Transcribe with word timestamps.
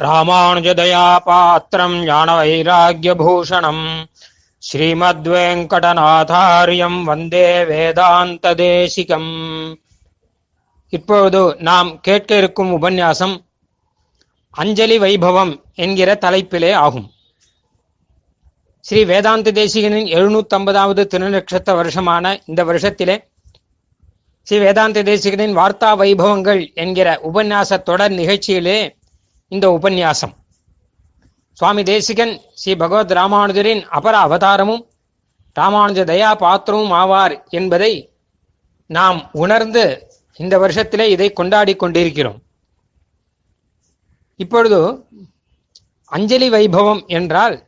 ராமானுஜதயா 0.00 1.16
பாத்திரம் 1.24 2.04
ஞான 2.04 2.36
ஸ்ரீமத் 2.36 4.02
ஸ்ரீமத்வேங்கடநாதாரியம் 4.62 7.02
வந்தே 7.02 7.64
வேதாந்த 7.64 8.54
தேசிகம் 8.54 9.76
இப்பொழுது 10.88 11.56
நாம் 11.58 12.00
கேட்க 12.00 12.36
இருக்கும் 12.36 12.82
உபன்யாசம் 12.82 13.44
அஞ்சலி 14.50 14.98
வைபவம் 14.98 15.62
என்கிற 15.74 16.14
தலைப்பிலே 16.14 16.74
ஆகும். 16.74 17.10
ஸ்ரீ 18.80 19.04
வேதாந்த 19.04 19.52
தேசிகனின் 19.52 20.06
எழுநூத்தம்பதாவது 20.06 21.04
திருநட்சத்திர 21.04 21.66
வருஷமான 21.66 22.40
இந்த 22.46 22.64
வருஷத்திலே 22.64 23.24
ஸ்ரீ 24.42 24.58
வேதாந்த 24.58 25.02
தேசிகனின் 25.02 25.56
வார்த்தா 25.56 25.90
வைபவங்கள் 25.96 26.74
என்கிற 26.74 27.20
உபன்யாச 27.32 27.82
தொடர் 27.82 28.10
நிகழ்ச்சியிலே 28.10 28.96
இந்த 29.48 29.70
உபன்யாசம். 29.70 30.34
சுவாமி 31.52 31.82
தேசிகன் 31.82 32.40
ஸ்ரீ 32.54 32.74
பகவத் 32.74 33.10
ராமானுஜரின் 33.10 33.82
அபர 33.90 34.14
அவதாரமும் 34.26 34.88
ராமானுஜ 35.60 36.04
தயா 36.04 36.36
பாத்திரமும் 36.36 36.90
ஆவார் 36.90 37.48
என்பதை 37.48 38.12
நாம் 38.86 39.28
உணர்ந்து 39.32 40.12
இந்த 40.36 40.58
வருஷத்திலே 40.58 41.08
இதை 41.08 41.32
கொண்டாடி 41.32 41.76
கொண்டிருக்கிறோம். 41.76 42.42
இப்பொழுது 44.36 45.06
அஞ்சலி 46.04 46.50
வைபவம் 46.50 47.06
என்றால் 47.06 47.66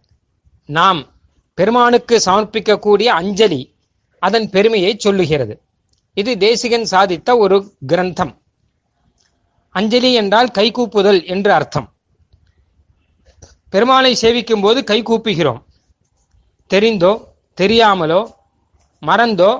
நாம் 0.66 1.06
பெருமானுக்கு 1.54 2.22
சமர்ப்பிக்கக்கூடிய 2.24 3.04
அஞ்சலி 3.04 3.74
அதன் 4.18 4.50
பெருமையை 4.50 4.96
சொல்லுகிறது. 4.98 5.62
இது 6.14 6.38
தேசிகன் 6.38 6.86
சாதித்த 6.90 7.38
ஒரு 7.38 7.76
கிரந்தம். 7.86 8.40
அஞ்சலி 9.78 10.10
என்றால் 10.20 10.50
கைகூப்புதல் 10.58 11.20
என்று 11.34 11.50
அர்த்தம். 11.58 11.88
பெருமாளை 13.72 14.12
சேவிக்கும் 14.22 14.62
போது 14.64 14.78
கை 14.90 14.98
கூப்புகிறோம். 15.02 15.60
தெரிந்தோ 16.70 17.12
தெரியாமலோ 17.58 18.20
மறந்தோ 19.02 19.52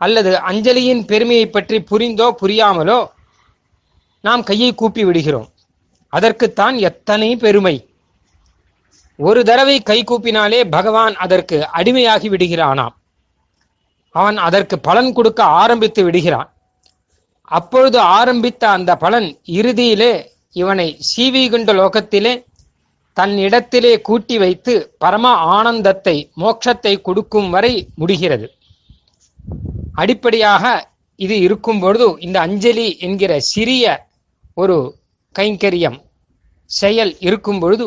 அல்லது 0.00 0.30
அஞ்சலியின் 0.50 1.02
பெருமையை 1.10 1.46
பற்றி 1.48 1.78
புரிந்தோ 1.90 2.26
புரியாமலோ 2.42 3.00
நாம் 4.24 4.42
கையை 4.42 4.70
கூப்பி 4.74 5.02
விடுகிறோம். 5.04 5.48
அதற்குத்தான் 6.12 6.76
எத்தனை 6.88 7.28
பெருமை. 7.36 7.76
ஒரு 9.18 9.40
தடவை 9.48 9.76
கை 9.90 9.98
கூப்பினாலே 10.02 10.60
பகவான் 10.70 11.14
அதற்கு 11.24 11.56
அடிமையாகி 11.78 12.28
விடுகிறானாம். 12.32 12.94
அவன் 14.14 14.38
அதற்கு 14.46 14.76
பலன் 14.88 15.12
கொடுக்க 15.16 15.40
ஆரம்பித்து 15.60 16.00
விடுகிறான். 16.04 16.48
அப்பொழுது 17.52 17.98
ஆரம்பித்த 18.18 18.62
அந்த 18.68 18.90
பலன் 18.96 19.28
இறுதியிலே 19.58 20.12
இவனை 20.60 20.88
சீவிகுண்ட 21.10 21.70
லோகத்திலே 21.80 22.32
தன் 23.16 23.34
இடத்திலே 23.38 23.92
கூட்டி 24.00 24.36
வைத்து 24.38 24.74
பரம 24.98 25.32
ஆனந்தத்தை 25.56 26.14
மோட்சத்தை 26.42 26.92
கொடுக்கும் 27.00 27.50
வரை 27.50 27.72
முடிகிறது. 27.94 28.46
அடிப்படையாக 29.94 30.64
இது 31.20 31.36
இருக்கும் 31.40 31.80
பொழுது 31.80 32.06
இந்த 32.18 32.36
அஞ்சலி 32.40 32.86
என்கிற 33.06 33.32
சிறிய 33.52 33.84
ஒரு 34.54 34.76
கைங்கரியம் 35.34 35.98
செயல் 36.70 37.12
இருக்கும் 37.20 37.60
பொழுது 37.60 37.86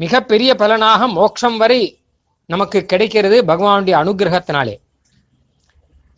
மிக 0.00 0.22
பெரிய 0.22 0.50
பலனாக 0.54 1.08
மோட்சம் 1.18 1.56
வரை 1.56 1.80
நமக்கு 2.48 2.78
கிடைக்கிறது 2.86 3.36
பகவானுடைய 3.50 3.94
அனுகிரகத்தினாலே. 4.02 4.74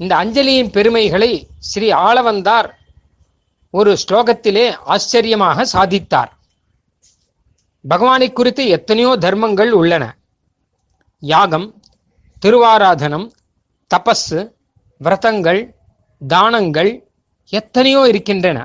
இந்த 0.04 0.14
அஞ்சலியின் 0.22 0.72
பெருமைகளை 0.76 1.32
ஸ்ரீ 1.68 1.88
ஆளவந்தார் 2.06 2.68
ஒரு 3.74 3.92
ஸ்லோகத்திலே 4.02 4.64
ஆச்சரியமாக 4.94 5.64
சாதித்தார். 5.72 6.32
பகவானை 7.84 8.28
குறித்து 8.32 8.64
எத்தனையோ 8.76 9.12
தர்மங்கள் 9.24 9.72
உள்ளன. 9.78 10.04
யாகம் 11.22 11.66
திருவாராதனம் 12.42 13.26
தபஸ் 13.90 14.30
விரதங்கள் 15.00 15.62
தானங்கள் 16.20 16.92
எத்தனையோ 17.52 18.02
இருக்கின்றன. 18.10 18.58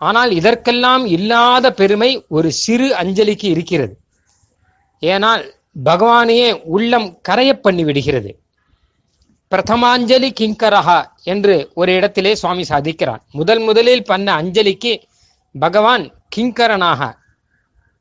ஆனால் 0.00 0.30
இதற்கெல்லாம் 0.30 1.04
இல்லாத 1.16 1.66
பெருமை 1.80 2.10
ஒரு 2.36 2.48
சிறு 2.62 2.88
அஞ்சலிக்கு 3.02 3.48
இருக்கிறது. 3.54 3.94
ஏனால் 5.02 5.42
பகவானையே 5.84 6.50
உள்ளம் 6.76 7.08
கரைய 7.28 7.50
பண்ணி 7.64 7.82
விடுகிறது 7.84 8.30
பிரதமாஞ்சலி 9.52 10.28
கிங்கரஹா 10.40 11.04
என்று 11.22 11.70
ஒரு 11.74 11.94
இடத்திலே 11.94 12.34
சுவாமி 12.34 12.64
சாதிக்கிறான். 12.68 13.22
முதல் 13.32 13.58
முதலில் 13.58 14.04
பண்ண 14.04 14.42
அஞ்சலிக்கு 14.42 15.02
பகவான் 15.54 16.04
கிங்கரனாக 16.36 17.16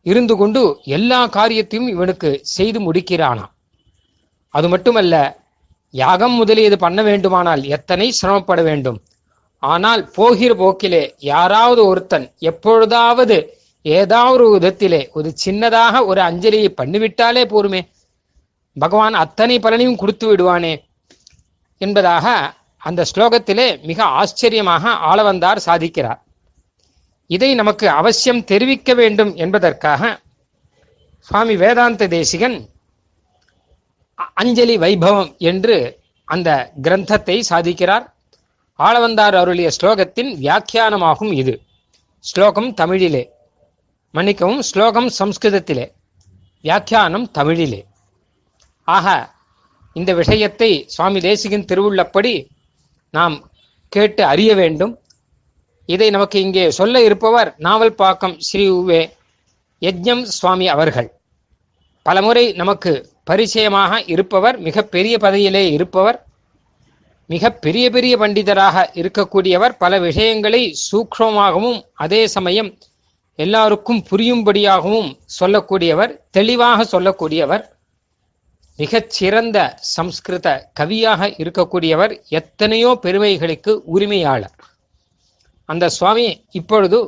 இருந்து 0.01 0.35
கொண்டு 0.35 0.79
எல்லா 0.83 1.27
காரியத்தையும் 1.27 1.87
இவனுக்கு 1.87 2.39
செய்து 2.41 2.79
முடிக்கிறானாம். 2.79 3.51
அது 4.49 4.67
மட்டுமல்ல 4.69 5.43
யாகம் 5.89 6.31
முதலியது 6.31 6.77
பண்ண 6.77 7.01
வேண்டுமானால் 7.01 7.63
எத்தனை 7.63 8.11
சிரமப்பட 8.11 8.61
வேண்டும். 8.61 9.01
ஆனால் 9.59 10.09
போகிற 10.09 10.53
போக்கிலே 10.53 11.13
யாராவது 11.17 11.85
ஒருத்தன் 11.85 12.33
எப்பொழுதாவது 12.39 13.37
ஏதாவது 13.81 14.33
ஒரு 14.33 14.47
விதத்திலே 14.55 15.09
ஒரு 15.11 15.33
சின்னதாக 15.45 16.05
ஒரு 16.05 16.21
அஞ்சலியை 16.21 16.69
பண்ணிவிட்டாலே 16.81 17.43
போருமே. 17.45 17.81
பகவான் 18.73 19.13
அத்தனை 19.13 19.59
பலனையும் 19.59 19.95
கொடுத்து 19.95 20.25
விடுவானே. 20.27 20.73
என்பதாக 21.77 22.55
அந்த 22.77 23.05
ஸ்லோகத்திலே 23.11 23.67
மிக 23.81 24.03
ஆச்சரியமாக 24.03 24.89
ஆளவந்தார் 24.89 25.59
சாதிக்கிறார். 25.65 26.19
இதை 27.27 27.55
நமக்கு 27.55 27.89
அவசியம் 27.89 28.43
தெரிவிக்க 28.43 28.93
வேண்டும் 28.93 29.35
என்பதற்காக 29.35 30.19
சுவாமி 31.19 31.55
வேதாந்த 31.55 32.07
தேசிகன் 32.07 32.57
அஞ்சலி 34.33 34.77
வைபவம் 34.77 35.37
என்று 35.37 35.77
அந்த 36.25 36.49
கிரந்தத்தை 36.81 37.37
சாதிக்கிறார். 37.49 38.05
ஆளவந்தார் 38.79 39.35
அருளிய 39.35 39.69
ஸ்லோகத்தின் 39.81 40.31
வியாக்கியானமாகும் 40.45 41.33
இது. 41.33 41.61
ஸ்லோகம் 42.19 42.73
தமிழிலே 42.73 43.23
மன்னிக்கவும் 44.11 44.61
ஸ்லோகம் 44.61 45.09
சம்ஸ்கிருதத்திலே 45.19 45.85
வியாக்கியானம் 46.61 47.31
தமிழிலே. 47.31 47.81
ஆக 48.87 49.35
இந்த 49.99 50.11
விஷயத்தை 50.21 50.69
சுவாமி 50.95 51.19
தேசிகன் 51.27 51.67
திருவுள்ளப்படி 51.71 52.33
நாம் 53.13 53.35
கேட்டு 53.93 54.21
அறிய 54.31 54.51
வேண்டும். 54.55 54.93
இதை 55.89 56.07
நமக்கு 56.15 56.37
இங்கே 56.45 56.63
சொல்ல 56.77 57.01
இருப்பவர் 57.07 57.49
நாவல் 57.65 57.97
பாக்கம் 58.01 58.35
ஸ்ரீ 58.47 58.65
உவே 58.79 59.01
யஜ்யம் 59.81 60.23
சுவாமி 60.37 60.65
அவர்கள். 60.75 61.09
பலமுறை 62.05 62.45
நமக்கு 62.61 62.91
பரிச்சயமாக 63.29 63.93
இருப்பவர் 64.13 64.57
மிக 64.65 64.83
பெரிய 64.95 65.15
பதவியிலே 65.23 65.63
இருப்பவர் 65.77 66.17
மிக 67.29 67.49
பெரிய 67.63 67.85
பெரிய 67.95 68.13
பண்டிதராக 68.17 68.83
இருக்கக்கூடியவர் 69.01 69.73
பல 69.77 69.93
விஷயங்களை 69.99 70.61
சூக்ஷமாகவும் 70.87 71.79
அதே 72.03 72.21
சமயம் 72.35 72.69
எல்லாருக்கும் 73.39 73.99
புரியும்படியாகவும் 74.09 75.09
சொல்லக்கூடியவர் 75.39 76.13
தெளிவாக 76.37 76.85
சொல்லக்கூடியவர். 76.93 77.63
மிகச்சிறந்த 78.79 79.57
சம்ஸ்கிருத 79.95 80.47
கவியாக 80.79 81.29
இருக்கக்கூடியவர் 81.43 82.13
எத்தனையோ 82.39 82.89
பெருமைகளுக்கு 83.05 83.71
உரிமையாளர். 83.85 84.55
அந்த 85.69 85.85
சுவாமி 85.89 86.27
இப்பொழுது 86.51 86.99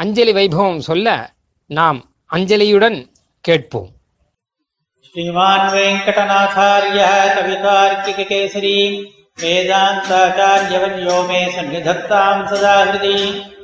அஞ்சலி 0.00 0.32
வைபவம் 0.32 0.78
சொல்ல 0.78 1.08
நாம் 1.70 1.98
அஞ்சலியுடன் 2.30 2.98
கேட்போம். 3.44 3.90
ஸ்ரீமான் 5.06 5.66
வெங்கடநாதாரிய 5.72 7.00
கவிதார்த்திக 7.36 8.20
கேசரி 8.30 8.76
வேதாந்தாச்சாரியவன் 9.38 10.98
யோமே 11.04 11.38
சன்னிதத்தாம் 11.54 12.42
சதா 12.50 12.72
ஹிருதி 12.84 13.16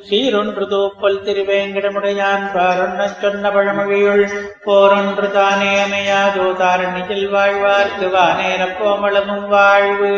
சீரொன்று 0.09 0.65
தூப்பல் 0.69 1.19
திருவேங்கடமுடையான் 1.27 2.47
பாரொன்னச் 2.55 3.19
சொன்ன 3.21 3.51
பழமொழியுள் 3.51 4.25
போரொன்று 4.65 5.29
தானே 5.31 5.69
அமையாதோ 5.85 6.47
தாரணியில் 6.61 7.27
வாழ்வார்க்கு 7.35 8.09
வானேரப்போமளமும் 8.15 9.47
வாழ்வு. 9.49 10.13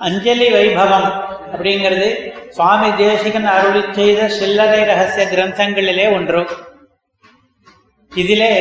அஞ்சலி 0.00 0.48
வைபவம் 0.52 1.10
அப்படிங்கிறது 1.52 2.08
சுவாமி 2.48 2.90
தேசிகன் 2.96 3.50
அருளி 3.56 3.82
செய்த 3.92 4.28
சில்லறை 4.28 4.80
ரகசிய 4.84 5.26
கிரந்தங்களிலே 5.26 6.08
ஒன்று. 6.14 6.44
இதிலே 8.12 8.54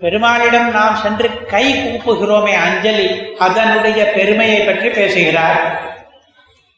பெருமாளிடம் 0.00 0.70
நாம் 0.70 0.96
சென்று 1.02 1.28
கை 1.52 1.64
கூப்புகிறோமே 1.74 2.54
அஞ்சலி 2.66 3.34
அதனுடைய 3.38 4.12
பெருமையை 4.16 4.60
பற்றி 4.60 4.88
பேசுகிறார். 4.88 5.60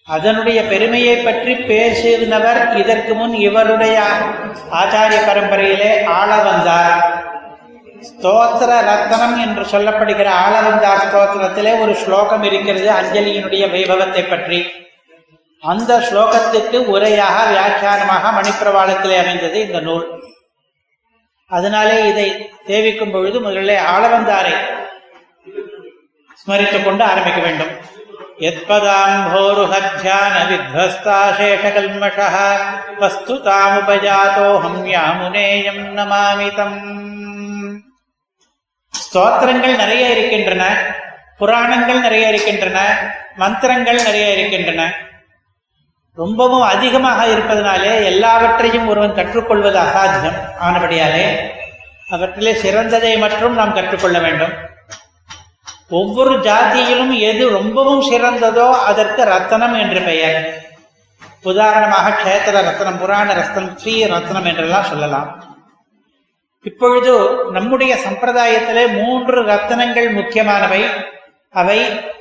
அதனுடைய 0.07 0.63
பெருமையை 0.63 1.17
பற்றி 1.17 1.55
பேசினவர் 1.55 2.61
இதற்கு 2.77 3.15
முன் 3.15 3.35
இவருடைய 3.49 3.97
ஆச்சாரிய 4.81 5.19
பரம்பரையிலே 5.29 6.05
ஆள 6.05 6.37
வந்தார் 6.37 7.27
ஸ்தோத்திர 8.09 8.71
ரத்னம் 8.89 9.37
என்று 9.45 9.65
சொல்லப்படுகிற 9.73 10.29
ஆளவந்தார் 10.45 11.03
ஸ்தோத்திரத்திலே 11.07 11.81
ஒரு 11.81 11.95
ஸ்லோகம் 11.95 12.43
இருக்கிறது 12.43 12.89
அஞ்சலியினுடைய 12.91 13.65
வைபவத்தை 13.75 14.23
பற்றி. 14.29 14.61
அந்த 15.63 15.93
ஸ்லோகத்துக்கு 16.11 16.79
உரையாக 16.95 17.37
வியாக்கியானமாக 17.53 18.31
மணிப்பிரவாளத்திலே 18.39 19.17
அமைந்தது 19.25 19.61
இந்த 19.67 19.81
நூல். 19.81 20.07
அதனாலே 21.51 22.09
இதை 22.09 22.51
தேவிக்கும் 22.67 23.13
பொழுது 23.13 23.41
முதலில் 23.41 23.77
ஆளவந்தாரை 23.77 24.55
ஸ்மரித்துக் 26.41 26.85
கொண்டு 26.85 27.05
ஆரம்பிக்க 27.05 27.41
வேண்டும். 27.41 27.71
யத்பதாம்போருஹத்யான 28.39 30.35
வித்வஸ்தாசேஷகல்மஷ 30.51 32.19
வஸ்து 32.99 33.35
தாமுபஜாத்தோஹம் 33.35 34.83
யாமுனேயம் 34.87 35.83
நமாமிதம் 35.95 36.79
ஸ்தோத்திரங்கள் 38.95 39.77
நிறைய 39.77 40.09
இருக்கின்றன 40.09 40.63
புராணங்கள் 41.39 42.01
நிறைய 42.01 42.29
இருக்கின்றன 42.29 42.79
மந்திரங்கள் 43.37 44.03
நிறைய 44.03 44.33
இருக்கின்றன 44.33 45.08
ரொம்பவும் 46.19 46.65
அதிகமாக 46.73 47.21
இருப்பதனாலே 47.27 47.93
எல்லாவற்றையும் 48.05 48.89
ஒருவன் 48.89 49.17
கற்றுக்கொள்வது 49.19 49.79
அசாத்தியம். 49.79 50.39
ஆனபடியாலே 50.61 51.27
அவற்றிலே 52.11 52.53
சிறந்ததை 52.63 53.13
மட்டும் 53.19 53.55
நாம் 53.55 53.75
கற்றுக்கொள்ள 53.75 54.19
வேண்டும். 54.19 54.55
ஒவ்வொரு 55.89 56.33
ஜாதியிலும் 56.39 57.13
எது 57.21 57.45
ரொம்பவும் 57.51 58.03
சிறந்ததோ 58.11 58.69
அதற்கு 58.91 59.25
ரத்தனம் 59.25 59.77
என்று 59.83 60.01
பெயர். 60.01 60.39
உதாரணமாக 61.43 62.11
கஷேத்திர 62.11 62.63
ரத்னம் 62.69 62.99
புராண 62.99 63.29
ரத்னம் 63.35 63.71
ஸ்ரீ 63.77 63.95
ரத்னம் 64.05 64.49
என்றெல்லாம் 64.51 64.89
சொல்லலாம். 64.93 65.29
இப்பொழுது 66.65 67.13
நம்முடைய 67.51 67.93
சம்பிரதாயத்திலே 68.07 68.85
மூன்று 69.03 69.39
ரத்தனங்கள் 69.45 70.09
முக்கியமானவை. 70.13 70.83
அவை 71.53 71.79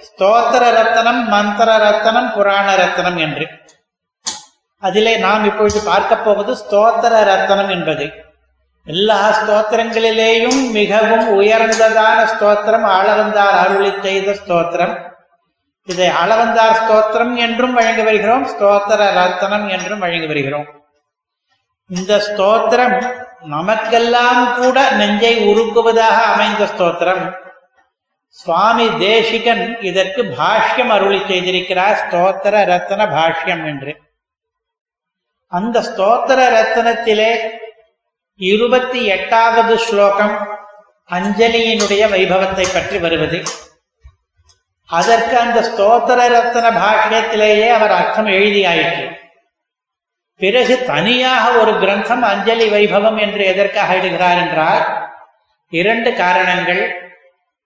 ஸ்தோத்திர 0.08 0.64
ரத்தனம் 0.80 1.22
மந்திர 1.30 1.70
ரத்தனம் 1.78 2.30
புராண 2.34 2.68
ரத்தனம் 2.76 3.18
என்று. 3.18 3.48
அதிலே 4.84 5.14
நாம் 5.26 5.46
இப்பொழுது 5.50 5.80
பார்க்க 5.92 6.16
போவது 6.26 6.52
ஸ்தோத்திர 6.64 7.24
ரத்தனம் 7.30 7.72
என்பது. 7.76 8.06
எல்லா 8.88 9.20
ஸ்தோத்திரங்களிலேயும் 9.40 10.60
மிகவும் 10.80 11.28
உயர்ந்ததான 11.40 12.20
ஸ்தோத்திரம் 12.34 12.86
ஆளவந்தார் 12.98 13.58
அருளி 13.64 13.92
செய்த 14.06 14.36
ஸ்தோத்திரம். 14.42 14.94
இதை 15.88 16.08
ஆளவந்தார் 16.22 16.78
ஸ்தோத்திரம் 16.82 17.34
என்றும் 17.46 17.74
வழங்கி 17.74 18.04
வருகிறோம் 18.08 18.46
ஸ்தோத்திர 18.54 19.00
ரத்தனம் 19.20 19.68
என்றும் 19.76 20.04
வழங்கி 20.06 20.28
வருகிறோம். 20.32 20.68
இந்த 21.90 22.14
ஸ்தோத்திரம் 22.30 22.96
நமக்கெல்லாம் 23.56 24.42
கூட 24.62 24.78
நெஞ்சை 25.02 25.36
உருக்குவதாக 25.50 26.18
அமைந்த 26.34 26.64
ஸ்தோத்திரம். 26.74 27.24
சுவாமி 28.38 28.88
தேசிகன் 29.00 29.64
இதற்கு 29.90 30.22
பாஷ்யம் 30.40 30.92
அருளி 30.96 31.20
செய்திருக்கிறார் 31.30 32.02
ஸ்தோத்திர 32.04 32.64
ரத்தன 32.74 33.02
பாஷ்யம் 33.16 33.64
என்று. 33.72 33.94
அந்த 35.52 35.80
ஸ்தோத்திர 35.80 36.40
ரத்தனத்திலே 36.54 37.32
இருபத்தி 38.40 39.06
எட்டாவது 39.06 39.78
ஸ்லோகம் 39.78 40.36
அஞ்சலியினுடைய 41.10 42.04
வைபவத்தை 42.14 42.66
பற்றி 42.74 42.98
வருவது. 42.98 43.40
அதற்கு 44.90 45.38
அந்த 45.38 45.60
ஸ்தோத்திர 45.70 46.20
ரத்தன 46.36 46.66
பாஷ்யத்திலேயே 46.80 47.70
அவர் 47.70 47.92
அர்த்தம் 47.92 48.28
எழுதியாயிற்று. 48.28 49.06
பிறகு 50.36 50.86
தனியாக 50.86 51.58
ஒரு 51.60 51.72
கிரந்தம் 51.72 52.22
அஞ்சலி 52.22 52.68
வைபவம் 52.70 53.20
என்று 53.20 53.46
எதற்காக 53.46 53.94
எழுதுகிறார் 53.94 54.38
என்றால் 54.38 54.84
இரண்டு 55.70 56.14
காரணங்கள். 56.14 56.84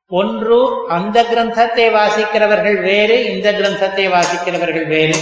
ஒன்று 0.08 0.88
அந்த 0.88 1.24
கிரந்தத்தை 1.24 1.86
வாசிக்கிறவர்கள் 1.98 2.82
வேறு 2.82 3.34
இந்த 3.34 3.52
கிரந்தத்தை 3.52 4.06
வாசிக்கிறவர்கள் 4.10 4.88
வேறு. 4.88 5.20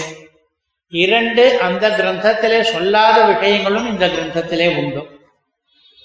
இரண்டு 0.89 1.59
அந்த 1.59 1.89
கிரந்தத்திலே 1.89 2.61
சொல்லாத 2.61 3.25
விஷயங்களும் 3.25 3.87
இந்த 3.87 4.07
கிரந்தத்திலே 4.07 4.77
உண்டு. 4.77 5.07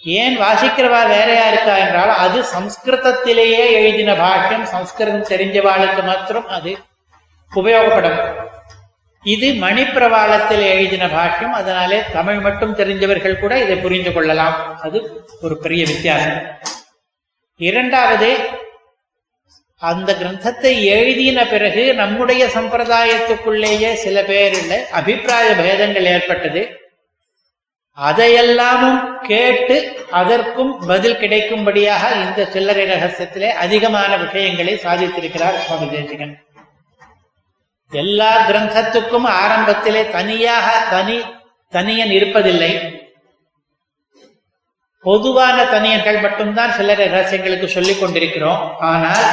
ஏன் 0.02 0.40
வாசிக்கிறவா 0.40 1.08
வேறையா 1.08 1.48
இருக்கா 1.48 1.76
என்றால் 1.76 2.08
அது 2.08 2.42
சம்ஸ்கிருதத்திலேயே 2.42 3.70
எழுதின 3.70 4.12
பாஷ்யம் 4.12 4.62
சம்ஸ்கிருதம் 4.62 5.38
தெரிஞ்சவாளுக்கு 5.38 6.04
மாத்திரம் 6.04 6.48
அது 6.48 6.76
உபயோகப்படும். 7.54 8.42
இது 9.22 9.52
மணிப்பிரவாளத்தில் 9.52 10.62
எழுதின 10.62 11.06
பாஷ்யம் 11.06 11.56
அதனாலே 11.60 12.02
தமிழ் 12.12 12.40
மட்டும் 12.40 12.76
தெரிஞ்சவர்கள் 12.76 13.38
கூட 13.38 13.58
இதை 13.58 13.76
புரிந்து 13.76 14.12
கொள்ளலாம். 14.12 14.80
அது 14.80 15.26
ஒரு 15.40 15.58
பெரிய 15.58 15.84
வித்தியாசம். 15.84 16.40
இரண்டாவது 17.56 18.48
அந்த 19.81 20.11
கிரந்தத்தை 20.12 20.73
எழுதின 20.85 21.47
பிறகு 21.47 21.94
நம்முடைய 21.94 22.47
சம்பிரதாயத்துக்குள்ளேயே 22.47 23.93
சில 23.93 24.23
பேரில் 24.23 24.76
அபிப்பிராய 24.91 25.55
பேதங்கள் 25.55 26.05
ஏற்பட்டது. 26.05 26.62
அதையெல்லாமும் 27.99 29.00
கேட்டு 29.21 29.76
அதற்கும் 30.11 30.73
பதில் 30.87 31.19
கிடைக்கும்படியாக 31.19 32.11
இந்த 32.25 32.47
சில்லறை 32.47 32.85
ரகசியத்திலே 32.85 33.50
அதிகமான 33.65 34.17
விஷயங்களை 34.17 34.75
சாதித்திருக்கிறார் 34.75 35.59
சுவாமி 35.67 35.88
தேசிகன். 35.91 36.35
எல்லா 37.93 38.49
கிரந்தத்துக்கும் 38.49 39.26
ஆரம்பத்திலே 39.43 40.11
தனியாக 40.11 40.69
தனி 40.91 41.19
தனியன் 41.71 42.09
இருப்பதில்லை. 42.09 42.73
பொதுவான 45.00 45.65
தனியன்கள் 45.65 46.21
மட்டும்தான் 46.21 46.73
சில்லறை 46.73 47.06
ரகசியங்களுக்கு 47.06 47.67
சொல்லிக் 47.67 48.00
கொண்டிருக்கிறோம். 48.00 48.79
ஆனால் 48.79 49.26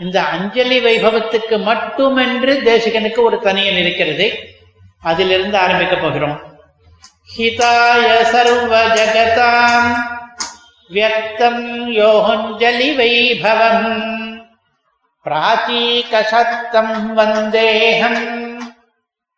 இந்த 0.00 0.22
அஞ்சலி 0.22 0.84
வைபவத்துக்கு 0.84 1.62
மட்டுமென்று 1.62 2.60
தேசிகனுக்கு 2.64 3.18
ஒரு 3.18 3.38
தனியன் 3.38 3.76
இருக்கிறது. 3.76 4.48
அதிலிருந்து 5.00 5.58
ஆரம்பிக்க 5.58 5.96
போகிறோம். 5.96 6.48
ஹிதாய 7.36 8.22
சர்வ 8.22 8.86
ஜகதாம் 8.86 9.94
வியக்தம் 10.90 11.96
யோகஞ்சலி 11.96 12.88
வைபவம் 13.00 13.88
பிராச்சீகசத்தம் 15.24 16.94
வந்தேகம் 17.18 18.22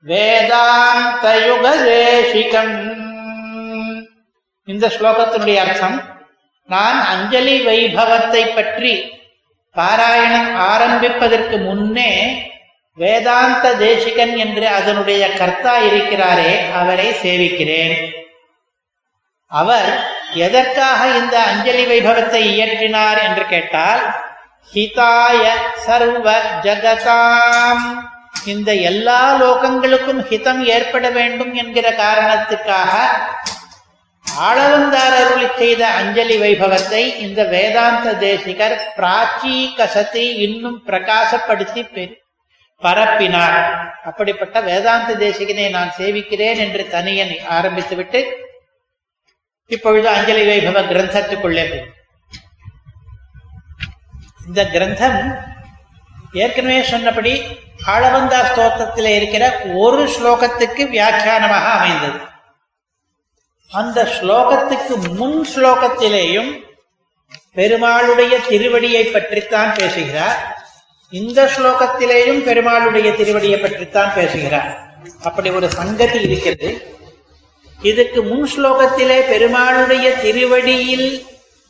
வேதாந்தயுகதேசிகம். 0.06 3.00
இந்த 4.64 4.86
ஸ்லோகத்தினுடைய 4.86 5.56
அர்த்தம் 5.56 6.02
நான் 6.66 7.04
அஞ்சலி 7.04 7.66
வைபவத்தை 7.66 8.54
பற்றி 8.54 9.20
பாராயணம் 9.76 10.50
ஆரம்பிப்பதற்கு 10.72 11.56
முன்னே 11.58 12.12
வேதாந்த 12.98 13.66
தேசிகன் 13.74 14.34
என்று 14.36 14.66
அதனுடைய 14.78 15.22
கர்த்தா 15.32 15.74
இருக்கிறாரே 15.88 16.52
அவரை 16.80 17.06
சேவிக்கிறேன். 17.22 17.96
அவர் 19.46 19.90
எதற்காக 20.46 21.00
இந்த 21.20 21.36
அஞ்சலி 21.42 21.84
வைபவத்தை 21.84 22.42
இயற்றினார் 22.52 23.20
என்று 23.22 23.44
கேட்டால் 23.46 24.02
ஹிதாய 24.74 25.44
சர்வ 25.86 26.26
ஜகதாம். 26.62 27.82
இந்த 28.44 28.70
எல்லா 28.90 29.20
லோகங்களுக்கும் 29.40 30.22
ஹிதம் 30.28 30.62
ஏற்பட 30.74 31.06
வேண்டும் 31.10 31.52
என்கிற 31.54 31.86
காரணத்துக்காக 32.04 32.92
ஆளவந்தார் 34.38 35.14
அருளி 35.20 35.48
செய்த 35.58 35.88
அஞ்சலி 35.88 36.36
வைபவத்தை 36.40 37.02
இந்த 37.18 37.44
வேதாந்த 37.44 38.12
தேசிகர் 38.12 38.76
பிராச்சி 38.96 39.74
கசத்தை 39.78 40.24
இன்னும் 40.46 40.82
பிரகாசப்படுத்தி 40.86 41.82
பரப்பினார். 42.82 43.56
அப்படிப்பட்ட 44.02 44.60
வேதாந்த 44.60 45.14
தேசிகனை 45.14 45.70
நான் 45.70 45.92
சேவிக்கிறேன் 45.98 46.56
என்று 46.56 46.88
தனியன் 46.88 47.34
ஆரம்பித்துவிட்டு 47.50 48.20
இப்பொழுது 49.66 50.08
அஞ்சலி 50.08 50.44
வைபவ 50.50 50.80
கிரந்தத்துக்குள்ளே 50.82 51.66
இந்த 54.46 54.64
கிரந்தம் 54.64 55.20
ஏற்கனவே 56.32 56.82
சொன்னபடி 56.82 57.32
ஆளவந்தா 57.86 58.40
ஸ்தோத்திரத்தில் 58.50 59.14
இருக்கிற 59.18 59.44
ஒரு 59.74 60.08
ஸ்லோகத்துக்கு 60.08 60.82
வியாக்கியானமாக 60.90 61.66
அமைந்தது. 61.78 62.18
அந்த 63.72 64.08
ஸ்லோகத்துக்கு 64.16 64.94
முன் 65.16 65.46
ஸ்லோகத்திலேயும் 65.54 66.50
பெருமாளுடைய 67.54 68.34
திருவடியை 68.48 69.12
பற்றித்தான் 69.12 69.72
பேசுகிறார். 69.74 70.40
இந்த 71.10 71.50
ஸ்லோகத்திலேயும் 71.56 72.40
பெருமாளுடைய 72.48 73.08
திருவடியை 73.20 73.58
பற்றித்தான் 73.62 74.12
பேசுகிறார். 74.14 74.70
அப்படி 75.22 75.50
ஒரு 75.50 75.68
சங்கதி 75.70 76.20
இருக்கிறது. 76.20 76.70
இதுக்கு 77.82 78.22
முன் 78.22 78.46
ஸ்லோகத்திலே 78.56 79.18
பெருமாளுடைய 79.32 80.20
திருவடியில் 80.20 81.26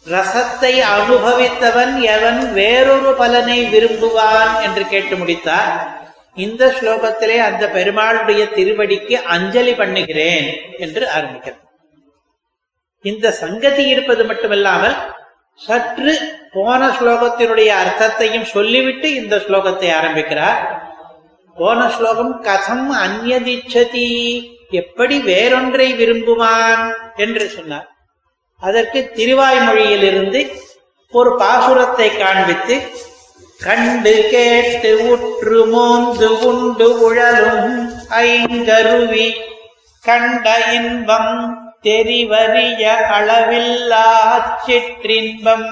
ரசத்தை 0.06 0.75
அனுபவித்தவன் 0.97 2.00
எவன் 2.16 2.52
வேறொரு 2.52 3.12
பலனை 3.14 3.59
விரும்புவான் 3.75 4.62
என்று 4.62 4.87
கேட்டு 4.87 5.16
முடித்தார். 5.16 5.73
இந்த 6.35 6.75
ஸ்லோகத்திலே 6.80 7.37
அந்த 7.38 7.66
பெருமாளுடைய 7.66 8.44
திருவடிக்கு 8.59 9.14
அஞ்சலி 9.37 9.75
பண்ணுகிறேன் 9.75 10.49
என்று 10.78 11.06
ஆரம்பிக்கிறது 11.06 11.62
இந்த 13.02 13.30
சங்கதி 13.30 13.87
இருப்பது 13.87 14.25
மட்டுமல்லாமல் 14.25 14.97
சற்று 15.54 16.18
போன 16.52 16.88
ஸ்லோகத்தினுடைய 16.88 17.66
அர்த்தத்தையும் 17.66 18.44
சொல்லிவிட்டு 18.44 19.14
இந்த 19.14 19.37
ஸ்லோகத்தை 19.37 19.94
ஆரம்பிக்கிறார். 19.94 20.90
போன 21.54 21.88
ஸ்லோகம் 21.88 22.42
கதம் 22.42 22.88
அந்நதிச்சதி 22.90 24.09
எப்படி 24.71 25.18
வேறொன்றை 25.18 25.94
விரும்புவான்? 25.94 26.92
என்று 27.16 27.49
சொன்னார். 27.49 27.88
அதற்கு 28.59 29.11
திருவாய்மொழியிலிருந்து 29.14 30.52
ஒரு 31.11 31.30
பாசுரத்தை 31.38 32.18
காண்பித்து 32.18 32.82
கண்டு 33.61 34.28
கேட்டு 34.30 34.92
உற்று 35.11 35.66
மோந்து 35.66 36.40
உண்டு 36.40 37.00
உழலும் 37.00 37.90
ஐங்கருவி 38.11 39.35
கண்ட 40.00 40.47
இன்பம் 40.73 41.62
தெரிவறிய 41.83 42.89
அளவில்லா 43.11 44.07
சிற்றின்பம் 44.67 45.69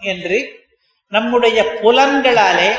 என்று 0.00 0.62
நம்முடைய 1.08 1.64
புலன்களாலே 1.82 2.70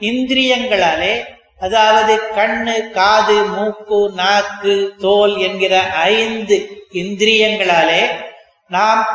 இந்திரியங்களாலே 0.00 1.24
அதாவது 1.58 2.20
கண்ணு 2.36 2.90
காது 2.90 3.44
மூக்கு 3.44 4.10
நாக்கு 4.14 4.94
தோல் 4.98 5.36
என்கிற 5.36 5.82
ஐந்து 5.90 6.84
இந்திரியங்களாலே 6.92 8.10
நாம் 8.68 9.06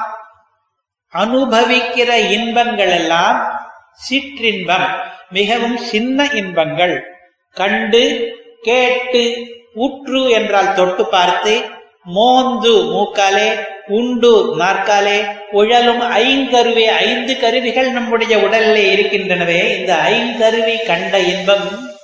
அனுபவிக்கிற 1.13 2.31
இன்பங்கள் 2.31 2.89
எல்லாம் 2.89 3.67
சிற்றின்பம் 4.10 4.88
மிகவும் 5.29 5.77
சின்ன 5.77 6.29
இன்பங்கள். 6.34 7.20
கண்டு 7.53 8.34
கேட்டு 8.62 9.48
உற்று 9.74 10.29
என்றால் 10.29 10.74
தொட்டு 10.74 11.05
பார்த்து 11.05 11.80
மோந்து 12.05 12.74
மூக்காலே 12.84 13.60
உண்டு 13.88 14.55
நாற்காலே 14.58 15.27
உழலும் 15.51 16.01
ஐங்கருவி 16.01 16.84
ஐந்து 16.84 17.39
கருவிகள் 17.39 17.91
நம்முடைய 17.91 18.38
உடலிலே 18.38 18.84
இருக்கின்றனவே 18.96 19.77
இந்த 19.77 19.96
ஐங்கருவி 20.10 20.86
கண்ட 20.86 21.20
இன்பம் 21.20 21.96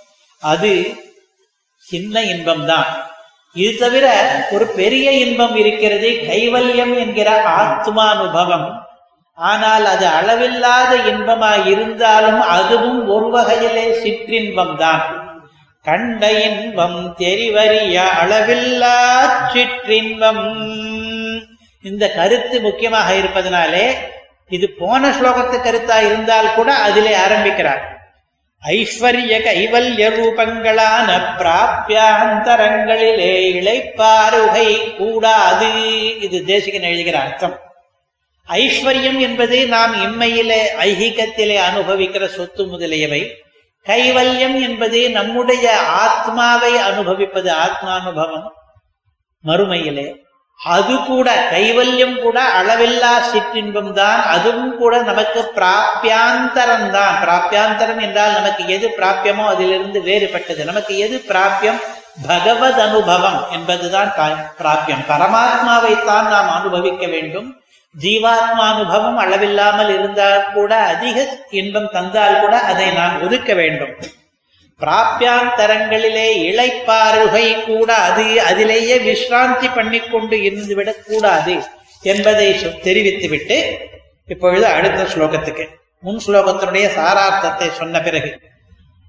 அது 0.42 0.96
சின்ன 1.80 2.22
இன்பம்தான். 2.22 2.90
இது 3.54 3.78
தவிர 3.78 4.06
ஒரு 4.52 4.66
பெரிய 4.68 5.12
இன்பம் 5.12 5.56
இருக்கிறது 5.56 6.08
கைவல்யம் 6.08 7.00
என்கிற 7.00 7.30
ஆத்மானுபவம். 7.44 8.86
ஆனால் 9.34 9.86
அது 9.86 10.08
அளவில்லாத 10.08 10.96
இன்பமாய் 10.96 11.66
இருந்தாலும் 11.68 12.42
அதுவும் 12.42 13.08
ஒரு 13.08 13.30
வகையிலே 13.30 13.86
சிற்றின்பம் 14.04 14.76
தான் 14.78 15.27
கண்ட 15.88 16.24
இன்பம் 16.32 17.16
தெரிவறிய 17.18 17.98
அளவில்லா 18.22 18.98
சிற்றின்பம். 19.54 20.48
இந்த 21.84 22.12
கருத்து 22.12 22.62
முக்கியமாக 22.62 23.14
இருப்பதனாலே 23.14 23.86
இது 24.50 24.70
போன 24.70 25.10
ஸ்லோகத்து 25.10 25.58
கருத்தா 25.60 25.98
இருந்தால் 26.06 26.54
கூட 26.54 26.74
அதிலே 26.74 27.14
ஆரம்பிக்கிறார். 27.14 27.84
ஐஸ்வர்ய 28.68 29.34
கைவல்ய 29.48 30.10
ரூபங்களான 30.18 31.10
பிராபியாந்தரங்களிலே 31.40 33.34
இழைப்பாருகை 33.56 34.96
கூடாது. 34.96 35.72
இது 36.20 36.46
தேசிகன் 36.46 36.88
எழுதுகிற 36.92 37.20
அர்த்தம். 37.20 37.60
ஐஸ்வர்யம் 38.50 39.20
என்பது 39.20 39.68
நாம் 39.68 39.94
இம்மையிலே 40.08 40.62
ஐகிகத்திலே 40.80 41.60
அனுபவிக்கிற 41.70 42.28
சொத்து 42.28 42.66
முதலியவை. 42.66 43.22
கைவல்யம் 43.88 44.62
என்பது 44.62 45.10
நம்முடைய 45.10 45.80
ஆத்மாவை 45.80 46.78
அனுபவிப்பது 46.78 47.54
ஆத்மானுபவம். 47.54 48.48
மறுமையிலே 49.46 50.26
அது 50.66 51.04
கூட 51.04 51.48
கைவல்யம் 51.52 52.22
கூட 52.22 52.38
அளவில்லா 52.62 53.14
சிற்றின்பம் 53.32 53.92
தான் 53.92 54.24
அதுவும் 54.24 54.78
கூட 54.78 55.02
நமக்கு 55.02 55.52
பிராபியாந்தரம் 55.56 56.90
தான். 56.90 57.14
பிராபியாந்தரம் 57.24 58.02
என்றால் 58.02 58.32
நமக்கு 58.32 58.68
எது 58.68 58.88
பிராபியமோ 58.98 59.46
அதிலிருந்து 59.46 60.02
வேறுபட்டது. 60.02 60.64
நமக்கு 60.64 60.98
எது 60.98 61.24
பிராபியம்? 61.28 61.80
பகவத் 62.28 62.80
அனுபவம் 62.80 63.46
என்பதுதான் 63.52 64.14
பிராபியம். 64.58 65.04
பரமாத்மாவைத்தான் 65.08 66.28
நாம் 66.28 66.50
அனுபவிக்க 66.50 67.08
வேண்டும். 67.08 67.62
ஜீவாத்மானுபவம் 68.00 69.16
அளவில்லாமல் 69.16 69.90
இருந்தால் 69.90 70.54
கூட 70.54 70.76
அதிக 70.76 71.38
இன்பம் 71.50 71.90
தந்தால் 71.92 72.40
கூட 72.40 72.60
அதை 72.60 72.92
நாம் 72.92 73.22
ஒதுக்க 73.22 73.54
வேண்டும். 73.54 73.96
பிராபியாந்தரங்களிலே 74.80 76.28
இழைப்பாருகை 76.38 77.64
கூடாது 77.66 78.42
அதிலேயே 78.42 78.98
விஸ்ராந்தி 78.98 79.76
பண்ணிக்கொண்டு 79.76 80.38
இருந்துவிடக் 80.38 81.04
கூடாது 81.06 81.64
என்பதை 82.02 82.76
தெரிவித்துவிட்டு 82.82 83.78
இப்பொழுது 84.28 84.66
அடுத்த 84.66 85.04
ஸ்லோகத்துக்கு. 85.04 85.68
முன் 86.02 86.22
ஸ்லோகத்தினுடைய 86.28 86.88
சாரார்த்தத்தை 86.90 87.72
சொன்ன 87.72 88.00
பிறகு. 88.00 88.40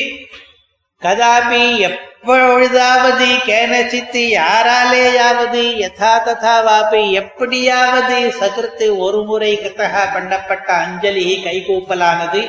கதாபி 1.03 1.65
எப்பொழுதாவது 1.89 3.27
கேனசித்து 3.49 4.23
யாராலேயாவது 4.37 5.63
யதா 5.83 6.15
ததா 6.27 6.55
வாபி 6.69 7.03
எப்படியாவது 7.11 8.17
சகிர்த்து 8.41 8.87
ஒரு 9.07 9.21
முறை 9.23 9.51
கிருத்தகா 9.57 10.05
பண்ணப்பட்ட 10.15 10.69
அஞ்சலி 10.85 11.27
கைகூப்பலானது. 11.45 12.43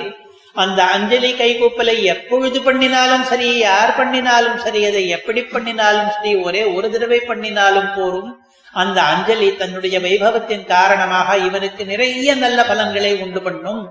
அந்த 0.62 0.80
அஞ்சலி 0.96 1.30
கைகூப்பலை 1.40 1.96
எப்பொழுது 2.14 2.60
பண்ணினாலும் 2.68 3.26
சரி 3.32 3.48
யார் 3.58 3.92
பண்ணினாலும் 3.98 4.58
சரி 4.66 4.80
அதை 4.90 5.02
எப்படி 5.18 5.42
பண்ணினாலும் 5.54 6.12
சரி 6.16 6.32
ஒரே 6.48 6.62
ஒரு 6.76 6.88
தடவை 6.94 7.20
பண்ணினாலும் 7.30 7.90
போரும். 7.98 8.32
அந்த 8.74 8.98
அஞ்சலி 9.12 9.50
தன்னுடைய 9.60 9.98
வைபவத்தின் 10.06 10.66
காரணமாக 10.74 11.38
இவனுக்கு 11.48 11.84
நிறைய 11.92 12.36
நல்ல 12.44 12.60
பலன்களை 12.70 13.12
உண்டு 13.24 13.42
பண்ணும். 13.42 13.82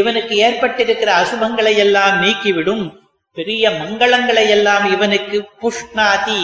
இவனுக்கு 0.00 0.36
ஏற்பட்டிருக்கிற 0.46 1.10
அசுபங்களை 1.22 1.74
எல்லாம் 1.84 2.16
நீக்கிவிடும். 2.22 2.84
பெரிய 3.36 3.70
மங்களங்களை 3.80 4.46
எல்லாம் 4.56 4.84
இவனுக்கு 4.94 5.38
புஷ்ணாதி 5.62 6.40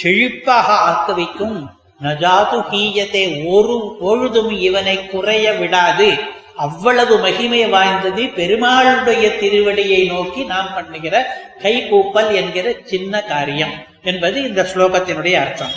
செழிப்பாக 0.00 0.68
ஆக்க 0.90 1.12
வைக்கும். 1.20 1.58
நஜாது 2.04 2.58
ஹீயத்தை 2.70 3.24
ஒரு 3.56 3.76
பொழுதும் 4.00 4.52
இவனை 4.68 4.96
குறைய 5.06 5.52
விடாது. 5.52 6.10
அவ்வளவு 6.56 7.18
மகிமை 7.18 7.66
வாய்ந்தது 7.66 8.22
பெருமாளுடைய 8.22 9.28
திருவடியை 9.40 10.06
நோக்கி 10.06 10.42
நாம் 10.44 10.74
பண்ணுகிற 10.74 11.36
கைகூப்பல் 11.62 12.34
என்கிற 12.34 12.74
சின்ன 12.84 13.22
காரியம் 13.22 13.70
என்பது 14.02 14.42
இந்த 14.42 14.62
ஸ்லோகத்தினுடைய 14.62 15.34
அர்த்தம். 15.34 15.70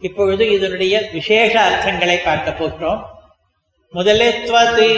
இப்பொழுது 0.00 0.50
இதனுடைய 0.50 1.08
விசேஷ 1.12 1.70
அர்த்தங்களை 1.70 2.24
பார்க்க 2.24 2.52
போகிறோம். 2.52 3.06
முதலெத்வது 3.94 4.88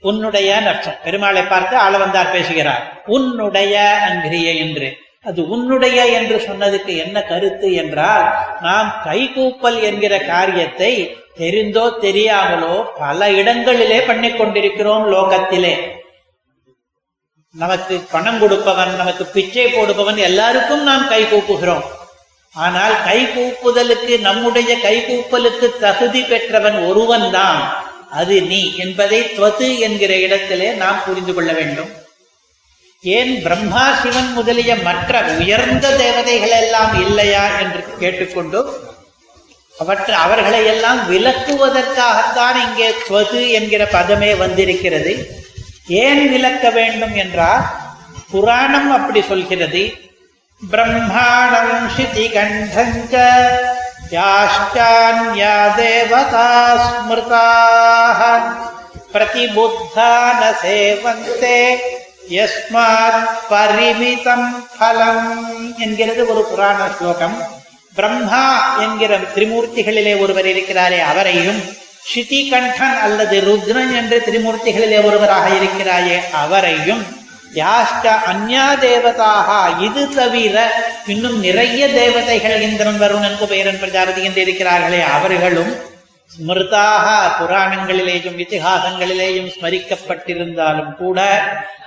உன்னுடைய 0.00 0.56
அர்த்தம். 0.56 0.98
பெருமாளை 1.04 1.48
பார்த்து 1.48 1.76
ஆளவந்தார் 1.76 2.32
பேசுகிறார். 2.32 3.02
உன்னுடைய 3.06 3.98
அங்கிரிய 4.08 4.56
என்று. 4.56 4.96
அது 5.22 5.48
உன்னுடைய 5.48 6.06
என்று 6.06 6.36
சொன்னதுக்கு 6.36 6.96
என்ன 6.96 7.22
கருத்து 7.22 7.72
என்றால் 7.72 8.34
நாம் 8.60 9.00
கைகூப்பல் 9.04 9.82
என்கிற 9.82 10.18
காரியத்தை 10.18 11.16
தெரிந்தோ 11.38 11.84
தெரியாமலோ 12.04 12.74
பல 13.02 13.28
இடங்களிலே 13.40 13.98
பண்ணி 14.08 14.30
கொண்டிருக்கிறோம் 14.30 15.04
லோகத்திலே. 15.14 15.74
நமக்கு 17.54 17.94
பணம் 18.14 18.40
கொடுப்பவன் 18.40 18.92
நமக்கு 19.00 19.24
பிச்சை 19.34 19.66
போடுபவன் 19.74 20.18
எல்லாருக்கும் 20.28 20.82
நாம் 20.88 21.04
கை 21.12 21.22
கூப்புகிறோம். 21.24 21.84
ஆனால் 22.54 22.94
கை 23.06 23.18
கூப்புதலுக்கு 23.34 24.14
நம்முடைய 24.26 24.70
கை 24.86 24.96
கூப்பலுக்கு 25.08 25.68
தகுதி 25.84 26.22
பெற்றவன் 26.30 26.78
ஒருவன் 26.88 27.28
தான். 27.36 27.60
அது 28.20 28.36
நீ 28.50 28.60
என்பதை 28.84 29.20
துவது 29.36 29.68
என்கிற 29.86 30.12
இடத்திலே 30.26 30.68
நாம் 30.82 31.02
புரிந்து 31.06 31.32
கொள்ள 31.34 31.50
வேண்டும். 31.60 31.90
ஏன் 33.04 33.32
பிரம்மா 33.42 33.82
சிவன் 34.02 34.30
முதலிய 34.36 34.72
மற்ற 34.86 35.20
உயர்ந்த 35.40 35.86
தேவதைகள் 36.02 36.54
எல்லாம் 36.62 36.94
இல்லையா 37.06 37.44
என்று 37.62 37.82
கேட்டுக்கொண்டு 38.02 38.60
அவற்றை 39.78 40.14
அவர்களை 40.16 40.60
எல்லாம் 40.72 41.00
விலக்குவதற்காகத்தான் 41.10 42.56
இங்கே 42.66 42.88
துவது 43.06 43.40
என்கிற 43.50 43.82
பதமே 43.96 44.30
வந்திருக்கிறது. 44.36 45.12
ஏன் 46.04 46.24
விலக்க 46.32 46.70
வேண்டும் 46.78 47.14
என்றால் 47.14 47.64
புராணம் 48.32 48.90
அப்படி 48.96 49.20
சொல்கிறது. 49.30 49.82
பிரம்மாணம் 50.62 51.84
ஸ்ருதி 51.94 52.26
கண்டஞ்ச 52.36 53.14
யாஷ்டான்யா 54.14 55.54
தேவதா 55.76 56.48
ஸ்மிருதாக 56.84 58.20
பிரதிபுத்தான 59.12 60.38
ந 60.40 60.50
சேவந்தே 60.62 61.60
யஸ்மாத் 62.36 63.28
பரிமிதம் 63.50 64.48
பலம் 64.78 65.28
என்கிறது 65.78 66.22
ஒரு 66.32 66.42
புராண 66.50 66.88
ஸ்லோகம் 66.98 67.36
பிரம்மா 67.98 68.44
என்கிற 68.82 69.12
திரிமூர்த்திகளிலே 69.34 70.14
ஒருவர் 70.18 70.48
இருக்கிறாரே 70.48 70.98
அவரையும் 71.04 71.60
கண்டன் 72.50 72.98
அல்லது 73.02 73.36
ருத்ரன் 73.40 73.92
என்ற 73.92 74.14
திரிமூர்த்திகளிலே 74.18 74.98
ஒருவராக 75.02 75.46
இருக்கிறாயே 75.54 76.18
அவரையும் 76.42 77.02
யாஷ்ட 77.54 78.06
அந்யா 78.26 78.64
தேவதாக 78.80 79.48
இது 79.82 80.02
தவிர 80.14 80.56
இன்னும் 81.06 81.38
நிறைய 81.40 81.82
தேவதைகள் 81.92 82.56
இந்திரன் 82.60 82.98
வருணன் 82.98 83.38
குபேரன் 83.38 83.80
பிரஜாபதி 83.80 84.22
என்று 84.22 84.40
இருக்கிறார்களே 84.42 85.00
அவர்களும் 85.12 85.72
ஸ்மிருதாக 86.32 87.06
புராணங்களிலேயும் 87.38 88.38
இத்திஹாசங்களிலேயும் 88.44 89.50
ஸ்மரிக்கப்பட்டிருந்தாலும் 89.54 90.94
கூட 90.94 91.18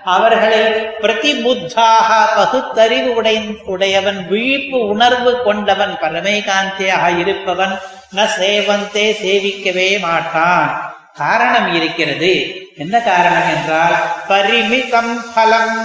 அவர்களை 0.04 0.62
பிரதிபுத்தாக 1.02 2.10
பகுத்தறிவு 2.36 3.14
உடை 3.16 3.36
உடையவன் 3.66 4.28
விழிப்பு 4.28 4.80
உணர்வு 4.88 5.44
கொண்டவன் 5.44 5.94
பரமேகாந்தியாக 6.02 7.20
இருப்பவன் 7.20 7.80
ந 8.16 8.26
சேவந்தே 8.40 9.06
சேவிக்கவே 9.26 10.00
மாட்டான். 10.00 10.96
காரணம் 11.16 11.74
இருக்கிறது. 11.74 12.34
என்ன 12.78 13.00
காரணம் 13.00 13.50
என்றால் 13.56 13.96
பரிமிதம் 14.28 15.22
பலம். 15.36 15.80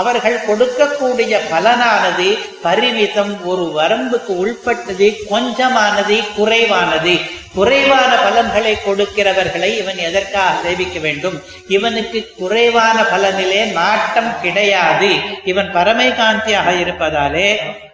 அவர்கள் 0.00 0.44
கொடுக்கக்கூடிய 0.48 1.34
பலனானது 1.52 2.28
பரிமிதம் 2.66 3.32
ஒரு 3.50 3.64
வரம்புக்கு 3.78 4.32
உள்பட்டது 4.42 5.08
கொஞ்சமானது 5.30 6.16
குறைவானது. 6.36 7.14
குறைவான 7.58 8.12
பலன்களை 8.22 8.72
கொடுக்கிறவர்களை 8.84 9.68
இவன் 9.80 9.98
எதற்காக 10.06 10.54
சேவிக்க 10.62 10.98
வேண்டும்? 11.04 11.36
இவனுக்கு 11.76 12.20
குறைவான 12.38 12.96
பலனிலே 13.12 13.60
நாட்டம் 13.72 14.32
கிடையாது. 14.42 15.10
இவன் 15.44 15.70
பரமைகாந்தியாக 15.74 16.68
இருப்பதாலே 16.84 17.48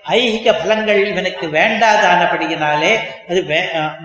ஐகிக 0.09 0.55
பலங்கள் 0.61 1.03
இவனுக்கு 1.11 1.47
வேண்டாதானபடியினாலே 1.59 2.95
அது 3.29 3.43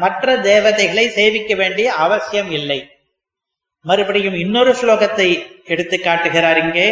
மற்ற 0.03 0.35
தேவதைகளை 0.49 1.07
சேவிக்க 1.19 1.55
வேண்டிய 1.55 1.87
அவசியம் 2.05 2.51
இல்லை. 2.59 2.79
மறுபடியும் 3.85 4.33
இன்னொரு 4.35 4.71
ஸ்லோகத்தை 4.81 5.27
எடுத்து 5.65 5.99
காட்டுகிறார் 5.99 6.57
இங்கே. 6.57 6.87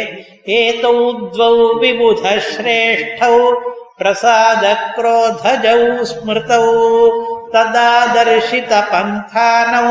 ஏதௌ 0.58 0.96
த்வௌ 1.34 1.54
விபுத 1.80 2.24
ஸ்ரேஷ்டௌ 2.50 3.36
பிரசாத 3.96 4.64
குரோதஜௌ 4.96 5.80
ஸ்மிருதௌ 6.04 6.64
ததாதர்ஷித 7.54 8.72
பந்தானௌ 8.92 9.90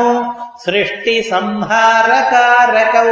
சிருஷ்டி 0.64 1.14
சம்ஹாரகாரகோ 1.30 3.02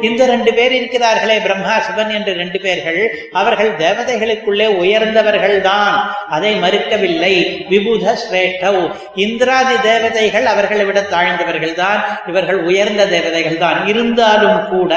இந்த 0.00 0.22
ரெண்டு 0.26 0.50
பேர் 0.54 0.74
இருக்கிறார்களே 0.78 1.36
பிரம்மா 1.44 1.74
சிவன் 1.86 2.12
என்று 2.16 2.32
ரெண்டு 2.32 2.58
பேர்கள். 2.64 3.00
அவர்கள் 3.32 3.70
தேவதைகளுக்குள்ளே 3.82 4.66
உயர்ந்தவர்கள் 4.82 5.58
தான் 5.60 5.94
அதை 6.28 6.52
மறுக்கவில்லை. 6.64 7.34
விபுத 7.70 8.14
ஸ்ரேஷ்டவ் 8.22 8.80
இந்திராதி 9.24 9.76
தேவதைகள் 9.88 10.46
அவர்களை 10.46 10.84
விட 10.84 11.00
தாழ்ந்தவர்கள் 11.14 11.74
தான் 11.74 12.00
இவர்கள் 12.26 12.60
உயர்ந்த 12.64 13.02
தேவதைகள் 13.06 13.58
தான் 13.58 13.78
இருந்தாலும் 13.86 14.60
கூட 14.70 14.92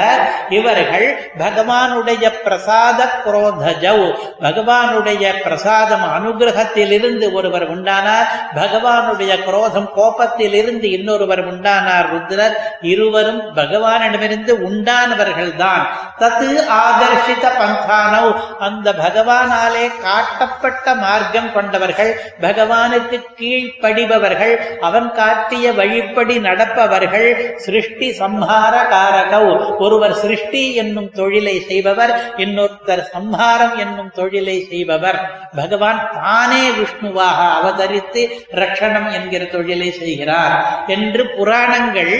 இவர்கள் 0.48 1.06
பகவானுடைய 1.38 2.24
பிரசாத 2.44 3.00
குரோதஜவ் 3.24 4.04
பகவானுடைய 4.40 5.24
பிரசாதம் 5.44 6.06
அனுகிரகத்திலிருந்து 6.16 7.28
ஒருவர் 7.32 7.66
உண்டானார் 7.68 8.28
பகவானுடைய 8.54 9.32
குரோதம் 9.44 9.88
கோபத்தில் 9.94 10.54
இருந்து 10.54 10.88
இன்னொருவர் 10.90 11.44
உண்டானார் 11.52 12.10
ருத்ரர். 12.12 12.56
இருவரும் 12.80 13.56
பகவானிடமிருந்து 13.56 14.52
உண்டானவர்கள்தான். 14.68 15.84
தத்து 16.18 16.50
ஆதர்ஷித 16.84 17.44
பந்தானவ் 17.60 18.32
அந்த 18.58 18.92
பகவானாலே 18.92 19.86
காட்டப்பட்ட 20.02 20.94
மார்க்கம் 20.94 21.52
கொண்டவர்கள் 21.52 22.20
பகவானுக்கு 22.40 23.22
கீழ்ப்படிபவர்கள் 23.40 24.54
அவன் 24.80 25.12
காட்டிய 25.12 25.70
வழிப்படி 25.72 26.40
நடப்பவர்கள் 26.40 27.56
சிருஷ்டி 27.56 28.10
சம்ஹார 28.10 28.74
காரகவ் 28.90 29.76
ஒருவர் 29.78 30.14
சிருஷ்டி 30.14 30.74
என்னும் 30.74 31.10
தொழிலை 31.10 31.60
செய்பவர் 31.60 32.34
இன்னொருத்தர் 32.36 33.02
சம்ஹாரம் 33.02 33.78
என்னும் 33.78 34.10
தொழிலை 34.14 34.66
செய்பவர். 34.70 35.18
பகவான் 35.56 36.10
தானே 36.22 36.68
விஷ்ணுவாக 36.68 37.40
அவதரித்து 37.62 38.22
ரட்சணம் 38.54 39.12
என்கிற 39.12 39.44
தொழிலை 39.44 39.90
செய்கிறார். 39.90 40.84
என்று 40.86 41.31
புராணங்கள் 41.36 42.14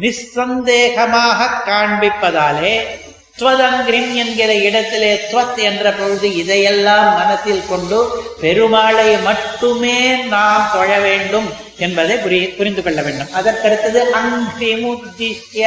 நிசந்தேகமாக 0.00 1.46
காண்பிப்பதாலே 1.68 2.74
துவதங்கிரிம் 3.38 4.10
என்கிற 4.22 4.50
இடத்திலே 4.66 5.12
துவத் 5.30 5.60
என்ற 5.68 5.92
பொழுது 5.92 6.28
இதையெல்லாம் 6.34 7.08
மனத்தில் 7.14 7.68
கொண்டு 7.68 7.98
பெருமாளை 8.42 9.10
மட்டுமே 9.22 9.98
நாம் 10.34 10.70
தொழ 10.72 10.98
வேண்டும். 10.98 11.48
என்பதை 11.86 12.16
புரி 12.24 12.40
புரிந்து 12.56 12.82
கொள்ள 12.82 13.00
வேண்டும். 13.06 13.30
அதற்கடுத்தது 13.38 14.00
அங்கிமுத்திஷ்ய 14.20 15.64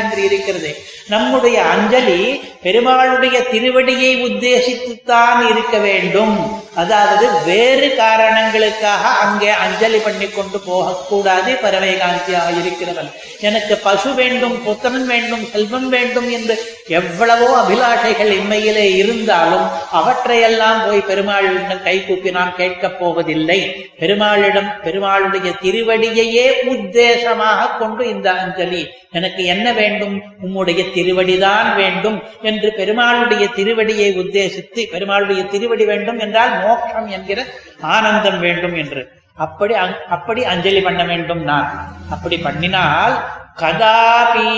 என்று 0.00 0.20
இருக்கிறது. 0.28 0.70
நம்முடைய 1.12 1.58
அஞ்சலி 1.72 2.20
பெருமாளுடைய 2.64 3.36
திருவடியை 3.52 4.10
உத்தேசித்துத்தான் 4.28 5.40
இருக்க 5.50 5.76
வேண்டும். 5.86 6.34
அதாவது 6.82 7.26
வேறு 7.44 7.86
காரணங்களுக்காக 8.00 9.04
அங்கே 9.22 9.50
அஞ்சலி 9.64 10.00
பண்ணி 10.06 10.26
கொண்டு 10.28 10.58
போகக்கூடாது 10.66 11.52
பறவைகாந்தியாக 11.62 12.48
இருக்கிறவன். 12.60 13.10
எனக்கு 13.48 13.76
பசு 13.86 14.10
வேண்டும் 14.20 14.56
புத்தனன் 14.66 15.08
வேண்டும் 15.12 15.44
செல்வம் 15.52 15.88
வேண்டும் 15.94 16.28
என்று 16.36 16.56
எவ்வளவோ 16.98 17.48
அபிலாஷைகள் 17.62 18.32
இம்மையிலே 18.40 18.86
இருந்தாலும் 19.02 19.66
அவற்றையெல்லாம் 20.00 20.80
போய் 20.86 21.06
பெருமாளிடம் 21.10 21.82
கை 21.88 21.96
கூப்பி 22.04 22.30
நான் 22.38 22.54
கேட்கப் 22.60 22.98
போவதில்லை. 23.00 23.60
பெருமாளிடம் 24.02 24.70
பெருமாளுடைய 24.84 25.47
உம்முடைய 25.48 25.60
திருவடியையே 25.60 26.68
உத்தேசமாக 26.68 27.78
கொண்டு 27.78 28.08
இந்த 28.08 28.32
அஞ்சலி. 28.32 28.88
எனக்கு 29.10 29.44
என்ன 29.44 29.72
வேண்டும்? 29.72 30.22
உம்முடைய 30.46 30.84
திருவடிதான் 30.94 31.74
வேண்டும் 31.74 32.22
என்று 32.42 32.72
பெருமாளுடைய 32.76 33.48
திருவடியை 33.56 34.16
உத்தேசித்து 34.18 34.86
பெருமாளுடைய 34.92 35.46
திருவடி 35.46 35.84
வேண்டும் 35.84 36.18
என்றால் 36.18 36.60
மோட்சம் 36.60 37.08
என்கிற 37.08 37.44
ஆனந்தம் 37.80 38.40
வேண்டும் 38.40 38.76
என்று. 38.76 39.08
அப்படி 39.34 39.74
அப்படி 40.08 40.44
அஞ்சலி 40.44 40.80
பண்ண 40.80 41.04
வேண்டும் 41.04 41.42
நான். 41.42 41.96
அப்படி 42.10 42.36
பண்ணினால் 42.36 43.18
கதாபி 43.56 44.50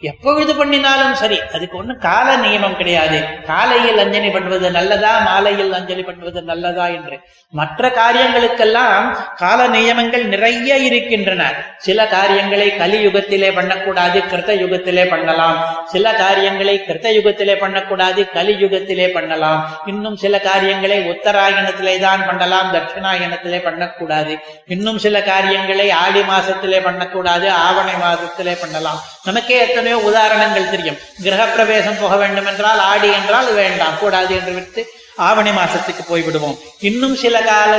எப்பொழுது 0.00 0.54
பண்ணினாலும் 0.54 1.14
சரி. 1.14 1.40
அதுக்கு 1.54 1.78
ஒன்றும் 1.78 1.98
கால 1.98 2.36
நியமம் 2.36 2.76
கிடையாது. 2.76 3.24
காலையில் 3.46 3.98
அஞ்சலி 3.98 4.30
பண்ணுவது 4.30 4.70
நல்லதா 4.70 5.18
மாலையில் 5.18 5.72
அஞ்சலி 5.72 6.02
பண்ணுவது 6.02 6.42
நல்லதா 6.42 6.86
என்று. 6.86 7.18
மற்ற 7.50 7.88
காரியங்களுக்கெல்லாம் 7.88 9.16
கால 9.36 9.66
நியமங்கள் 9.66 10.24
நிறைய 10.26 10.76
இருக்கின்றன. 10.76 11.52
சில 11.78 12.06
காரியங்களை 12.06 12.70
கலியுகத்திலே 12.70 13.54
பண்ணக்கூடாது 13.54 14.20
கிருத்த 14.20 14.52
யுகத்திலே 14.62 15.08
பண்ணலாம். 15.08 15.84
சில 15.86 16.12
காரியங்களை 16.12 16.84
கிருத்த 16.88 17.06
யுகத்திலே 17.06 17.56
பண்ணக்கூடாது 17.56 18.26
கலியுகத்திலே 18.34 19.08
பண்ணலாம். 19.08 19.80
இன்னும் 19.86 20.16
சில 20.16 20.40
காரியங்களை 20.40 21.10
உத்தராயணத்திலே 21.10 21.98
தான் 21.98 22.26
பண்ணலாம் 22.26 22.74
தட்சிணாயணத்திலே 22.74 23.62
பண்ணக்கூடாது. 23.62 24.38
இன்னும் 24.66 24.98
சில 24.98 25.22
காரியங்களை 25.22 25.90
ஆடி 25.90 26.20
மாசத்திலே 26.20 26.82
பண்ணக்கூடாது 26.82 27.50
ஆவணை 27.50 27.94
மாதத்திலே 27.94 28.60
பண்ணலாம். 28.60 29.02
நமக்கே 29.26 29.56
எத்தனையோ 29.66 29.98
உதாரணங்கள் 30.10 30.70
தெரியும். 30.74 31.00
கிரகப்பிரவேசம் 31.24 32.00
போக 32.02 32.16
வேண்டும் 32.22 32.50
என்றால் 32.52 32.80
ஆடி 32.92 33.10
என்றால் 33.18 33.50
வேண்டாம் 33.60 33.98
கூடாது 34.02 34.32
என்று 34.38 34.54
விட்டு 34.58 34.82
ஆவணி 35.26 35.52
மாசத்துக்கு 35.58 36.02
போய்விடுவோம். 36.08 36.56
இன்னும் 36.88 37.14
சில 37.20 37.36
கால 37.42 37.72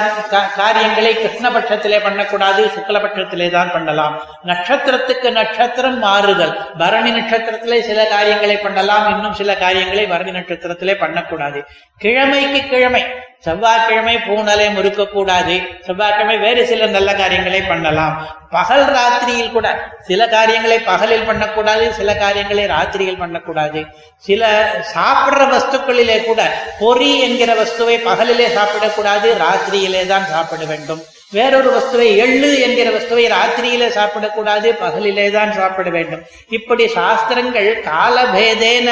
காரியங்களை 0.56 1.12
கிருஷ்ணபட்சத்திலே 1.18 2.00
பண்ணக்கூடாது 2.06 2.62
சுக்லபட்சத்திலே 2.76 3.48
தான் 3.56 3.72
பண்ணலாம். 3.76 4.16
நட்சத்திரத்துக்கு 4.50 5.32
நட்சத்திரம் 5.40 6.00
மாறுதல். 6.06 6.54
பரணி 6.82 7.12
நட்சத்திரத்திலே 7.20 7.80
சில 7.90 8.08
காரியங்களை 8.16 8.58
பண்ணலாம் 8.66 9.08
இன்னும் 9.14 9.38
சில 9.42 9.58
காரியங்களை 9.64 10.06
பரணி 10.14 10.34
நட்சத்திரத்திலே 10.40 10.96
பண்ணக்கூடாது. 11.04 11.62
கிழமைக்கு 12.04 12.62
கிழமை 12.74 13.04
செவ்வாய்க்கிழமை 13.46 14.16
பூனலை 14.28 14.68
முறுக்கக்கூடாது. 14.78 15.56
செவ்வாய்க்கிழமை 15.86 16.38
வேறு 16.46 16.62
சில 16.72 16.86
நல்ல 16.96 17.10
காரியங்களை 17.22 17.62
பண்ணலாம். 17.62 18.16
பகல் 18.56 18.86
ராத்திரியில் 18.96 19.54
கூட 19.56 19.68
சில 20.08 20.28
காரியங்களை 20.28 20.78
பகலில் 20.80 21.28
பண்ணக்கூடாது 21.30 21.86
சில 22.00 22.16
காரியங்களை 22.24 22.66
ராத்திரியில் 22.74 23.22
பண்ணக்கூடாது. 23.24 23.82
சில 24.28 24.50
சாப்பிடுற 24.94 25.46
வஸ்துக்களிலே 25.54 26.18
கூட 26.24 26.42
பொறி 26.80 27.12
என்கிற 27.28 27.54
வஸ்துவை 27.62 27.98
பகலிலே 28.10 28.48
சாப்பிடக்கூடாது 28.58 29.30
ராத்திரியிலே 29.46 30.04
தான் 30.14 30.28
சாப்பிட 30.34 30.66
வேண்டும். 30.74 31.04
வேறொரு 31.38 31.70
வஸ்துவை 31.78 32.10
எள்ளு 32.26 32.50
என்கிற 32.66 32.90
வஸ்துவை 32.98 33.26
ராத்திரியில 33.38 33.88
சாப்பிடக்கூடாது 33.98 34.68
பகலிலே 34.84 35.26
தான் 35.32 35.52
சாப்பிட 35.62 35.90
வேண்டும். 35.98 36.22
இப்படி 36.58 36.86
சாஸ்திரங்கள் 37.00 37.72
காலபேதேன 37.90 38.90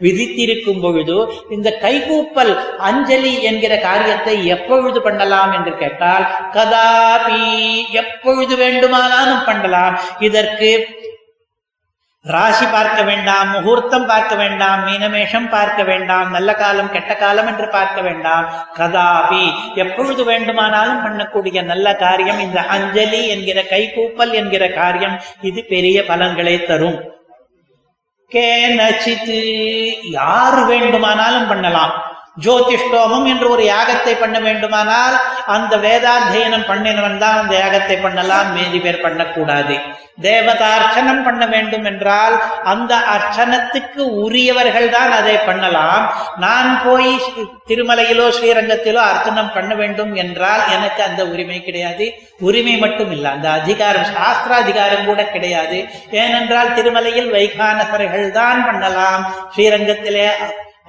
விதித்திருக்கும் 0.00 0.80
பொழுது 0.84 1.16
இந்த 1.56 1.68
கைகூப்பல் 1.84 2.52
அஞ்சலி 2.88 3.34
என்கிற 3.42 3.74
காரியத்தை 3.88 4.36
எப்பொழுது 4.56 5.00
பண்ணலாம் 5.02 5.52
என்று 5.52 5.74
கேட்டால் 5.76 6.24
கதாபி 6.56 7.44
எப்பொழுது 8.02 8.56
வேண்டுமானாலும் 8.56 9.44
பண்ணலாம். 9.44 9.96
இதற்கு 10.28 10.70
ராசி 12.24 12.66
பார்க்க 12.66 13.02
வேண்டாம் 13.02 13.48
முகூர்த்தம் 13.50 14.06
பார்க்க 14.06 14.34
வேண்டாம் 14.34 14.80
மீனமேஷம் 14.86 15.46
பார்க்க 15.48 15.82
வேண்டாம் 15.82 16.30
நல்ல 16.30 16.54
காலம் 16.54 16.90
கெட்ட 16.94 17.12
காலம் 17.14 17.46
என்று 17.46 17.66
பார்க்க 17.76 18.00
வேண்டாம். 18.00 18.46
கதாபி 18.78 19.44
எப்பொழுது 19.74 20.24
வேண்டுமானாலும் 20.24 21.02
பண்ணக்கூடிய 21.04 21.62
நல்ல 21.64 21.96
காரியம் 21.96 22.40
இந்த 22.46 22.60
அஞ்சலி 22.76 23.22
என்கிற 23.34 23.60
கைகூப்பல் 23.74 24.34
என்கிற 24.40 24.66
காரியம் 24.80 25.16
இது 25.50 25.62
பெரிய 25.74 26.04
பலன்களை 26.10 26.56
தரும். 26.64 26.98
கேனச்சித்து 28.32 29.38
யார் 30.02 30.64
வேண்டுமானாலும் 30.64 31.48
பண்ணலாம். 31.48 32.07
ஜோதிஷ்டோமம் 32.44 33.26
என்று 33.32 33.46
ஒரு 33.54 33.62
யாகத்தை 33.74 34.14
பண்ண 34.18 34.36
வேண்டுமானால் 34.48 35.16
அந்த 35.54 35.76
வேதாத்தியனம் 35.86 36.68
பண்ணினவன் 36.72 37.22
தான் 37.22 37.38
அந்த 37.42 37.54
யாகத்தை 37.62 37.96
பண்ணலாம். 38.02 38.50
மீதி 38.56 38.78
பேர் 38.84 39.04
பண்ணக்கூடாது. 39.06 39.76
தேவதார்ச்சனம் 40.26 41.22
பண்ண 41.26 41.42
வேண்டும் 41.52 41.84
என்றால் 41.90 42.34
அந்த 42.72 42.92
அர்ச்சனத்துக்கு 43.14 44.02
உரியவர்கள் 44.24 44.88
தான் 44.96 45.12
அதை 45.18 45.36
பண்ணலாம். 45.48 46.04
நான் 46.44 46.70
போய் 46.86 47.10
திருமலையிலோ 47.70 48.26
ஸ்ரீரங்கத்திலோ 48.38 49.02
அர்ச்சனம் 49.10 49.52
பண்ண 49.56 49.72
வேண்டும் 49.82 50.12
என்றால் 50.24 50.62
எனக்கு 50.76 51.02
அந்த 51.08 51.24
உரிமை 51.32 51.58
கிடையாது. 51.68 52.06
உரிமை 52.48 52.76
மட்டும் 52.84 53.12
இல்லை. 53.16 53.30
அந்த 53.36 53.48
அதிகாரம் 53.60 54.08
சாஸ்திர 54.16 54.54
அதிகாரம் 54.64 55.08
கூட 55.10 55.24
கிடையாது. 55.34 55.78
ஏனென்றால் 56.22 56.74
திருமலையில் 56.78 57.30
வைகானசர்கள் 57.36 58.26
தான் 58.40 58.64
பண்ணலாம். 58.70 59.22
ஸ்ரீரங்கத்திலே 59.54 60.26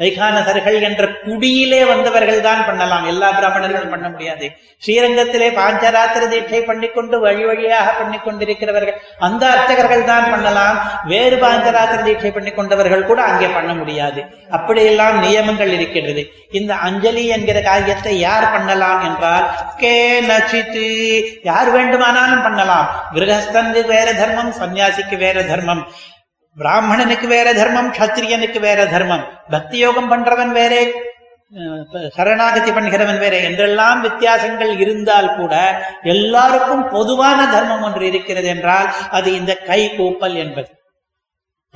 வைகானசர்கள் 0.02 0.78
என்ற 0.88 1.04
குடியிலே 1.26 1.82
வந்தவர்கள் 1.92 2.42
தான் 2.48 2.66
பண்ணலாம். 2.70 3.06
எல்லா 3.12 3.30
பிராமணர்களும் 3.38 3.94
பண்ண 3.94 4.08
முடியாது. 4.14 4.48
ஸ்ரீரங்கத்திலே 4.84 5.48
பாஞ்சராத்திர 5.60 6.24
தீட்சை 6.34 6.60
பண்ணிக்கொண்டு 6.68 7.16
வழி 7.24 7.44
வழியாக 7.50 7.88
பண்ணி 8.00 8.18
கொண்டிருக்கிறவர்கள் 8.26 9.00
அந்த 9.28 9.44
அர்ச்சகர்கள் 9.54 10.04
தான் 10.12 10.30
பண்ணலாம். 10.34 10.78
வேறு 11.14 11.38
பாஞ்சராத்திர 11.46 12.00
தீட்சை 12.08 12.32
பண்ணி 12.38 12.54
கொண்டவர்கள் 12.60 13.08
கூட 13.10 13.20
அங்கே 13.30 13.50
பண்ண 13.58 13.72
முடியாது. 13.80 14.22
அப்படியெல்லாம் 14.58 15.18
நியமங்கள் 15.26 15.74
இருக்கின்றது. 15.78 16.24
இந்த 16.60 16.74
அஞ்சலி 16.88 17.26
என்கிற 17.38 17.58
காரியத்தை 17.70 18.14
யார் 18.20 18.52
பண்ணலாம் 18.54 19.02
என்றால் 19.10 19.48
கே 19.82 19.96
நச்சித்து. 20.30 20.86
யார் 21.50 21.72
வேண்டுமானாலும் 21.78 22.46
பண்ணலாம். 22.48 22.88
கிரகஸ்தனுக்கு 23.18 23.84
வேற 23.96 24.08
தர்மம் 24.22 24.54
சன்னியாசிக்கு 24.62 25.18
வேற 25.26 25.44
தர்மம். 25.52 25.84
பிராமணனுக்கு 26.62 27.28
வேற 27.36 27.48
தர்மம் 27.60 27.94
கத்திரியனுக்கு 28.00 28.60
வேற 28.68 28.80
தர்மம். 28.96 29.26
பக்தி 29.50 29.78
யோகம் 29.86 30.10
பண்றவன் 30.12 30.52
வேறே 30.60 30.82
சரணாகதி 32.16 32.72
பண்ணுகிறவன் 32.72 33.20
வேற. 33.24 33.36
என்றெல்லாம் 33.48 34.02
வித்தியாசங்கள் 34.02 34.74
இருந்தால் 34.84 35.30
கூட 35.36 35.54
எல்லாருக்கும் 36.16 36.84
பொதுவான 36.90 37.40
தர்மம் 37.56 37.86
ஒன்று 37.88 38.06
இருக்கிறது 38.12 38.48
என்றால் 38.56 38.90
அது 39.18 39.30
இந்த 39.40 39.54
கை 39.70 39.82
கூப்பல் 39.98 40.38
என்பது. 40.44 40.70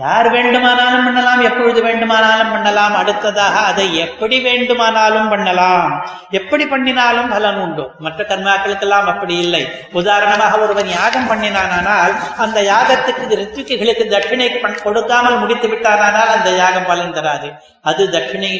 யார் 0.01 0.27
வேண்டுமானாலும் 0.33 1.03
பண்ணலாம் 1.05 1.41
எப்பொழுது 1.47 1.79
வேண்டுமானாலும் 1.87 2.51
பண்ணலாம் 2.53 2.95
அடுத்ததாக 2.99 3.59
அதை 3.71 3.83
எப்படி 4.03 4.37
வேண்டுமானாலும் 4.47 5.29
பண்ணலாம். 5.33 5.91
எப்படி 6.39 6.65
பண்ணினாலும் 6.71 7.29
பலன் 7.33 7.59
உண்டு. 7.65 7.85
மற்ற 8.05 8.23
கர்மாக்களுக்கெல்லாம் 8.31 9.09
அப்படி 9.11 9.35
இல்லை. 9.43 9.61
உதாரணமாக 9.99 10.57
ஒருவன் 10.63 10.89
யாகம் 10.95 11.29
பண்ணினானால் 11.31 12.15
அந்த 12.45 12.57
யாகத்துக்கு 12.71 13.39
ரித்துக்குகளுக்கு 13.41 14.07
தட்சிணை 14.15 14.49
கொடுக்காமல் 14.87 15.39
முடித்து 15.43 15.69
விட்டானால் 15.73 16.33
அந்த 16.37 16.49
யாகம் 16.61 16.89
பலன் 16.91 17.15
தராது. 17.19 17.51
அது 17.91 18.09
தட்சிணை 18.17 18.51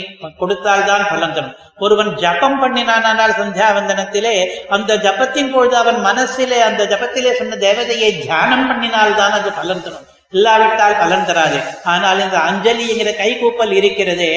கொடுத்தால்தான் 0.43 1.09
பலன் 1.09 1.35
தரும். 1.39 1.57
ஒருவன் 1.85 2.13
ஜபம் 2.23 2.61
பண்ணினானால் 2.63 3.37
சந்தியாவந்தனத்திலே 3.41 4.37
அந்த 4.77 5.01
ஜபத்தின் 5.07 5.53
பொழுது 5.57 5.77
அவன் 5.83 6.01
மனசிலே 6.09 6.61
அந்த 6.69 6.83
ஜபத்திலே 6.95 7.37
சொன்ன 7.41 7.61
தேவதையை 7.67 8.11
தியானம் 8.23 8.67
பண்ணினால்தான் 8.71 9.37
அது 9.41 9.51
பலன் 9.61 9.85
தரும். 9.87 10.07
இல்லாவிட்டால் 10.37 10.99
பலன் 11.01 11.25
தராது. 11.29 11.59
ஆனால் 11.93 12.21
இந்த 12.25 12.37
அஞ்சலி 12.49 12.85
என்கிற 12.91 13.11
கைகூப்பல் 13.21 13.73
இருக்கிறது 13.79 14.29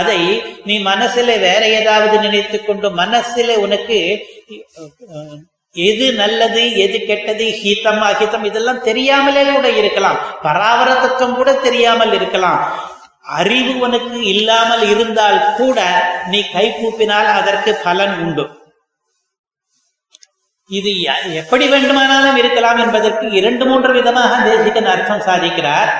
அதை 0.00 0.20
நீ 0.70 0.74
மனசிலே 0.90 1.36
வேற 1.46 1.62
ஏதாவது 1.78 2.18
நினைத்து 2.26 2.60
கொண்டு 2.60 2.90
மனசிலே 3.02 3.56
உனக்கு 3.66 3.98
எது 5.76 6.06
நல்லது 6.20 6.62
எது 6.84 6.98
கெட்டது 7.08 7.44
ஹீத்தம் 7.58 8.00
அஹிதம் 8.06 8.46
இதெல்லாம் 8.48 8.80
தெரியாமலே 8.86 9.42
கூட 9.50 9.66
இருக்கலாம். 9.80 10.18
பராவர 10.46 10.88
தத்துவம் 11.02 11.36
கூட 11.40 11.50
தெரியாமல் 11.66 12.14
இருக்கலாம். 12.18 12.62
அறிவு 13.38 13.72
உனக்கு 13.86 14.18
இல்லாமல் 14.32 14.84
இருந்தால் 14.92 15.38
கூட 15.58 15.80
நீ 16.32 16.40
கைகூப்பினால் 16.54 17.28
அதற்கு 17.38 17.72
பலன் 17.84 18.16
உண்டு. 18.24 18.44
இது 20.78 20.90
எப்படி 21.40 21.64
வேண்டுமானாலும் 21.72 22.36
இருக்கலாம் 22.40 22.80
என்பதற்கு 22.84 23.26
இரண்டு 23.38 23.64
மூன்று 23.70 23.92
விதமாக 23.98 24.32
தேசிகன் 24.48 24.90
அர்த்தம் 24.92 25.26
சாதிக்கிறார். 25.28 25.90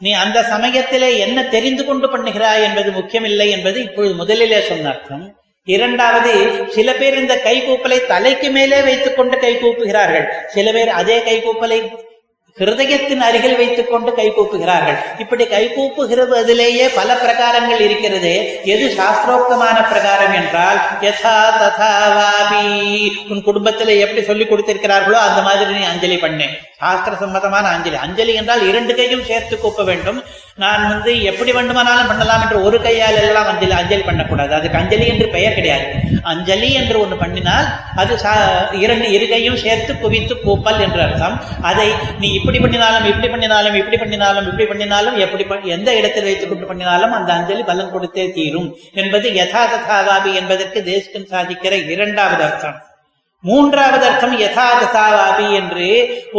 நீ 0.00 0.12
அந்த 0.22 0.38
சமயத்திலே 0.52 1.10
என்ன 1.26 1.38
தெரிந்து 1.54 1.82
கொண்டு 1.88 2.06
பண்ணுகிறாய் 2.12 2.64
என்பது 2.68 2.90
முக்கியமில்லை 2.98 3.46
என்பது 3.56 3.78
இப்பொழுது 3.86 4.14
முதலிலே 4.22 4.60
சொன்ன 4.70 4.88
அர்த்தம். 4.92 5.24
இரண்டாவது 5.66 6.30
சில 6.76 6.88
பேர் 7.00 7.16
இந்த 7.22 7.34
கைகூப்பலை 7.44 7.98
தலைக்கு 8.12 8.48
மேலே 8.56 8.78
வைத்துக் 8.86 9.16
கொண்டு 9.18 9.36
கை 9.44 9.52
கூப்புகிறார்கள் 9.56 10.26
சில 10.54 10.72
பேர் 10.76 10.90
அதே 11.00 11.18
கைகூப்பலை 11.28 11.78
ஹிருதயத்தின் 12.60 13.22
அருகில் 13.26 13.56
வைத்துக் 13.56 13.90
கொண்டு 13.90 14.10
கைகூப்புகிறார்கள். 14.16 14.98
இப்படி 15.18 15.44
கைகூப்புகிறதிலேயே 15.44 16.86
பல 16.98 17.14
பிரகாரங்கள் 17.22 17.80
இருக்கிறது. 17.86 18.32
எது 18.72 18.86
சாஸ்திரோக்தமான 18.98 19.76
பிரகாரம் 19.90 20.34
என்றால் 20.40 20.78
யசா 21.06 21.38
ததாவாபி 21.62 22.66
உன் 23.30 23.42
குடும்பத்தில் 23.48 23.94
எப்படி 24.04 24.22
சொல்லி 24.22 24.44
கொடுத்திருக்கிறார்களோ 24.44 25.18
அந்த 25.28 25.40
மாதிரி 25.48 25.70
நீ 25.78 25.84
அஞ்சலி 25.92 26.16
பண்ணு. 26.16 26.48
சாஸ்திர 26.82 27.14
சம்மதமான 27.24 27.64
அஞ்சலி. 27.74 27.96
அஞ்சலி 28.06 28.34
என்றால் 28.34 28.68
இரண்டு 28.68 28.94
கையும் 28.94 29.28
சேர்த்து 29.32 29.56
கூப்ப 29.56 29.84
வேண்டும். 29.84 30.22
நான் 30.56 30.82
வந்து 30.88 31.22
எப்படி 31.22 31.52
வேண்டுமானாலும் 31.52 32.08
பண்ணலாம் 32.10 32.42
என்று 32.44 32.62
ஒரு 32.62 32.80
கையால் 32.82 33.18
எல்லாம் 33.20 33.48
அஞ்சலி 33.50 33.74
அஞ்சலி 33.78 34.02
பண்ணக்கூடாது. 34.02 34.54
அதுக்கு 34.54 34.78
அஞ்சலி 34.80 35.06
என்று 35.06 35.28
பெயர் 35.28 35.56
கிடையாது. 35.58 35.86
அஞ்சலி 36.32 36.72
என்று 36.72 37.00
ஒன்று 37.00 37.16
பண்ணினால் 37.22 37.68
அது 38.02 38.16
இரண்டு 38.84 39.06
இருகையும் 39.16 39.58
சேர்த்து 39.62 39.98
குவித்து 39.98 40.34
கூப்பல் 40.44 40.80
என்று 40.80 41.02
அர்த்தம். 41.06 41.40
அதை 41.70 41.88
நீ 42.18 42.32
இப்படி 42.32 42.58
பண்ணினாலும் 42.58 43.08
இப்படி 43.12 43.28
பண்ணினாலும் 43.28 43.74
இப்படி 43.74 43.96
பண்ணினாலும் 43.96 44.46
இப்படி 44.46 44.66
பண்ணினாலும் 44.66 45.16
எப்படி 45.16 45.68
எந்த 45.76 45.96
இடத்தில் 45.96 46.28
வைத்து 46.30 46.48
கொண்டு 46.48 46.66
பண்ணினாலும் 46.66 47.12
அந்த 47.12 47.32
அஞ்சலி 47.32 47.62
பலம் 47.62 47.92
கொடுத்தே 47.96 48.32
தீரும். 48.32 48.70
என்பது 48.92 49.28
யதா 49.30 49.64
ததாவாபி 49.74 50.34
என்பதற்கு 50.34 50.84
தேசிகன் 50.84 51.30
சாதிக்கிற 51.34 51.88
இரண்டாவது 51.96 52.44
அர்த்தம். 52.44 52.78
மூன்றாவது 53.48 54.04
அர்த்தம் 54.08 54.34
யதா 54.40 54.66
ததாவாபி 54.80 55.46
என்று 55.60 55.86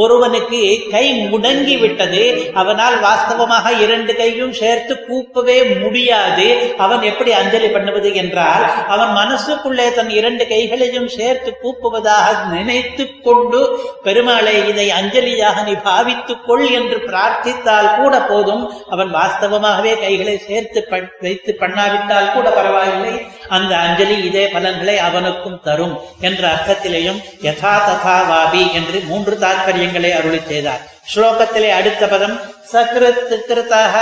ஒருவனுக்கு 0.02 0.60
கை 0.92 1.06
முடங்கி 1.32 1.76
விட்டது 1.80 2.22
அவனால் 2.62 2.96
வாஸ்தவமாக 3.06 3.74
இரண்டு 3.86 4.14
கையும் 4.20 4.54
சேர்த்து 4.60 4.94
கூப்பவே 5.08 5.58
முடியாது. 5.82 6.46
அவன் 6.86 7.02
எப்படி 7.10 7.32
அஞ்சலி 7.40 7.70
பண்ணுவது 7.74 8.12
என்றால் 8.22 8.64
அவன் 8.96 9.12
மனசுக்குள்ளே 9.20 9.88
தன் 9.98 10.12
இரண்டு 10.20 10.46
கைகளையும் 10.48 11.10
சேர்த்து 11.18 11.52
கூப்புவதாக 11.64 12.38
நினைத்து 12.54 13.06
கொண்டு 13.28 13.62
பெருமாளை 14.06 14.56
இதை 14.72 14.88
அஞ்சலியாக 15.00 15.66
நீ 15.68 15.76
பாவித்துக் 15.90 16.46
கொள் 16.48 16.66
என்று 16.80 17.00
பிரார்த்தித்தால் 17.10 17.92
கூட 17.98 18.14
போதும். 18.32 18.64
அவன் 18.90 19.14
வாஸ்தவமாகவே 19.18 19.94
கைகளை 20.06 20.38
சேர்த்து 20.48 20.88
வைத்து 21.20 21.58
பண்ணாவிட்டால் 21.60 22.34
கூட 22.38 22.48
பரவாயில்லை. 22.60 23.14
அந்த 23.56 23.74
அஞ்சலி 23.86 24.18
இதே 24.32 24.48
பலன்களை 24.56 24.98
அவனுக்கும் 25.10 25.62
தரும் 25.68 25.96
என்ற 26.30 26.42
அர்த்தத்தில் 26.54 26.92
அர்த்தத்திலேயும் 26.94 27.22
யதா 27.48 27.74
ததா 27.88 28.18
வாபி 28.30 28.64
என்று 28.80 28.98
மூன்று 29.10 29.36
தாற்பயங்களை 29.44 30.12
அருளி 30.20 30.42
செய்தார். 30.48 30.84
ஸ்லோகத்திலே 31.12 31.70
அடுத்த 31.78 32.04
பதம் 32.12 32.36
சகிருத் 32.72 33.34
கிருத்தக 33.48 33.96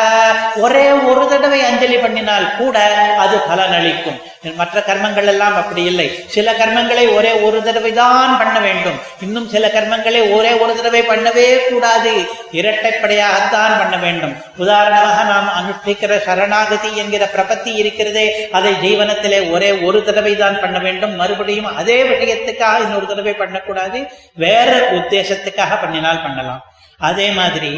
ஒரே 0.65 0.83
ஒரு 1.09 1.23
தடவை 1.31 1.61
அஞ்சலி 1.69 1.95
பண்ணினால் 1.95 2.45
கூட 2.57 2.77
அது 3.23 3.37
பலனளிக்கும். 3.49 4.19
மற்ற 4.59 4.83
கர்மங்கள் 4.87 5.29
எல்லாம் 5.31 5.55
அப்படி 5.61 5.83
இல்லை. 5.83 6.05
சில 6.35 6.53
கர்மங்களை 6.59 7.03
ஒரே 7.15 7.31
ஒரு 7.47 7.63
தடவை 7.63 7.91
தான் 7.93 8.37
பண்ண 8.37 8.59
வேண்டும். 8.59 8.97
இன்னும் 9.25 9.49
சில 9.49 9.67
கர்மங்களை 9.75 10.21
ஒரே 10.37 10.51
ஒரு 10.63 10.75
தடவை 10.77 11.01
பண்ணவே 11.01 11.47
கூடாது. 11.69 12.13
இரட்டைப்படையாகத்தான் 12.59 13.75
பண்ண 13.81 13.97
வேண்டும். 14.05 14.33
உதாரணமாக 14.57 15.19
நாம் 15.33 15.51
அனுஷ்டிக்கிற 15.59 16.21
சரணாகதி 16.27 16.91
என்கிற 17.03 17.29
பிரபத்தி 17.35 17.73
இருக்கிறதே 17.83 18.25
அதை 18.51 18.73
ஜீவனத்திலே 18.85 19.51
ஒரே 19.51 19.71
ஒரு 19.89 20.01
தடவை 20.03 20.35
தான் 20.35 20.59
பண்ண 20.59 20.79
வேண்டும். 20.79 21.15
மறுபடியும் 21.15 21.71
அதே 21.75 22.01
விஷயத்துக்காக 22.03 22.83
இன்னொரு 22.87 23.07
தடவை 23.07 23.33
பண்ணக்கூடாது. 23.33 24.01
வேற 24.47 24.71
உத்தேசத்துக்காக 24.99 25.79
பண்ணினால் 25.85 26.25
பண்ணலாம். 26.27 26.61
அதே 27.09 27.29
மாதிரி 27.39 27.73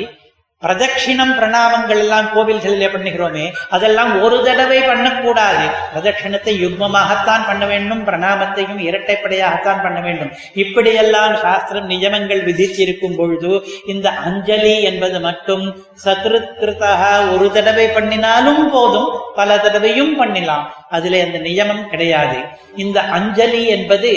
பிரதட்சிணம் 0.63 1.31
பிரணாமங்கள் 1.37 2.01
எல்லாம் 2.03 2.27
கோவில்களிலே 2.35 2.87
பண்ணுகிறோமே 2.91 3.45
அதெல்லாம் 3.69 4.11
ஒரு 4.21 4.43
தடவை 4.43 4.81
பண்ணக்கூடாது. 4.81 5.65
பிரதட்சிணத்தை 5.93 6.51
யுக்மமாகத்தான் 6.65 7.47
பண்ண 7.47 7.65
வேண்டும் 7.71 8.03
பிரணாமத்தையும் 8.07 8.79
இரட்டைப்படையாகத்தான் 8.87 9.81
பண்ண 9.81 9.99
வேண்டும். 9.99 10.31
இப்படியெல்லாம் 10.53 11.35
சாஸ்திரம் 11.35 11.85
நியமங்கள் 11.85 12.43
விதித்திருக்கும் 12.45 13.17
பொழுது 13.17 13.51
இந்த 13.85 14.09
அஞ்சலி 14.09 14.81
என்பது 14.81 15.19
மட்டும் 15.19 15.65
சகிருத்கிருதாக 16.05 17.01
ஒரு 17.33 17.51
தடவை 17.51 17.87
பண்ணினாலும் 17.87 18.71
போதும் 18.71 19.09
பல 19.35 19.57
தடவையும் 19.57 20.15
பண்ணலாம். 20.15 20.65
அதிலே 20.89 21.21
அந்த 21.21 21.39
நியமம் 21.39 21.87
கிடையாது. 21.87 22.39
இந்த 22.75 23.01
அஞ்சலி 23.01 23.67
என்பது 23.67 24.13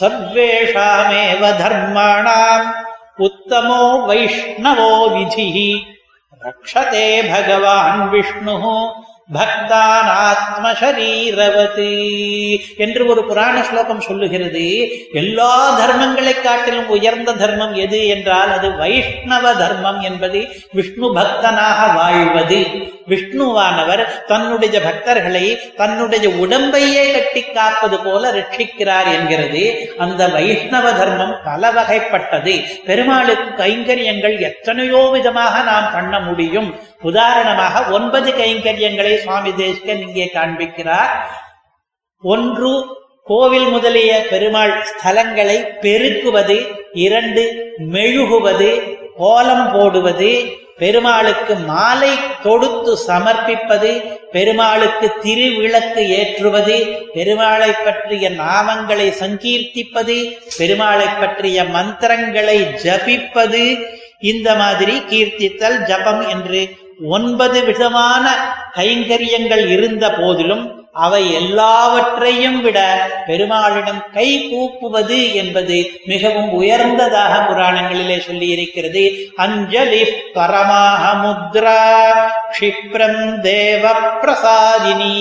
சர்வேஷாமேவ 0.00 1.42
தர்மாணாம். 1.62 2.68
உத்தமோ 3.18 3.82
வைஷ்ணவோ 4.08 4.92
விதி 5.12 5.86
ரக்ஷதே 6.42 7.08
பகவான் 7.32 8.08
விஷ்ணு 8.08 8.56
பக்தான் 9.32 10.08
ஆத்மசரீரவதி 10.26 11.94
என்று 12.76 13.06
ஒரு 13.06 13.24
புராண 13.24 13.62
ஸ்லோகம் 13.62 14.00
சொல்லுகிறது 14.00 14.88
எல்லா 15.12 15.78
தர்மங்களை 15.80 16.40
காட்டிலும் 16.40 16.88
உயர்ந்த 16.88 17.32
தர்மம் 17.32 17.74
எது 17.74 18.06
என்றால் 18.06 18.52
அது 18.52 18.70
வைஷ்ணவ 18.76 19.54
தர்மம் 19.56 20.00
என்பது 20.00 20.48
விஷ்ணு 20.72 21.14
பக்தனாக 21.14 21.94
வாழ்வது. 21.94 22.60
விஷ்ணுவானவர் 23.08 24.02
தன்னுடைய 24.26 24.80
பக்தர்களை 24.80 25.74
தன்னுடைய 25.76 26.28
உடம்பையே 26.28 27.12
கட்டி 27.12 27.42
காப்பது 27.42 27.98
போல 28.00 28.32
ரட்சிக்கிறார் 28.32 29.08
என்கிறது. 29.12 29.64
அந்த 29.98 30.28
வைஷ்ணவ 30.28 30.92
தர்மம் 30.92 31.34
பல 31.44 31.72
வகைப்பட்டது 31.72 32.54
பெருமாளுக்கு 32.84 33.64
கைங்கரியங்கள் 33.64 34.40
எத்தனையோ 34.40 35.08
விதமாக 35.12 35.62
நாம் 35.62 35.92
பண்ண 35.92 36.20
முடியும். 36.20 36.74
உதாரணமாக 37.02 37.84
ஒன்பது 37.90 38.32
கைங்கரியங்களை 38.32 39.16
சுவாமி 39.16 39.54
தேசிகன் 39.54 40.00
இங்கே 40.00 40.30
காண்பிக்கிறார். 40.34 41.12
ஒன்று 42.22 42.72
கோவில் 43.24 43.68
முதலிய 43.68 44.26
பெருமாள் 44.30 44.74
ஸ்தலங்களை 44.90 45.58
பெருக்குவது. 45.80 46.58
இரண்டு 46.92 47.42
மெழுகுவது. 47.92 48.70
கோலம் 49.16 49.72
போடுவது. 49.72 50.32
பெருமாளுக்கு 50.78 51.54
மாலை 51.66 52.10
தொடுத்து 52.42 52.92
சமர்ப்பிப்பது 53.06 53.90
பெருமாளுக்கு 54.32 55.06
திருவிளக்கு 55.22 56.02
ஏற்றுவது 56.16 56.76
பெருமாளை 57.14 57.70
பற்றிய 57.76 58.28
நாமங்களை 58.38 59.08
சங்கீர்த்திப்பது 59.20 60.16
பெருமாளை 60.58 61.08
பற்றிய 61.14 61.64
மந்திரங்களை 61.68 62.58
ஜபிப்பது 62.84 63.64
இந்த 64.22 64.48
மாதிரி 64.54 64.96
கீர்த்தித்தல் 65.08 65.78
ஜபம் 65.84 66.22
என்று 66.28 66.60
ஒன்பது 67.10 67.58
விதமான 67.64 68.26
கைங்கரியங்கள் 68.74 69.64
இருந்த 69.68 70.04
போதிலும் 70.10 70.64
அவை 71.04 71.22
எல்லாவற்றையும் 71.40 72.58
விட 72.62 72.78
பெருமாளிடம் 73.26 74.02
கை 74.14 74.28
கூப்புவது 74.50 75.18
என்பது 75.34 75.76
மிகவும் 76.04 76.50
உயர்ந்ததாக 76.52 77.32
புராணங்களிலே 77.48 78.18
சொல்லி 78.18 78.48
இருக்கிறது 78.48 79.02
அஞ்சலி 79.36 80.02
பரமாக 80.34 81.02
முத்ரா 81.24 81.80
க்ஷிப்ரம் 82.54 83.20
தேவ 83.40 83.84
பிரசாதினி 84.22 85.14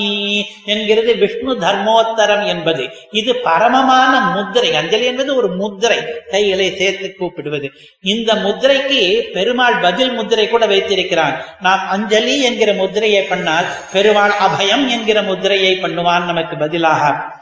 என்கிறது 0.65 1.11
விஷ்ணு 1.15 1.53
தர்மோத்தரம் 1.65 2.45
என்பது. 2.53 2.83
இது 3.11 3.31
பரமமான 3.47 4.13
முத்திரை 4.35 4.71
அஞ்சலி 4.75 5.05
என்பது 5.05 5.31
ஒரு 5.35 5.49
முத்திரை 5.61 5.99
கைகளை 6.31 6.69
சேர்த்து 6.75 7.09
கூப்பிடுவது. 7.15 7.69
இந்த 8.13 8.33
முத்திரைக்கு 8.45 9.01
பெருமாள் 9.33 9.77
பதில் 9.87 10.13
முத்திரை 10.13 10.47
கூட 10.47 10.65
வைத்திருக்கிறான். 10.73 11.35
நாம் 11.61 11.83
அஞ்சலி 11.89 12.37
என்கிற 12.41 12.73
முத்திரையை 12.73 13.23
பண்ணால் 13.29 13.69
பெருமாள் 13.91 14.33
அபயம் 14.47 14.85
என்கிற 14.87 15.21
முத்திரையை 15.21 15.64
பண்ணுவான் 15.73 16.25
நமக்கு 16.25 16.57
பதிலாக. 16.57 17.33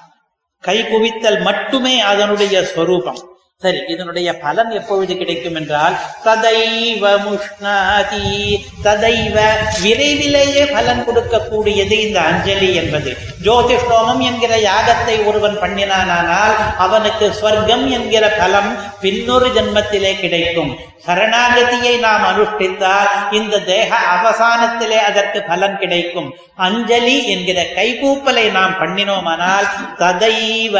கை 0.60 0.84
குவித்தல் 0.84 1.42
மட்டுமே 1.42 2.00
அதனுடைய 2.00 2.64
ஸ்வரூபம் 2.64 3.33
சரி 3.64 3.80
இதனுடைய 3.88 4.30
பலன் 4.38 4.72
எப்பொழுது 4.72 5.18
கிடைக்கும் 5.18 5.56
என்றால் 5.56 5.96
ததைவ 6.26 7.04
முஷ்ணாதி 7.26 8.30
ததைவ 8.84 9.38
விரைவிலேயே 9.84 10.66
பலன் 10.66 11.04
கொடுக்கக்கூடியது 11.08 11.98
இந்த 12.06 12.20
அஞ்சலி 12.20 12.76
என்பது. 12.76 13.12
ஜோதிஷ்டோமம் 13.46 14.20
என்கிற 14.20 14.54
யாகத்தை 14.70 15.26
ஒருவன் 15.26 15.60
பண்ணினானால் 15.60 16.56
அவனுக்கு 16.78 17.28
ஸ்வர்க்கம் 17.42 17.86
என்கிற 17.90 18.30
பலம் 18.42 18.72
பின்னொரு 19.02 19.48
ஜென்மத்திலே 19.48 20.20
கிடைக்கும். 20.20 20.74
சரணாகதியை 21.06 22.00
நாம் 22.00 22.24
அனுஷ்டித்தால் 22.24 23.10
இந்த 23.32 23.60
தேக 23.60 23.90
அவசானத்திலே 24.16 25.00
அதற்கு 25.10 25.40
பலன் 25.42 25.78
கிடைக்கும். 25.80 26.30
அஞ்சலி 26.56 27.16
என்கிற 27.28 27.60
கைகூப்பலை 27.78 28.46
நாம் 28.52 28.76
பண்ணினோமானால் 28.82 29.68
ததைவ 29.98 30.76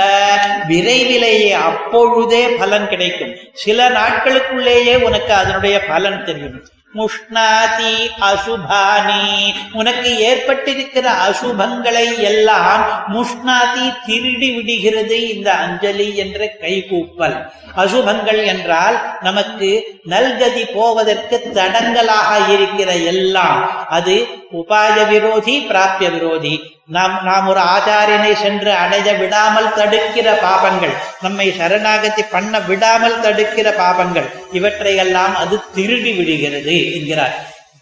விரைவிலேயே 0.68 1.52
அப்பொழுதே 1.70 2.44
பலன் 2.48 2.72
கிடைக்கும். 2.80 3.36
சில 3.54 3.90
நாட்களுக்குள்ளேயே 3.90 5.02
உனக்கு 5.02 5.34
அதனுடைய 5.34 5.86
பலன் 5.86 6.26
தெரியும். 6.26 6.64
முஷ்ணாதி 6.96 8.10
அசுபானி 8.22 9.54
உனக்கு 9.74 10.10
ஏற்பட்டிருக்கிற 10.20 11.12
அசுபங்களை 11.30 12.20
எல்லாம் 12.20 13.04
முஷ்ணாதி 13.14 13.94
திருடி 14.06 14.52
விடுகிறது 14.52 15.36
இந்த 15.36 15.54
அஞ்சலி 15.54 16.16
என்ற 16.16 16.52
கைகூப்பல். 16.62 17.52
அசுபங்கள் 17.78 18.46
என்றால் 18.46 19.18
நமக்கு 19.22 20.00
நல்கதி 20.04 20.66
போவதற்கு 20.66 21.50
தடங்கலாக 21.54 22.50
இருக்கிற 22.50 22.96
எல்லாம். 22.96 23.88
அது 23.88 24.28
உபாய 24.60 24.96
விரோதி 25.12 25.54
பிராப்திய 25.70 26.08
விரோதி 26.16 26.54
நாம் 26.96 27.16
நாம் 27.28 27.48
ஒரு 27.52 27.62
ஆச்சாரியனை 27.74 28.34
சென்று 28.42 28.72
அடைய 28.72 29.10
விடாமல் 29.14 29.70
தடுக்கிற 29.78 30.28
பாபங்கள் 30.44 30.94
நம்மை 31.22 31.48
சரணாகதி 31.60 32.24
பண்ண 32.32 32.60
விடாமல் 32.70 33.22
தடுக்கிற 33.26 33.68
பாபங்கள் 33.78 34.28
இவற்றையெல்லாம் 34.52 35.36
அது 35.36 35.58
திருடி 35.76 36.12
விடுகிறது 36.18 36.76
என்கிறார். 36.98 37.36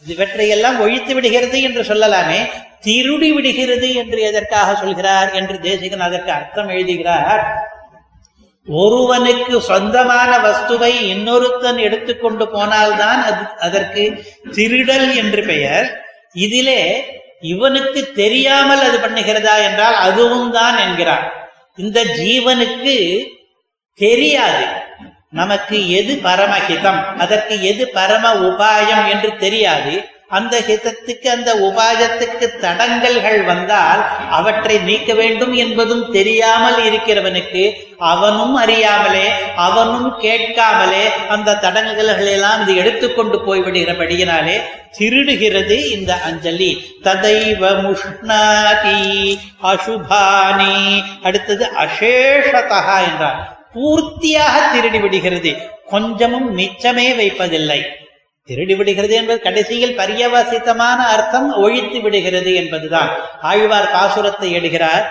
இவற்றையெல்லாம் 0.06 0.78
ஒழித்து 0.80 1.14
விடுகிறது 1.14 1.58
என்று 1.62 1.82
சொல்லலாமே. 1.84 2.40
திருடி 2.82 3.30
விடுகிறது 3.32 3.90
என்று 3.94 4.20
எதற்காக 4.22 4.70
சொல்கிறார் 4.76 5.32
என்று 5.40 5.58
தேசிகன் 5.60 6.06
அதற்கு 6.08 6.32
அர்த்தம் 6.32 6.70
எழுதுகிறார். 6.70 7.44
ஒருவனுக்கு 8.68 9.56
சொந்தமான 9.62 10.32
வஸ்துவை 10.38 10.94
இன்னொருத்தன் 11.14 11.80
எடுத்துக்கொண்டு 11.88 12.46
போனால்தான் 12.48 13.22
அது 13.30 13.44
அதற்கு 13.60 14.04
திருடல் 14.52 15.10
என்று 15.16 15.44
பெயர். 15.44 15.90
இதிலே 16.34 16.82
இவனுக்கு 17.42 18.12
தெரியாமல் 18.12 18.80
அது 18.80 18.98
பண்ணுகிறதா 18.98 19.56
என்றால் 19.64 19.94
அதுவும் 19.94 20.52
தான் 20.52 20.78
என்கிறார் 20.78 21.26
இந்த 21.78 22.04
ஜீவனுக்கு 22.04 22.96
தெரியாது. 23.94 24.66
நமக்கு 25.30 25.90
எது 25.90 26.14
பரமஹிதம்? 26.24 27.18
அதற்கு 27.18 27.62
எது 27.62 27.88
பரம 27.88 28.34
உபாயம் 28.34 29.10
என்று 29.10 29.38
தெரியாது. 29.38 30.10
அந்த 30.32 30.60
ஹிதத்துக்கு 30.60 31.28
அந்த 31.28 31.54
உபாயத்துக்கு 31.54 32.48
தடங்கல்கள் 32.60 33.46
வந்தால் 33.46 34.06
அவற்றை 34.30 34.78
நீக்க 34.78 35.14
வேண்டும் 35.14 35.54
என்பதும் 35.54 36.12
தெரியாமல் 36.12 36.80
இருக்கிறவனுக்கு 36.84 37.74
அவனும் 37.98 38.56
அறியாமலே 38.56 39.28
அவனும் 39.56 40.20
கேட்காமலே 40.20 41.06
அந்த 41.30 41.58
தடங்கல்கள் 41.62 42.26
எல்லாம் 42.26 42.62
இது 42.62 42.76
எடுத்துக்கொண்டு 42.76 43.38
போய்விடுகிறபடியினாலே 43.48 44.62
திருடுகிறது 45.00 45.92
இந்த 45.92 46.22
அஞ்சலி. 46.22 46.72
ததைவ 47.04 47.64
முஷ்ணாதி 47.86 49.36
அசுபானி. 49.64 51.04
அடுத்தது 51.24 51.70
அசேஷதா 51.80 53.12
என்றார். 53.12 53.68
பூர்த்தியாக 53.74 54.72
திருடி 54.72 55.00
விடுகிறது 55.00 55.56
கொஞ்சமும் 55.86 56.58
மிச்சமே 56.58 57.16
வைப்பதில்லை. 57.16 58.01
திருடி 58.50 58.76
விடுகிறது 58.76 59.14
என்பது 59.16 59.40
கடைசியில் 59.40 59.98
பரியவசித்தமான 60.00 61.00
அர்த்தம் 61.16 61.50
ஒழித்து 61.64 62.00
விடுகிறது 62.02 62.52
என்பதுதான். 62.62 63.12
ஆழ்வார் 63.50 63.92
பாசுரத்தை 63.96 64.50
எடுகிறார் 64.60 65.06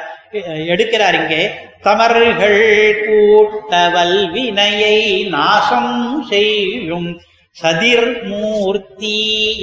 எடுக்கிறார் 0.73 1.16
இங்கே 1.21 1.43
தமர்கள் 1.87 2.59
கூட்டவல் 3.07 4.19
வினையை 4.35 4.97
நாசம் 5.37 5.95
செய்யும் 6.31 7.09
சதிர் 7.57 8.09
மூர்த்தி 8.31 9.16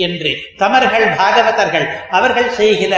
என்று. 0.08 0.32
தமர்கள் 0.62 1.08
பாகவதர்கள் 1.20 1.88
அவர்கள் 2.18 2.50
செய்கிற 2.60 2.96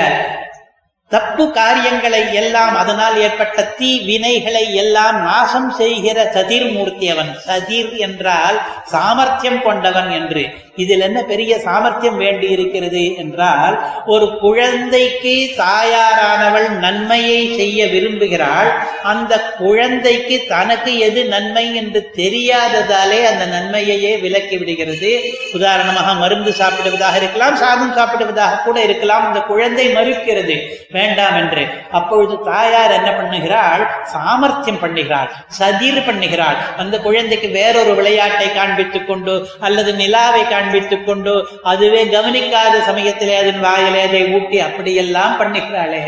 தப்பு 1.11 1.51
காரியங்களை 1.51 2.33
எல்லாம் 2.33 2.75
அதனால் 2.75 3.21
ஏற்பட்ட 3.21 3.63
தீ 3.63 3.91
வினைகளை 4.07 4.73
எல்லாம் 4.73 5.21
நாசம் 5.21 5.69
செய்கிற 5.69 6.31
சதிர்மூர்த்தி 6.33 7.09
அவன் 7.09 7.31
சதிர் 7.47 7.97
என்றால் 7.97 8.57
சாமர்த்தியம் 8.83 9.61
கொண்டவன் 9.61 10.11
என்று. 10.11 10.43
இதில் 10.75 10.99
என்ன 10.99 11.21
பெரிய 11.21 11.59
சாமர்த்தியம் 11.59 12.17
வேண்டி 12.17 12.47
இருக்கிறது 12.49 13.15
என்றால் 13.15 13.75
ஒரு 14.05 14.37
குழந்தைக்கு 14.39 15.33
தாயாரானவள் 15.57 16.69
நன்மையை 16.69 17.55
செய்ய 17.55 17.85
விரும்புகிறாள். 17.85 18.69
அந்த 19.03 19.41
குழந்தைக்கு 19.57 20.45
தனக்கு 20.47 20.97
எது 20.99 21.25
நன்மை 21.25 21.75
என்று 21.75 22.11
தெரியாததாலே 22.15 23.19
அந்த 23.31 23.45
நன்மையையே 23.45 24.19
விலக்கி 24.19 24.57
விடுகிறது. 24.57 25.11
உதாரணமாக 25.53 26.13
மருந்து 26.13 26.53
சாப்பிடுவதாக 26.59 27.15
இருக்கலாம் 27.15 27.55
சாதம் 27.55 27.97
சாப்பிடுவதாக 27.97 28.61
கூட 28.63 28.83
இருக்கலாம். 28.83 29.27
அந்த 29.27 29.39
குழந்தை 29.39 29.87
மறுக்கிறது. 29.93 30.57
வேண்டாம் 30.99 31.38
என்று 31.41 31.63
அப்பொழுது 31.99 32.35
தாயார் 32.49 32.95
என்ன 32.97 33.09
பண்ணுகிறாள்? 33.19 33.83
சாமர்த்தியம் 34.13 34.81
பண்ணுகிறாள். 34.83 35.29
சதிர் 35.59 36.01
பண்ணுகிறாள். 36.07 36.59
அந்த 36.81 36.95
குழந்தைக்கு 37.07 37.49
வேறொரு 37.59 37.93
விளையாட்டை 37.99 38.47
காண்பித்துக் 38.57 39.07
கொண்டு 39.12 39.35
அல்லது 39.67 39.93
நிலாவை 40.01 40.43
காண்பித்துக் 40.53 41.07
கொண்டு 41.09 41.35
அதுவே 41.73 42.01
கவனிக்காத 42.15 42.75
சமயத்திலே 42.89 43.38
அதன் 43.43 43.63
வாயிலே 43.67 44.01
அதை 44.07 44.23
ஊட்டி 44.35 44.59
அப்படியெல்லாம் 44.67 45.38
பண்ணுகிறாளே. 45.41 46.03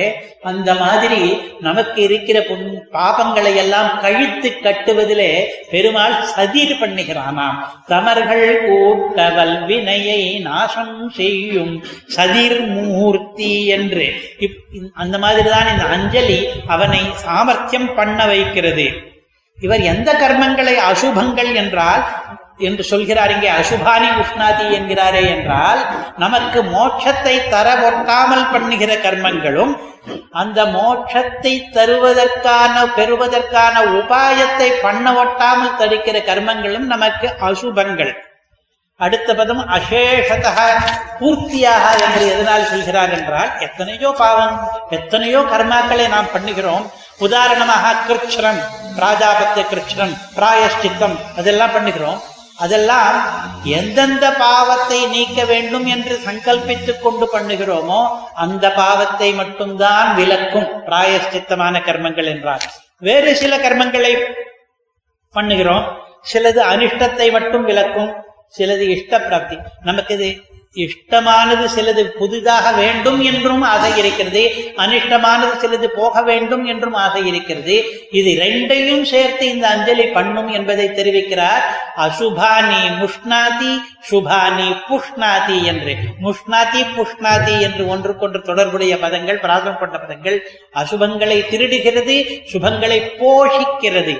அந்த 0.49 0.69
மாதிரி 0.73 1.19
நமக்கு 1.65 1.99
இருக்கிற 2.07 2.37
பொன் 2.47 2.63
பாபங்களை 2.93 3.51
எல்லாம் 3.63 3.89
கழித்து 4.03 4.49
கட்டுவதிலே 4.63 5.29
பெருமாள் 5.73 6.15
சதிர் 6.35 6.73
பண்ணுகிறானாம். 6.81 7.59
தமர்கள் 7.91 8.45
கூட்டவல் 8.65 9.55
வினையை 9.69 10.21
நாசம் 10.47 10.95
செய்யும் 11.19 11.73
சதிர் 12.15 12.59
மூர்த்தி 12.75 13.53
என்று. 13.77 14.07
அந்த 14.93 15.17
மாதிரிதான் 15.17 15.71
இந்த 15.71 15.85
அஞ்சலி 15.85 16.39
அவனை 16.67 17.01
சாமர்த்தியம் 17.25 17.93
பண்ண 17.93 18.19
வைக்கிறது. 18.25 18.85
இவர் 19.57 19.81
எந்த 19.93 20.09
கர்மங்களை 20.13 20.75
அசுபங்கள் 20.91 21.51
என்றால் 21.53 22.03
என்று 22.57 22.83
சொல்கிறார் 22.83 23.31
இங்கே 23.31 23.49
அசுபானி 23.49 24.09
உஷ்ணாதி 24.21 24.65
என்கிறாரே 24.77 25.21
என்றால் 25.27 25.79
நமக்கு 26.17 26.63
மோட்சத்தை 26.63 27.35
தர 27.49 27.67
ஒட்டாமல் 27.89 28.51
பண்ணுகிற 28.51 28.91
கர்மங்களும் 28.95 29.73
அந்த 30.31 30.65
மோட்சத்தை 30.65 31.53
தருவதற்கான 31.77 32.75
பெறுவதற்கான 32.95 33.75
உபாயத்தை 33.99 34.69
பண்ண 34.81 35.13
ஒட்டாமல் 35.23 35.77
தடுக்கிற 35.79 36.17
கர்மங்களும் 36.29 36.87
நமக்கு 36.93 37.29
அசுபங்கள். 37.49 38.13
அடுத்த 39.05 39.29
பதம் 39.39 39.61
அசேஷதக 39.75 40.57
பூர்த்தியாக 41.19 41.85
என்று 42.05 42.23
எதனால் 42.33 42.69
சொல்கிறார் 42.71 43.13
என்றால் 43.17 43.51
எத்தனையோ 43.67 44.09
பாவம் 44.23 44.55
எத்தனையோ 44.97 45.39
கர்மாக்களை 45.53 46.05
நாம் 46.15 46.33
பண்ணுகிறோம். 46.35 46.85
உதாரணமாக 47.25 47.95
கிருஷ்ணன் 48.09 48.61
பிராஜாபத்திய 48.97 49.63
கிருஷ்ணன் 49.71 50.13
பிராயஷ்டித்தம் 50.37 51.15
அதெல்லாம் 51.39 51.75
பண்ணுகிறோம். 51.77 52.19
அதெல்லாம் 52.65 53.15
எந்தெந்த 53.77 54.25
பாவத்தை 54.41 54.99
நீக்க 55.13 55.45
வேண்டும் 55.51 55.85
என்று 55.93 56.15
சங்கல்பித்துக் 56.25 57.03
கொண்டு 57.03 57.25
பண்ணுகிறோமோ 57.35 58.01
அந்த 58.43 58.65
பாவத்தை 58.81 59.29
மட்டும்தான் 59.41 60.09
விலக்கும் 60.19 60.67
பிராயஷ்டித்தமான 60.87 61.75
கர்மங்கள் 61.87 62.29
என்றார். 62.33 62.65
வேறு 63.07 63.31
சில 63.43 63.55
கர்மங்களை 63.65 64.13
பண்ணுகிறோம். 65.35 65.85
சிலது 66.31 66.61
அனிஷ்டத்தை 66.73 67.27
மட்டும் 67.37 67.65
விளக்கும். 67.69 68.11
சிலது 68.57 68.87
இஷ்ட 68.95 69.19
பிராப்தி 69.27 69.57
நமக்கு 69.83 70.13
இது 70.19 70.29
இஷ்டமானது 70.83 71.65
சிலது 71.75 72.03
புதிதாக 72.17 72.71
வேண்டும் 72.71 73.21
என்றும் 73.21 73.61
ஆசை 73.61 73.89
இருக்கிறது. 73.97 74.43
அனிஷ்டமானது 74.77 75.55
சிலது 75.63 75.87
போக 75.95 76.21
வேண்டும் 76.21 76.63
என்றும் 76.65 76.93
ஆசை 76.93 77.21
இருக்கிறது. 77.27 77.75
இது 78.19 78.31
ரெண்டையும் 78.41 79.01
சேர்த்து 79.01 79.45
இந்த 79.53 79.65
அஞ்சலி 79.67 80.05
பண்ணும் 80.17 80.47
என்பதை 80.47 80.85
தெரிவிக்கிறார். 80.99 81.65
அசுபானி 82.05 82.81
முஷ்ணாதி 83.01 83.73
சுபானி 84.09 84.69
புஷ்ணாதி 84.89 85.57
என்று. 85.63 85.95
முஷ்ணாதி 86.25 86.83
புஷ்ணாதி 86.95 87.55
என்று 87.61 87.87
ஒன்றுக்கொன்று 87.87 88.41
தொடர்புடைய 88.41 88.97
பதங்கள் 88.97 89.43
பிராதம் 89.45 89.79
கொண்ட 89.79 89.97
பதங்கள் 89.97 90.39
அசுபங்களை 90.83 91.39
திருடுகிறது 91.51 92.17
சுபங்களை 92.53 93.01
போஷிக்கிறது. 93.21 94.15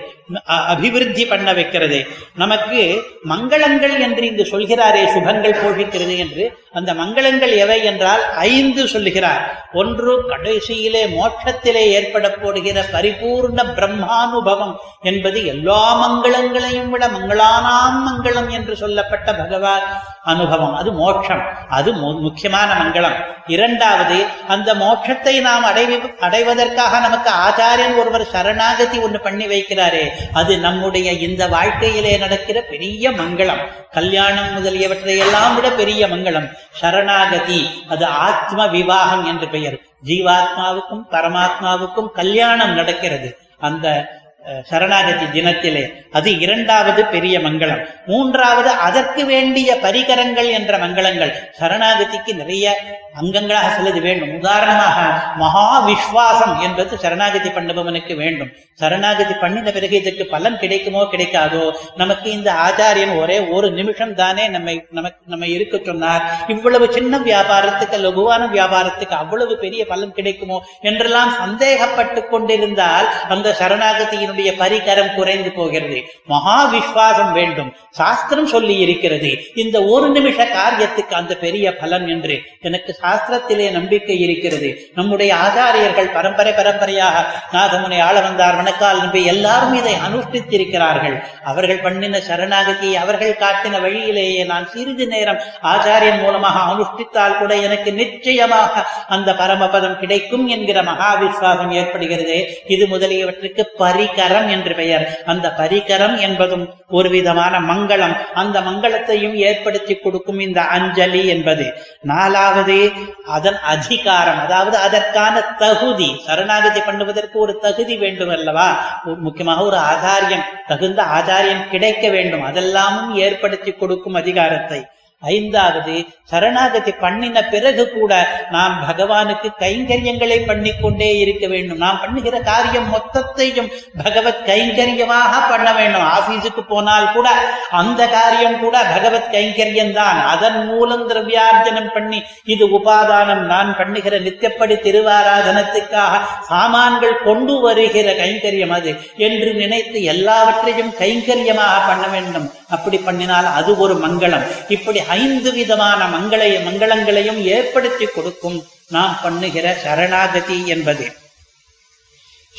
அபிவிருத்தி 0.46 1.26
பண்ண 1.26 1.54
வைக்கிறது. 1.54 2.08
நமக்கு 2.36 3.04
மங்களங்கள் 3.30 4.00
என்று 4.00 4.26
இங்கு 4.26 4.44
சொல்கிறாரே 4.44 5.04
சுபங்கள் 5.06 5.60
போஷிக்கிறது 5.62 6.18
என்று. 6.18 6.60
அந்த 6.72 6.94
மங்களங்கள் 6.94 7.56
எவை 7.58 7.84
என்றால் 7.84 8.34
ஐந்து 8.34 8.88
சொல்லுகிறார். 8.88 9.66
ஒன்று 9.74 10.22
கடைசியிலே 10.30 11.04
மோட்சத்திலே 11.08 11.84
ஏற்பட 11.90 12.30
போடுகிற 12.30 12.86
பரிபூர்ண 12.92 13.64
பிரம்மானுபவம் 13.76 14.76
என்பது 15.02 15.46
எல்லா 15.46 15.82
மங்களங்களையும் 16.02 16.90
விட 16.90 17.08
மங்களானாம் 17.08 18.00
மங்களம் 18.08 18.50
என்று 18.50 18.76
சொல்லப்பட்ட 18.76 19.34
பகவான். 19.34 20.04
அனுபவம். 20.24 20.76
அது 20.76 20.92
மோட்சம். 20.92 21.42
அது 21.70 21.94
மு- 21.94 22.20
முக்கியமான 22.20 22.74
மங்களம். 22.74 23.26
இரண்டாவது 23.46 24.26
அந்த 24.48 24.74
மோட்சத்தை 24.74 25.42
நாம் 25.42 25.66
அடைவி 25.66 26.18
அடைவதற்காக 26.18 27.00
நமக்கு 27.00 27.32
ஆச்சாரியன் 27.32 27.98
ஒருவர் 27.98 28.26
சரணாகதி 28.26 28.98
ஒன்று 28.98 29.20
பண்ணி 29.20 29.46
வைக்கிறாரே 29.46 30.08
அது 30.34 30.58
நம்முடைய 30.58 31.12
இந்த 31.12 31.48
வாழ்க்கையிலே 31.48 32.18
நடக்கிற 32.18 32.62
பெரிய 32.62 33.12
மங்களம். 33.12 33.68
கல்யாணம் 33.92 34.54
முதலியவற்றை 34.54 35.18
எல்லாம் 35.18 35.56
விட 35.56 35.70
பெரிய 35.70 36.08
மங்களம். 36.08 36.54
சரணாகதி 36.72 37.86
அது 37.90 38.06
ஆத்ம 38.06 38.68
விவாகம் 38.68 39.26
என்று 39.26 39.48
பெயர். 39.48 39.80
ஜீவாத்மாவுக்கும் 40.06 41.06
பரமாத்மாவுக்கும் 41.12 42.10
கல்யாணம் 42.10 42.74
நடக்கிறது. 42.74 43.38
அந்த 43.60 44.20
சரணாகதி 44.64 45.26
தினத்திலே. 45.26 45.92
அது 46.12 46.40
இரண்டாவது 46.40 47.06
பெரிய 47.06 47.40
மங்களம். 47.40 47.86
மூன்றாவது 48.06 48.70
அதற்கு 48.70 49.26
வேண்டிய 49.26 49.78
பரிகரங்கள் 49.82 50.50
என்ற 50.50 50.78
மங்களங்கள். 50.78 51.34
சரணாகதிக்கு 51.60 52.36
நிறைய 52.36 52.78
அங்கங்களாக 53.20 53.70
சிலது 53.78 54.02
வேண்டும். 54.02 54.34
உதாரணமாக 54.40 55.00
மகா 55.36 55.66
விஸ்வாசம் 55.88 56.62
என்பது 56.62 56.98
சரணாகதி 56.98 57.50
பண்ணுபவனுக்கு 57.50 58.16
வேண்டும். 58.16 58.52
சரணாகதி 58.74 59.34
பண்ணின 59.34 59.72
பிறகு 59.72 59.96
இதற்கு 59.98 60.26
பலன் 60.26 60.60
கிடைக்குமோ 60.60 61.02
கிடைக்காதோ? 61.04 61.72
நமக்கு 61.96 62.32
இந்த 62.32 62.50
ஆச்சாரியன் 62.66 63.20
ஒரே 63.20 63.40
ஒரு 63.40 63.72
நிமிஷம் 63.72 64.16
தானே 64.16 64.48
நம்மை 64.48 64.86
நமக்கு 64.90 65.20
நம்ம 65.26 65.48
இருக்க 65.48 65.80
சொன்னார். 65.86 66.24
இவ்வளவு 66.48 66.94
சின்ன 66.94 67.18
வியாபாரத்துக்கு 67.18 68.00
லகுவான 68.06 68.48
வியாபாரத்துக்கு 68.52 69.16
அவ்வளவு 69.24 69.58
பெரிய 69.58 69.86
பலன் 69.86 70.14
கிடைக்குமோ? 70.14 70.64
என்றெல்லாம் 70.82 71.34
சந்தேகப்பட்டு 71.34 72.28
கொண்டிருந்தால் 72.28 73.08
அந்த 73.30 73.56
சரணாகதியினுடைய 73.60 74.52
பரிகரம் 74.58 75.16
குறைந்து 75.16 75.52
போகிறது. 75.52 76.00
மகா 76.26 76.72
விஸ்வாசம் 76.74 77.32
வேண்டும். 77.32 77.74
சாஸ்திரம் 77.90 78.48
சொல்லி 78.48 78.78
இருக்கிறது. 78.78 79.32
இந்த 79.56 79.84
ஒரு 79.84 80.10
நிமிஷ 80.10 80.44
காரியத்துக்கு 80.44 81.14
அந்த 81.14 81.36
பெரிய 81.36 81.76
பலன் 81.76 82.08
என்று 82.08 82.42
எனக்கு 82.62 83.00
சாஸ்திரத்திலே 83.04 83.72
நம்பிக்கை 83.72 84.20
இருக்கிறது. 84.20 84.92
நம்முடைய 84.96 85.36
ஆச்சாரியர்கள் 85.36 86.14
பரம்பரை 86.14 86.54
பரம்பரையாக 86.54 87.26
நாதமுனை 87.54 88.00
ஆள 88.00 88.22
வந்தார் 88.22 88.56
வணக்கால் 88.56 88.98
நம்பி 88.98 89.26
எல்லாரும் 89.26 89.74
இதை 89.74 89.94
அனுஷ்டித்திருக்கிறார்கள். 89.94 91.24
அவர்கள் 91.44 91.82
பண்ணின 91.82 92.18
சரணாகதியை 92.18 92.94
அவர்கள் 92.94 93.40
காட்டின 93.40 93.82
வழியிலேயே 93.82 94.44
நான் 94.44 94.70
சிறிது 94.74 95.08
நேரம் 95.08 95.40
ஆச்சாரியன் 95.64 96.22
மூலமாக 96.22 96.60
அனுஷ்டித்தால் 96.60 97.38
கூட 97.38 97.56
எனக்கு 97.56 97.94
நிச்சயமாக 97.94 98.86
அந்த 99.08 99.34
பரமபதம் 99.34 100.00
கிடைக்கும் 100.00 100.48
என்கிற 100.48 100.84
மகா 100.84 101.16
விஸ்வாசம் 101.22 101.72
ஏற்படுகிறது. 101.72 102.64
இது 102.68 102.86
முதலியவற்றுக்கு 102.86 103.64
பரிகரம் 103.80 104.50
என்று 104.50 104.76
பெயர். 104.76 105.22
அந்த 105.26 105.54
பரிகரம் 105.58 106.20
என்பதும் 106.20 106.74
ஒரு 106.90 107.10
விதமான 107.10 107.60
மங்களம். 107.60 108.16
அந்த 108.34 108.60
மங்களத்தையும் 108.62 109.34
ஏற்படுத்தி 109.34 109.96
கொடுக்கும் 109.96 110.40
இந்த 110.40 110.62
அஞ்சலி 110.62 111.28
என்பது. 111.28 111.74
நாலாவது 112.02 112.91
அதன் 113.26 113.60
அதிகாரம் 113.60 114.40
அதாவது 114.40 114.78
அதற்கான 114.78 115.42
தகுதி 115.42 116.10
சரணாகதி 116.26 116.80
பண்ணுவதற்கு 116.80 117.34
ஒரு 117.34 117.60
தகுதி 117.60 117.98
வேண்டும் 117.98 118.30
அல்லவா? 118.30 118.70
முக்கியமாக 119.04 119.64
ஒரு 119.64 119.78
ஆதாரியம் 119.78 120.48
தகுந்த 120.68 121.04
ஆதாரியம் 121.04 121.70
கிடைக்க 121.70 122.10
வேண்டும். 122.10 122.46
அதெல்லாமும் 122.46 123.14
ஏற்படுத்தி 123.14 123.72
கொடுக்கும் 123.72 124.14
அதிகாரத்தை. 124.14 124.82
ஐந்தாவது 125.22 126.06
சரணாகதி 126.24 126.92
பண்ணின 126.92 127.44
பிறகு 127.44 127.90
கூட 127.90 128.28
நாம் 128.52 128.84
பகவானுக்கு 128.88 129.50
கைங்கரியங்களை 129.60 130.46
பண்ணி 130.46 130.72
கொண்டே 130.82 131.18
இருக்க 131.18 131.48
வேண்டும். 131.48 131.78
நாம் 131.78 132.00
பண்ணுகிற 132.02 132.40
காரியம் 132.40 132.88
மொத்தத்தையும் 132.94 133.72
பகவத் 134.04 134.44
கைங்கரியமாக 134.46 135.50
பண்ண 135.50 135.74
வேண்டும். 135.74 136.02
ஆபீஸுக்கு 136.02 136.62
போனால் 136.68 137.12
கூட 137.12 137.30
அந்த 137.70 138.08
காரியம் 138.08 138.60
கூட 138.60 138.84
பகவத் 138.84 139.30
கைங்கரியம் 139.32 139.94
தான். 139.94 140.26
அதன் 140.26 140.66
மூலம் 140.66 141.10
திரவியார்ஜனம் 141.10 141.92
பண்ணி 141.94 142.24
இது 142.46 142.66
உபாதானம். 142.68 143.44
நான் 143.54 143.78
பண்ணுகிற 143.78 144.20
நித்தியப்படி 144.20 144.78
திருவாராதனத்துக்காக 144.88 146.22
சாமான்கள் 146.48 147.24
கொண்டு 147.24 147.60
வருகிற 147.60 148.14
கைங்கரியம் 148.14 148.70
அது 148.70 148.94
என்று 149.18 149.54
நினைத்து 149.54 150.04
எல்லாவற்றையும் 150.04 150.94
கைங்கரியமாக 151.00 151.88
பண்ண 151.88 152.08
வேண்டும். 152.08 152.52
அப்படி 152.70 152.98
பண்ணினால் 152.98 153.54
அது 153.54 153.78
ஒரு 153.78 153.94
மங்களம். 153.94 154.48
இப்படி 154.68 155.00
ஐந்து 155.18 155.50
விதமான 155.54 156.02
மங்கள 156.18 156.42
மங்களங்களையும் 156.68 157.42
ஏற்படுத்தி 157.56 158.06
கொடுக்கும் 158.06 158.60
நாம் 158.90 159.18
பண்ணுகிற 159.24 159.66
சரணாகதி 159.84 160.60
என்பது. 160.68 161.06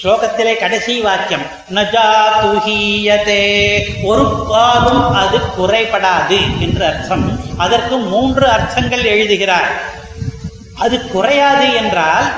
ஸ்லோகத்திலே 0.03 0.53
கடைசி 0.61 0.95
வாக்கியம் 1.01 1.47
நஜாதுஹீயதே 1.75 3.43
ஒரு 4.11 4.25
பாலும் 4.49 5.05
அது 5.23 5.39
குறைபடாது 5.59 6.39
என்று 6.61 6.85
அர்த்தம். 6.87 7.27
அதற்கு 7.57 7.97
மூன்று 8.13 8.47
அர்த்தங்கள் 8.49 9.05
எழுதுகிறார். 9.05 9.73
அது 10.85 10.97
குறையாது 11.15 11.69
என்றால் 11.75 12.29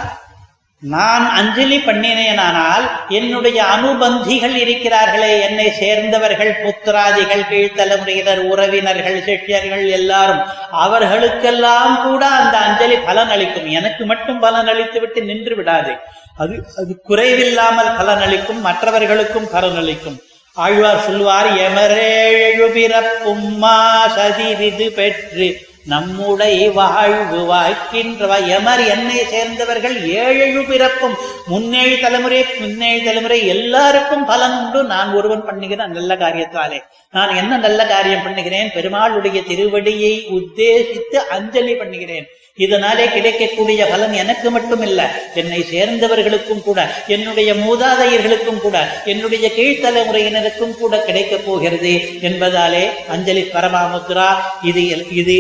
நான் 0.85 1.31
அஞ்சலி 1.31 1.77
பண்ணினேனானால் 1.77 2.91
என்னுடைய 3.09 3.63
அனுபந்திகள் 3.63 4.57
இருக்கிறார்களே. 4.57 5.41
என்னை 5.41 5.71
சேர்ந்தவர்கள் 5.71 6.57
புத்திராதிகள் 6.63 7.45
கீழ்த்தலைமுறையினர் 7.51 8.39
உறவினர்கள் 8.39 9.23
சிஷ்யர்கள் 9.23 9.89
எல்லாரும். 9.89 10.43
அவர்களுக்கெல்லாம் 10.71 12.03
கூட 12.03 12.27
அந்த 12.27 12.59
அஞ்சலி 12.59 12.97
பலன் 12.97 13.31
அளிக்கும். 13.31 13.71
எனக்கு 13.71 14.05
மட்டும் 14.05 14.41
பலன் 14.41 14.67
அளித்து 14.67 15.01
விட்டு 15.01 15.23
நின்று 15.23 15.55
விடாது. 15.55 15.95
அது 16.37 16.67
அது 16.77 17.03
குறைவில்லாமல் 17.09 17.97
பலன் 17.97 18.21
அளிக்கும். 18.21 18.61
மற்றவர்களுக்கும் 18.61 19.51
பலன் 19.51 19.77
அளிக்கும். 19.77 20.21
ஆழ்வார் 20.53 21.01
சொல்வார் 21.01 21.49
எமரே 21.57 22.34
பிறப்பும்மா 22.73 23.79
சதிரிது 24.17 24.89
பெற்று 24.91 25.49
நம்முடைய 25.87 26.71
வாழ்வு 26.71 27.55
வாய்க்கின்றவ 27.55 28.33
எமர் 28.47 28.83
என்னை 28.89 29.19
சேர்ந்தவர்கள் 29.25 29.97
ஏழு 30.07 30.63
பிறப்பும். 30.63 31.17
முன்னேழு 31.47 31.99
தலைமுறை 32.01 32.45
முன்னேழு 32.61 33.05
தலைமுறை 33.05 33.47
எல்லாருக்கும் 33.47 34.25
பலன் 34.25 34.65
உண்டு. 34.65 34.83
நான் 34.85 35.13
ஒருவன் 35.13 35.45
பண்ணுகிற 35.45 35.87
நல்ல 35.87 36.15
காரியத்தாலே. 36.15 36.81
நான் 37.11 37.35
என்ன 37.35 37.57
நல்ல 37.57 37.87
காரியம் 37.87 38.23
பண்ணுகிறேன்? 38.23 38.71
பெருமாளுடைய 38.75 39.41
திருவடியை 39.51 40.15
உத்தேசித்து 40.39 41.15
அஞ்சலி 41.15 41.75
பண்ணுகிறேன். 41.75 42.27
இதனாலே 42.59 43.13
கிடைக்கக்கூடிய 43.13 43.87
பலன் 43.87 44.13
எனக்கு 44.13 44.51
மட்டும் 44.51 44.83
இல்ல 44.83 45.01
என்னை 45.35 45.61
சேர்ந்தவர்களுக்கும் 45.71 46.63
கூட 46.63 46.81
என்னுடைய 47.07 47.55
மூதாதையர்களுக்கும் 47.55 48.61
கூட 48.61 49.03
என்னுடைய 49.05 49.51
கீழ்த்தலைமுறையினருக்கும் 49.57 50.75
கூட 50.75 51.03
கிடைக்கப் 51.05 51.47
போகிறது 51.47 51.93
என்பதாலே 52.29 52.85
அஞ்சலி 53.09 53.43
பரமாமுத்ரா 53.43 54.29
இது 54.63 54.85
இது 55.11 55.37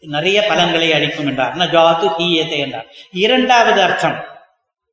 நிறைய 0.00 0.42
பலன்களை 0.42 0.92
அளிக்கும் 0.92 1.26
என்றார். 1.26 1.56
நஜாத்து 1.56 2.06
ஹீயத்தை 2.18 2.58
என்றார். 2.58 2.86
இரண்டாவது 3.10 3.82
அர்த்தம் 3.82 4.24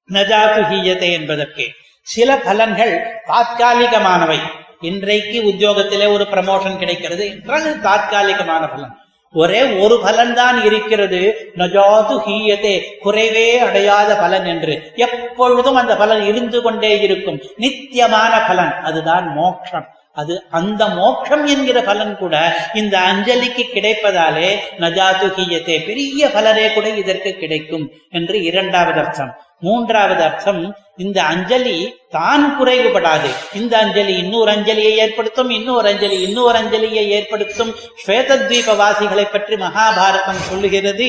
நஜாத்து 0.10 0.62
ஹீயத்தை 0.72 1.12
என்பதற்கு 1.12 1.66
சில 2.02 2.36
பலன்கள் 2.38 2.94
தாத்காலிகமானவை. 3.28 4.40
இன்றைக்கு 4.82 5.42
உத்தியோகத்திலே 5.42 6.08
ஒரு 6.12 6.28
ப்ரமோஷன் 6.32 6.78
கிடைக்கிறது 6.78 7.28
என்றால் 7.28 7.82
தாத்காலிகமான 7.82 8.70
பலன். 8.72 8.96
ஒரே 9.34 9.62
ஒரு 9.84 10.00
பலன் 10.04 10.34
தான் 10.34 10.64
இருக்கிறது. 10.64 11.52
நஜாது 11.56 12.16
ஹீயதே 12.28 12.76
குறைவே 13.06 13.58
அடையாத 13.58 14.16
பலன் 14.16 14.46
என்று. 14.46 14.92
எப்பொழுதும் 14.96 15.76
அந்த 15.76 15.96
பலன் 15.96 16.22
இருந்து 16.22 16.62
கொண்டே 16.62 17.00
இருக்கும். 17.00 17.40
நித்தியமான 17.58 18.46
பலன். 18.48 18.74
அதுதான் 18.84 19.34
மோட்சம் 19.36 19.88
அது 20.14 20.44
அந்த 20.50 20.88
மோட்சம் 20.88 21.46
என்கிற 21.48 21.82
பலன் 21.82 22.18
கூட 22.18 22.36
இந்த 22.74 22.98
அஞ்சலிக்கு 23.00 23.64
கிடைப்பதாலே 23.74 24.50
நஜாது 24.80 25.28
ஹீயத்தே 25.38 25.86
பெரிய 25.86 26.28
பலனே 26.28 26.74
கூட 26.74 26.90
இதற்கு 26.90 27.34
கிடைக்கும் 27.34 27.92
என்று 28.12 28.44
இரண்டாவது 28.44 29.00
அர்த்தம். 29.00 29.38
மூன்றாவது 29.62 30.24
அர்த்தம் 30.24 30.62
இந்த 31.06 31.20
அஞ்சலி 31.32 31.78
தான் 32.16 32.44
குறைவுபடாது. 32.58 33.30
இந்த 33.60 33.74
அஞ்சலி 33.78 34.14
இன்னொரு 34.22 34.50
அஞ்சலியை 34.54 34.92
ஏற்படுத்தும் 35.04 35.50
இன்னொரு 35.56 35.88
அஞ்சலி 35.90 36.18
இன்னொரு 36.28 36.58
அஞ்சலியை 36.60 37.04
ஏற்படுத்தும். 37.18 37.72
ஸ்வேதத்வீப 38.04 38.76
வாசிகளை 38.82 39.26
பற்றி 39.26 39.56
மகாபாரதம் 39.64 40.40
சொல்லுகிறது 40.48 41.08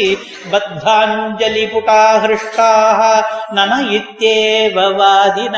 பத்தாஞ்சலி 0.52 1.62
புட்டாகிருஷ்டாக 1.74 3.00
நம 3.58 3.78
இத்தேவாதின 3.98 5.56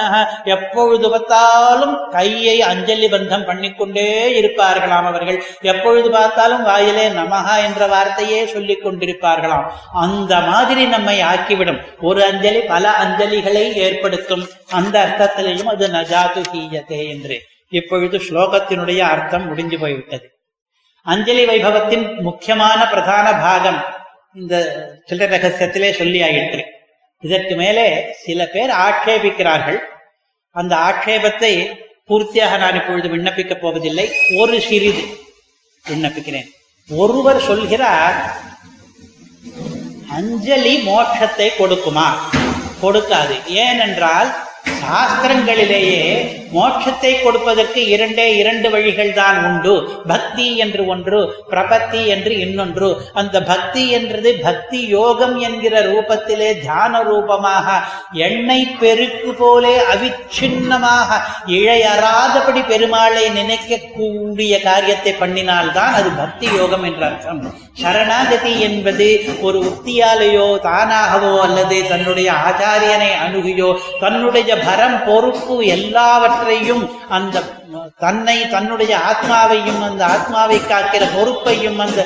எப்பொழுது 0.57 1.09
பார்த்தாலும் 1.14 1.97
கையை 2.16 2.57
அஞ்சலி 2.70 3.09
பந்தம் 3.14 3.47
பண்ணிக்கொண்டே 3.49 4.07
இருப்பார்களாம் 4.41 5.09
அவர்கள். 5.12 5.41
எப்பொழுது 5.72 6.11
பார்த்தாலும் 6.18 6.64
வாயிலே 6.70 7.07
நமஹா 7.20 7.57
என்ற 7.66 7.82
வார்த்தையே 7.95 8.41
சொல்லிக் 8.55 8.84
கொண்டிருப்பார்களாம் 8.86 9.66
அந்த 10.05 10.32
மாதிரி 10.51 10.84
நம்மை 10.95 11.18
ஆக்கிவிடும். 11.32 11.82
ஒரு 12.11 12.22
அஞ்சலி 12.30 12.62
பல 12.81 12.93
அஞ்சலிகளை 13.05 13.62
ஏற்படுத்தும். 13.87 14.49
அந்த 14.70 14.97
அர்த்தத்திலையும் 15.05 15.70
அது 15.72 15.87
நஜாது 15.89 16.41
ஹீயதே 16.53 17.01
என்று. 17.09 17.37
இப்பொழுது 17.68 18.18
ஸ்லோகத்தினுடைய 18.18 18.99
அர்த்தம் 18.99 19.47
முடிஞ்சு 19.47 19.78
போய்விட்டது. 19.78 20.26
அஞ்சலி 21.07 21.45
வைபவத்தின் 21.47 22.20
முக்கியமான 22.20 22.89
பிரதான 22.89 23.26
பாகம் 23.33 23.81
இந்த 24.35 24.55
சில 25.07 25.26
ரகசியத்திலே 25.26 25.91
சொல்லி 25.93 26.22
ஆயிற்று 26.22 26.64
இதற்கு 27.22 27.55
மேலே 27.55 27.87
சில 28.24 28.47
பேர் 28.47 28.70
ஆட்சேபிக்கிறார்கள். 28.70 29.78
அந்த 30.51 30.76
ஆட்சேபத்தை 30.76 31.53
பூர்த்தியாக 32.09 32.59
நான் 32.59 32.74
இப்பொழுது 32.74 33.09
விண்ணப்பிக்கப் 33.09 33.62
போவதில்லை. 33.64 34.09
ஒரு 34.37 34.61
சிறிது 34.61 35.05
விண்ணப்பிக்கிறேன். 35.85 36.51
ஒருவர் 36.89 37.41
சொல்கிறார் 37.41 38.18
அஞ்சலி 40.18 40.74
மோட்சத்தை 40.87 41.49
கொடுக்குமா? 41.59 42.09
கொடுக்காது. 42.83 43.47
ஏனென்றால் 43.47 44.37
சாஸ்திரங்களிலேயே 44.83 46.05
மோட்சத்தை 46.53 47.13
கொடுப்பதற்கு 47.23 47.81
இரண்டே 47.89 48.27
இரண்டு 48.37 48.71
வழிகள் 48.71 49.13
தான் 49.13 49.39
உண்டு. 49.49 49.75
பக்தி 50.07 50.47
என்று 50.57 50.83
ஒன்று 50.87 51.21
பிரபத்தி 51.53 52.01
என்று 52.07 52.33
இன்னொன்று. 52.39 52.89
அந்த 53.13 53.37
பக்தி 53.43 53.85
என்றது 53.91 54.31
பக்தி 54.47 54.81
யோகம் 54.89 55.37
என்கிற 55.41 55.75
ரூபத்திலே 55.91 56.51
தியான 56.61 57.03
ரூபமாக 57.03 57.67
எண்ணெய் 58.29 58.77
பெருக்கு 58.81 59.33
போலே 59.35 59.77
அவிச்சின்னமாக 59.95 61.21
இழையறாதபடி 61.59 62.63
பெருமாளை 62.73 63.25
நினைக்கக்கூடிய 63.39 64.53
காரியத்தை 64.63 65.13
பண்ணினால்தான் 65.13 65.93
அது 65.93 66.11
பக்தி 66.23 66.47
யோகம் 66.57 66.85
என்ற 66.85 67.03
அர்த்தம். 67.07 67.43
சரணாகதி 67.83 68.53
என்பது 68.61 69.07
ஒரு 69.43 69.59
உத்தியாலேயோ 69.71 70.47
தானாகவோ 70.67 71.33
அல்லது 71.47 71.77
தன்னுடைய 71.89 72.29
ஆச்சாரியனை 72.47 73.11
அணுகியோ 73.25 73.69
தன்னுடைய 74.01 74.51
பரம் 74.67 74.99
பொறுப்பு 75.07 75.57
எல்லாவற்றையும் 75.77 76.39
அந்த 77.09 77.43
தன்னை 77.99 78.36
தன்னுடைய 78.49 78.93
ஆத்மாவையும் 79.11 79.80
அந்த 79.82 80.03
ஆத்மாவை 80.07 80.59
காக்கிற 80.72 81.05
பொறுப்பையும் 81.16 81.78
அந்த 81.78 82.01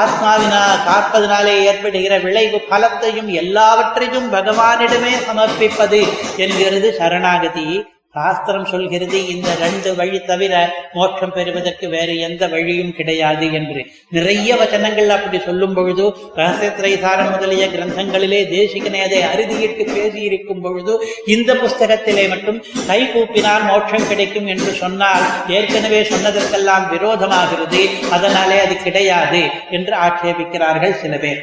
ஆத்மாவினா 0.00 0.62
காப்பதனாலே 0.88 1.54
ஏற்படுகிற 1.70 2.18
விளைவு 2.18 2.60
பலத்தையும் 2.70 3.30
எல்லாவற்றையும் 3.42 4.32
பகவானிடமே 4.32 5.14
சமர்ப்பிப்பது 5.28 6.02
என்கிறது 6.36 6.90
சரணாகதி. 6.98 7.68
சாஸ்திரம் 8.14 8.64
சொல்கிறது 8.64 9.28
இந்த 9.28 9.48
ரெண்டு 9.54 9.94
வழி 9.94 10.20
தவிர 10.20 10.52
மோட்சம் 10.92 11.32
பெறுவதற்கு 11.32 11.88
வேறு 11.88 12.18
எந்த 12.18 12.48
வழியும் 12.48 12.94
கிடையாது 12.94 13.52
என்று. 13.52 13.86
நிறைய 14.08 14.54
வச்சனங்கள் 14.56 15.06
அப்படி 15.06 15.38
சொல்லும் 15.38 15.74
பொழுது 15.74 16.16
ரகசியத்திரைசாரம் 16.36 17.30
முதலிய 17.30 17.66
கிரந்தங்களிலே 17.66 18.40
தேசிகனை 18.54 19.00
அதை 19.00 19.20
அறுதியிட்டு 19.22 19.84
பேசியிருக்கும் 19.92 20.60
பொழுது 20.60 21.06
இந்த 21.26 21.54
புஸ்தகத்திலே 21.54 22.28
மட்டும் 22.28 22.64
கை 22.86 23.12
கூப்பினால் 23.12 23.64
மோட்சம் 23.64 24.08
கிடைக்கும் 24.08 24.46
என்று 24.46 24.72
சொன்னால் 24.72 25.22
ஏற்கனவே 25.48 26.02
சொன்னதற்கெல்லாம் 26.02 26.88
விரோதமாகிறது 26.90 27.88
அதனாலே 28.10 28.58
அது 28.58 28.76
கிடையாது 28.76 29.50
என்று 29.70 29.96
ஆட்சேபிக்கிறார்கள் 29.96 30.92
சில 30.92 31.16
பேர். 31.16 31.40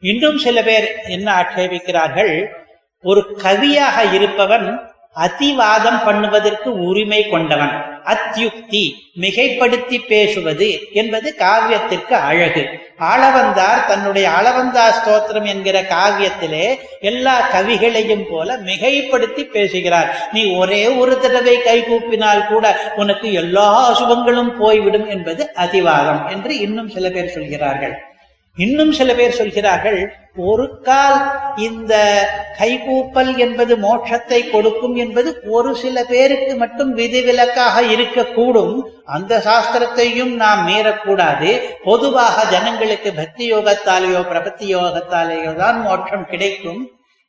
இன்னும் 0.00 0.38
சில 0.38 0.62
பேர் 0.62 0.88
என்ன 1.06 1.28
ஆட்சேபிக்கிறார்கள்? 1.40 2.44
ஒரு 3.02 3.38
கவியாக 3.42 4.12
இருப்பவன் 4.12 4.93
அதிவாதம் 5.14 6.00
பண்ணுவதற்கு 6.06 6.70
உரிமை 6.88 7.28
கொண்டவன். 7.28 7.92
அத்தியுக்தி 8.04 8.92
மிகைப்படுத்தி 9.20 9.98
பேசுவது 10.08 10.78
என்பது 10.92 11.34
காவியத்திற்கு 11.38 12.12
அழகு. 12.12 12.68
ஆளவந்தார் 13.00 13.86
தன்னுடைய 13.86 14.28
அளவந்தா 14.28 14.84
ஸ்தோத்திரம் 14.98 15.46
என்கிற 15.46 15.82
காவியத்திலே 15.82 16.78
எல்லா 17.00 17.48
கவிகளையும் 17.52 18.26
போல 18.30 18.56
மிகைப்படுத்தி 18.56 19.44
பேசுகிறார். 19.44 20.28
நீ 20.32 20.54
ஒரே 20.54 20.86
ஒரு 20.86 21.20
தடவை 21.20 21.62
கை 21.62 21.82
கூப்பினால் 21.82 22.46
கூட 22.46 22.92
உனக்கு 22.96 23.32
எல்லா 23.32 23.68
அசுபங்களும் 23.90 24.52
போய்விடும் 24.58 25.08
என்பது 25.08 25.50
அதிவாதம் 25.54 26.28
என்று 26.28 26.58
இன்னும் 26.58 26.88
சில 26.88 27.10
பேர் 27.10 27.32
சொல்கிறார்கள். 27.32 28.13
இன்னும் 28.58 28.92
சில 28.92 29.14
பேர் 29.14 29.38
சொல்கிறார்கள் 29.38 30.00
ஒரு 30.48 30.66
கால் 30.82 31.18
இந்த 31.56 31.94
கைகூப்பல் 32.58 33.30
என்பது 33.36 33.74
மோட்சத்தை 33.76 34.40
கொடுக்கும் 34.50 34.94
என்பது 34.94 35.30
ஒரு 35.56 35.70
சில 35.82 36.04
பேருக்கு 36.04 36.52
மட்டும் 36.56 36.94
விதிவிலக்காக 36.94 37.82
இருக்கக்கூடும். 37.94 38.74
அந்த 39.04 39.42
சாஸ்திரத்தையும் 39.48 40.32
நாம் 40.42 40.62
மீறக்கூடாது. 40.68 41.50
பொதுவாக 41.84 42.44
ஜனங்களுக்கு 42.50 43.12
பக்தி 43.12 43.46
யோகத்தாலேயோ 43.54 44.22
பிரபத்தி 44.32 44.68
யோகத்தாலேயோ 44.76 45.54
தான் 45.56 45.80
மோட்சம் 45.82 46.28
கிடைக்கும். 46.32 46.82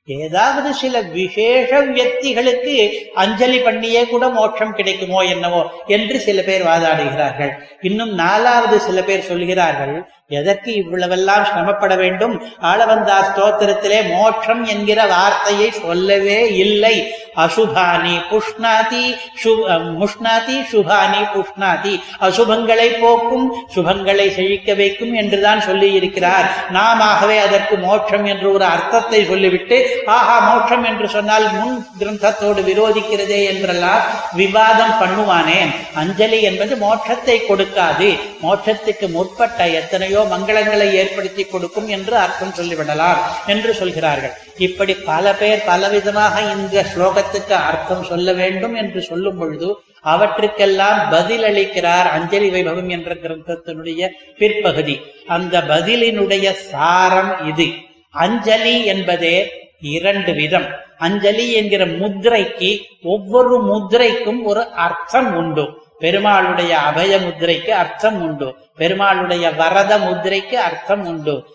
ஏதாவது 0.07 0.69
சில 0.80 0.95
விசேஷ 1.01 1.69
வியக்திகளுக்கு 1.86 2.73
அஞ்சலி 3.13 3.59
பண்ணியே 3.59 4.01
கூட 4.07 4.26
மோட்சம் 4.30 4.76
கிடைக்குமோ 4.80 5.21
என்னவோ 5.34 5.61
என்று 5.95 6.17
சில 6.26 6.41
பேர் 6.41 6.67
வாதாடுகிறார்கள். 6.67 7.53
இன்னும் 7.82 8.13
நாலாவது 8.13 8.78
சில 8.80 9.01
பேர் 9.01 9.30
சொல்கிறார்கள் 9.30 9.95
எதற்கு 10.28 10.71
இவ்வளவெல்லாம் 10.71 11.43
சிரமப்பட 11.43 11.95
வேண்டும்? 11.95 12.41
ஆளவந்தா 12.61 13.17
ஸ்தோத்திரத்திலே 13.28 14.09
மோட்சம் 14.09 14.65
என்கிற 14.65 15.05
வார்த்தையை 15.05 15.71
சொல்லவே 15.71 16.53
இல்லை. 16.55 17.13
அசுபானி 17.38 18.15
புஷ்ணாதி 18.29 19.05
சு- 19.43 19.53
முஷ்ணாதி 20.01 20.57
சுபானி 20.71 21.21
புஷ்ணாதி. 21.33 21.93
அசுபங்களை 22.21 22.99
போக்கும் 22.99 23.47
சுபங்களை 23.75 24.31
செழிக்க 24.31 24.73
வைக்கும் 24.73 25.13
என்றுதான் 25.13 25.61
சொல்லி 25.61 25.93
இருக்கிறார் 25.93 26.47
நாமவே 26.73 27.38
அதற்கு 27.39 27.77
மோட்சம் 27.77 28.25
என்று 28.25 28.53
ஒரு 28.53 28.65
அர்த்தத்தை 28.65 29.25
சொல்லிவிட்டு 29.25 29.77
ஆஹா 30.05 30.39
மோட்சம் 30.47 30.83
என்று 30.83 31.09
சொன்னால் 31.09 31.51
முன் 31.51 31.88
கிரந்தத்தோடு 31.99 32.61
விரோதிக்கிறதே 32.61 33.45
என்றெல்லாம் 33.45 34.01
விவாதம் 34.33 34.95
பண்ணுவானேன் 35.01 35.71
அஞ்சலி 35.93 36.41
என்பது 36.41 36.75
மோட்சத்தை 36.75 37.38
கொடுக்காது. 37.45 38.09
மோட்சத்துக்கு 38.41 39.07
முற்பட்ட 39.09 39.67
எத்தனையோ 39.69 40.27
மங்களங்களை 40.31 40.91
ஏற்படுத்தி 40.93 41.43
கொடுக்கும் 41.43 41.88
என்று 41.88 42.15
அர்த்தம் 42.17 42.53
சொல்லிவிடலாம் 42.57 43.19
என்று 43.45 43.73
சொல்கிறார்கள். 43.73 44.33
இப்படி 44.57 44.93
பல 44.93 45.33
பேர் 45.33 45.63
பலவிதமாக 45.67 46.51
இந்த 46.55 46.83
ஸ்லோகத்துக்கு 47.26 47.51
அர்த்தம் 47.51 48.03
சொல்ல 48.03 48.34
வேண்டும் 48.34 48.76
என்று 48.76 49.01
சொல்லும் 49.01 49.38
பொழுது 49.38 49.76
அவற்றுக்கெல்லாம் 50.01 51.09
பதில் 51.09 51.43
அளிக்கிறார் 51.43 52.03
அஞ்சலி 52.03 52.49
வைபவம் 52.49 52.88
என்ற 52.88 53.15
கிரந்தத்தினுடைய 53.15 54.09
பிற்பகுதி. 54.38 55.01
அந்த 55.28 55.61
பதிலினுடைய 55.61 56.51
சாரம் 56.51 57.47
இது. 57.47 57.67
அஞ்சலி 58.11 58.86
என்பதே 58.86 59.51
இரண்டு 59.80 60.34
விதம். 60.34 60.65
அஞ்சலி 60.97 61.51
என்கிற 61.51 61.86
முத்திரைக்கு 61.86 62.82
ஒவ்வொரு 63.03 63.59
முத்திரைக்கும் 63.59 64.43
ஒரு 64.43 64.65
அர்த்தம் 64.65 65.36
உண்டு. 65.36 65.84
பெருமாளுடைய 65.99 66.69
அபய 66.69 67.17
முத்திரைக்கு 67.17 67.69
அர்த்தம் 67.69 68.21
உண்டு. 68.21 68.55
பெருமாளுடைய 68.78 69.55
வரத 69.55 69.97
முத்திரைக்கு 69.97 70.53
அர்த்தம் 70.53 71.05
உண்டு. 71.05 71.45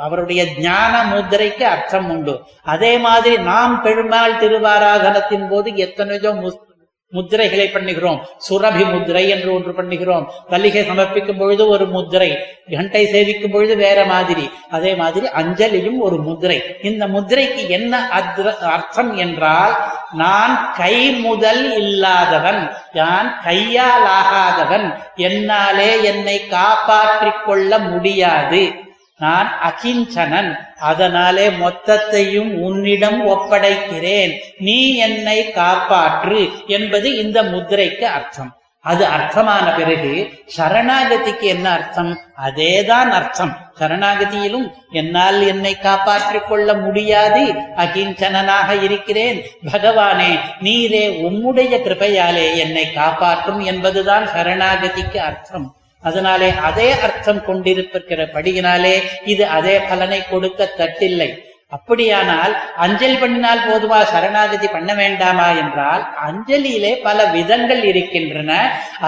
அவருடைய 0.00 0.44
ஞான 0.58 1.02
முத்திரைக்கு 1.02 1.62
அர்த்தம் 1.62 2.10
உண்டு. 2.10 2.40
அதே 2.62 2.98
மாதிரி 2.98 3.36
நாம் 3.36 3.82
பெருமாள் 3.82 4.34
திருவாராதனத்தின் 4.34 5.48
போது 5.48 5.76
எத்தனையோ 5.76 6.30
முஸ்- 6.30 6.64
முத்திரைகளை 7.12 7.72
பண்ணுகிறோம். 7.72 8.18
சுரபி 8.50 8.92
முத்திரை 8.92 9.28
என்று 9.28 9.52
ஒன்று 9.54 9.72
பண்ணுகிறோம். 9.72 10.26
கல்லிகை 10.48 10.90
சமர்ப்பிக்கும் 10.90 11.38
பொழுது 11.38 11.68
ஒரு 11.68 11.86
முத்திரை 11.86 12.38
கண்டை 12.70 13.06
சேவிக்கும் 13.06 13.52
பொழுது 13.52 13.76
வேற 13.76 14.04
மாதிரி. 14.04 14.50
அதே 14.70 14.94
மாதிரி 14.94 15.26
அஞ்சலியும் 15.26 15.98
ஒரு 15.98 16.16
முத்திரை. 16.16 16.76
இந்த 16.82 17.06
முத்திரைக்கு 17.06 17.68
என்ன 17.68 18.08
அர்த்தம் 18.60 19.16
என்றால் 19.16 19.76
நான் 20.12 20.72
கை 20.76 21.10
முதல் 21.10 21.76
இல்லாதவன் 21.76 22.76
நான் 22.92 23.40
கையால் 23.42 24.06
ஆகாதவன் 24.06 24.98
என்னாலே 25.14 26.04
என்னை 26.04 26.46
காப்பாற்றிக் 26.46 27.44
கொள்ள 27.46 27.78
முடியாது. 27.78 28.84
நான் 29.18 29.52
அகிஞ்சனன். 29.62 30.56
அதனாலே 30.78 31.48
மொத்தத்தையும் 31.48 32.54
உன்னிடம் 32.60 33.26
ஒப்படைக்கிறேன். 33.26 34.38
நீ 34.58 34.94
என்னை 34.94 35.52
காப்பாற்று 35.54 36.66
என்பது 36.66 37.16
இந்த 37.16 37.42
முத்திரைக்கு 37.42 38.00
அர்த்தம். 38.00 38.56
அது 38.80 39.06
அர்த்தமான 39.06 39.76
பிறகு 39.76 40.30
சரணாகதிக்கு 40.56 41.40
என்ன 41.40 41.70
அர்த்தம்? 41.70 42.20
அதேதான் 42.44 43.10
அர்த்தம். 43.10 43.56
சரணாகதியிலும் 43.78 44.72
என்னால் 44.90 45.46
என்னை 45.46 45.78
காப்பாற்றிக் 45.78 46.48
கொள்ள 46.48 46.74
முடியாது. 46.74 47.54
அகிஞ்சனனாக 47.76 48.82
இருக்கிறேன். 48.82 49.46
பகவானே 49.72 50.38
நீரே 50.60 51.22
உம்முடைய 51.22 51.76
கிருபையாலே 51.80 52.56
என்னை 52.56 52.92
காப்பாற்றும் 52.92 53.60
என்பதுதான் 53.60 54.26
சரணாகதிக்கு 54.26 55.16
அர்த்தம். 55.16 55.75
அதனாலே 56.08 56.48
அதே 56.68 56.88
அர்த்தம் 57.06 57.42
கொண்டிருக்கிறபடியினாலே 57.48 58.94
இது 59.32 59.44
அதே 59.58 59.76
பலனை 59.90 60.20
கொடுக்க 60.30 60.70
தட்டில்லை. 60.78 61.30
அப்படியானால் 61.76 62.52
அஞ்சலி 62.84 63.16
பண்ணினால் 63.20 63.62
போதுமா 63.68 63.98
சரணாகதி 64.10 64.68
பண்ண 64.74 64.90
வேண்டாமா 65.00 65.46
என்றால் 65.62 66.02
அஞ்சலியிலே 66.26 66.92
பல 67.06 67.18
விதங்கள் 67.36 67.82
இருக்கின்றன. 67.90 68.50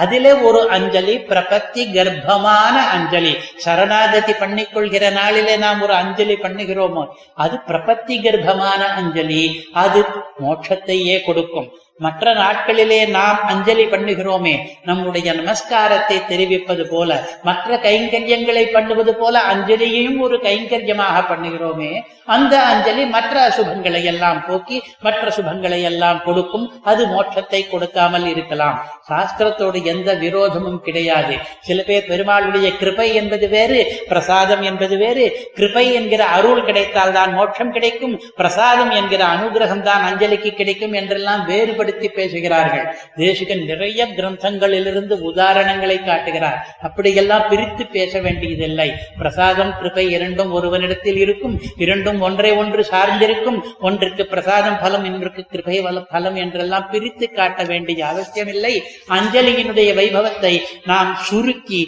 அதிலே 0.01 0.31
ஒரு 0.47 0.61
அஞ்சலி 0.77 1.15
பிரபத்தி 1.29 1.83
கர்ப்பமான 1.95 2.75
அஞ்சலி. 2.95 3.33
சரணாகதி 3.65 4.33
பண்ணிக்கொள்கிற 4.41 5.11
நாளிலே 5.19 5.55
நாம் 5.65 5.83
ஒரு 5.87 5.95
அஞ்சலி 6.01 6.37
பண்ணுகிறோமோ 6.45 7.05
அது 7.45 7.57
பிரபத்தி 7.69 8.17
கர்ப்பமான 8.25 8.81
அஞ்சலி. 9.01 9.43
அது 9.85 10.01
மோட்சத்தையே 10.45 11.17
கொடுக்கும். 11.29 11.69
மற்ற 11.99 12.33
நாட்களிலே 12.33 12.99
நாம் 13.09 13.39
அஞ்சலி 13.43 13.85
பண்ணுகிறோமே 13.85 14.55
நம்முடைய 14.85 15.33
நமஸ்காரத்தை 15.33 16.17
தெரிவிப்பது 16.27 16.85
போல 16.87 17.19
மற்ற 17.43 17.79
கைங்கரியங்களை 17.87 18.65
பண்ணுவது 18.71 19.15
போல 19.15 19.41
அஞ்சலியையும் 19.53 20.19
ஒரு 20.19 20.37
கைங்கரியமாக 20.47 21.17
பண்ணுகிறோமே 21.31 21.91
அந்த 22.35 22.55
அஞ்சலி 22.71 23.03
மற்ற 23.13 23.35
அசுபங்களை 23.49 24.01
எல்லாம் 24.03 24.39
போக்கி 24.47 24.77
மற்ற 24.99 25.25
சுபங்களை 25.37 25.79
எல்லாம் 25.81 26.19
கொடுக்கும் 26.25 26.65
அது 26.83 27.03
மோட்சத்தை 27.07 27.61
கொடுக்காமல் 27.67 28.25
இருக்கலாம். 28.25 28.75
சாஸ்திரத்தோடு 29.09 29.77
எந்த 29.83 30.09
விரோதமும் 30.23 30.79
கிடையாது. 30.81 31.35
சில 31.61 31.79
பேர் 31.83 32.09
பெருமாளுடைய 32.11 32.67
கிருபை 32.77 33.07
என்பது 33.13 33.47
வேறு 33.49 33.79
பிரசாதம் 34.09 34.61
என்பது 34.61 34.97
வேறு. 34.97 35.25
கிருபை 35.55 35.85
என்கிற 35.93 36.21
அருள் 36.37 36.65
கிடைத்தால் 36.65 37.11
தான் 37.11 37.33
மோட்சம் 37.33 37.71
கிடைக்கும் 37.71 38.15
பிரசாதம் 38.35 38.91
என்கிற 38.91 39.23
அனுகிரகம் 39.35 39.85
தான் 39.89 40.05
அஞ்சலிக்கு 40.09 40.51
கிடைக்கும் 40.53 40.93
என்றெல்லாம் 40.93 41.43
வேறுபடுத்தி 41.89 42.09
பேசுகிறார்கள். 42.19 42.85
தேசிகன் 43.15 43.63
நிறைய 43.71 43.99
கிரந்தங்களிலிருந்து 44.17 45.15
உதாரணங்களை 45.29 45.97
காட்டுகிறார். 46.05 46.59
அப்படியெல்லாம் 46.87 47.45
பிரித்து 47.49 47.83
பேச 47.97 48.13
வேண்டியதில்லை. 48.25 48.89
பிரசாதம் 49.17 49.73
கிருபை 49.77 50.05
இரண்டும் 50.17 50.51
ஒருவனிடத்தில் 50.57 51.19
இருக்கும். 51.25 51.55
இரண்டும் 51.85 52.19
ஒன்றை 52.27 52.51
ஒன்று 52.61 52.83
சார்ந்திருக்கும். 52.93 53.59
ஒன்றுக்கு 53.87 54.25
பிரசாதம் 54.33 54.79
பலம் 54.83 55.05
இன்றுக்கு 55.09 55.43
கிருபை 55.51 55.77
பலம் 56.13 56.37
என்றெல்லாம் 56.43 56.89
பிரித்து 56.91 57.27
காட்ட 57.29 57.63
வேண்டிய 57.71 57.99
அவசியமில்லை. 58.11 58.73
அஞ்சலியினுடைய 59.17 59.89
வைபவத்தை 60.01 60.53
நாம் 60.85 61.11
சுருக்கி 61.27 61.81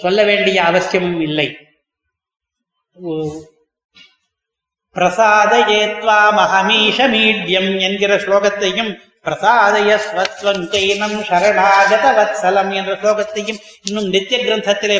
சொல்ல 0.00 0.20
வேண்டிய 0.30 0.58
அவசியமும் 0.70 1.20
இல்லை. 1.28 1.48
பிரசாதயேத்வா 4.96 6.18
மகமீஷ 6.38 6.98
மீட்யம் 7.14 7.70
என்கிற 7.80 8.14
ஸ்லோகத்தையும் 8.16 8.90
பிரசாதய 9.26 9.90
ஸ்வத்வம் 10.04 10.62
சரணாகத 11.28 12.06
வத்சலம் 12.16 12.70
என்ற 12.70 12.92
ஸ்லோகத்தையும் 13.02 13.60
இன்னும் 13.88 14.08
நித்திய 14.08 14.38
கிரந்தத்திலே 14.38 14.96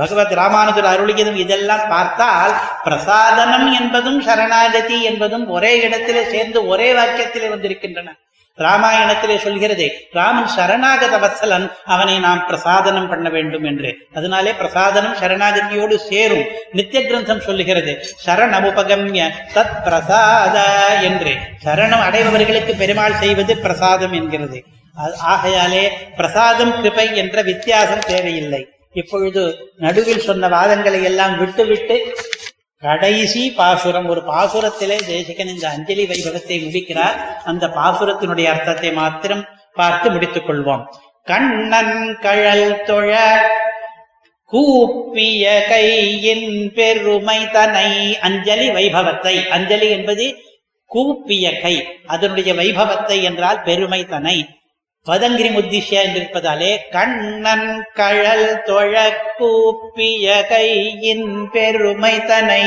பகவத் 0.00 0.34
ராமானுஜர் 0.40 0.90
அருளியதும் 0.92 1.40
இதெல்லாம் 1.44 1.88
பார்த்தால் 1.88 2.52
பிரசாதனம் 2.84 3.68
என்பதும் 3.80 4.20
சரணாகதி 4.22 5.02
என்பதும் 5.02 5.46
ஒரே 5.48 5.72
இடத்திலே 5.80 6.24
சேர்ந்து 6.24 6.66
ஒரே 6.66 6.92
வாக்கியத்திலே 6.92 7.48
வந்திருக்கின்றன. 7.54 8.10
ராமாயணத்திலே 8.58 9.36
சொல்கிறது 9.36 9.92
ராமன் 10.12 10.50
சரணாகத 10.56 11.14
வத்சலன் 11.18 11.70
அவனை 11.84 12.18
நாம் 12.18 12.44
பிரசாதனம் 12.48 13.08
பண்ண 13.08 13.28
வேண்டும் 13.28 13.64
என்று. 13.64 13.96
அதனாலே 14.14 14.52
பிரசாதனம் 14.52 15.16
சரணாகதியோடு 15.20 15.96
சேரும். 15.96 16.44
நித்திய 16.72 17.00
கிரந்தம் 17.02 17.40
சொல்லுகிறது 17.40 17.92
சரணமுபகம்ய 18.26 19.30
தத் 19.54 19.82
பிரசாத 19.84 20.60
என்று. 21.02 21.34
சரணம் 21.64 22.04
அடைபவர்களுக்கு 22.08 22.76
பெருமாள் 22.76 23.14
செய்வது 23.14 23.56
பிரசாதம் 23.56 24.12
என்கிறது. 24.12 24.62
ஆகையாலே 25.26 25.90
பிரசாதம் 26.16 26.74
கிருபை 26.76 27.16
என்ற 27.16 27.42
வித்தியாசம் 27.42 28.06
தேவையில்லை. 28.06 28.68
இப்பொழுது 28.92 29.72
நடுவில் 29.76 30.26
சொன்ன 30.28 30.48
வாதங்களை 30.48 31.02
எல்லாம் 31.02 31.38
விட்டுவிட்டு 31.38 32.14
கடைசி 32.80 33.50
பாசுரம். 33.50 34.08
ஒரு 34.08 34.20
பாசுரத்திலே 34.20 34.96
தேசிகன் 35.06 35.46
இந்த 35.46 35.68
அஞ்சலி 35.68 36.06
வைபவத்தை 36.06 36.64
முடிக்கிறார். 36.64 37.42
அந்த 37.44 37.66
பாசுரத்தினுடைய 37.66 38.44
அர்த்தத்தை 38.44 38.92
மாத்திரம் 38.92 39.44
பார்த்து 39.74 40.10
முடித்துக் 40.10 40.48
கொள்வோம். 40.48 40.84
கண்ணன் 41.24 42.18
கழல் 42.20 42.82
தொழ 42.82 43.20
கூப்பிய 44.44 45.64
கையின் 45.68 46.72
பெருமை 46.74 47.50
தனை 47.50 48.18
அஞ்சலி 48.18 48.68
வைபவத்தை. 48.70 49.48
அஞ்சலி 49.48 49.90
என்பது 49.90 50.34
கூப்பிய 50.86 51.60
கை. 51.60 51.88
அதனுடைய 52.06 52.54
வைபவத்தை 52.54 53.22
என்றால் 53.22 53.62
பெருமை 53.62 54.04
தனை. 54.04 54.48
பதங்கிரி 55.06 55.48
முத்திஷ்ய 55.52 56.04
என்றிருப்பதாலே 56.06 56.70
கண்ணன் 56.90 57.68
கழல் 57.94 58.48
தொழ 58.64 58.92
கூப்பிய 59.38 60.36
கையின் 60.48 61.28
பெருமை 61.46 62.14
தனை 62.26 62.64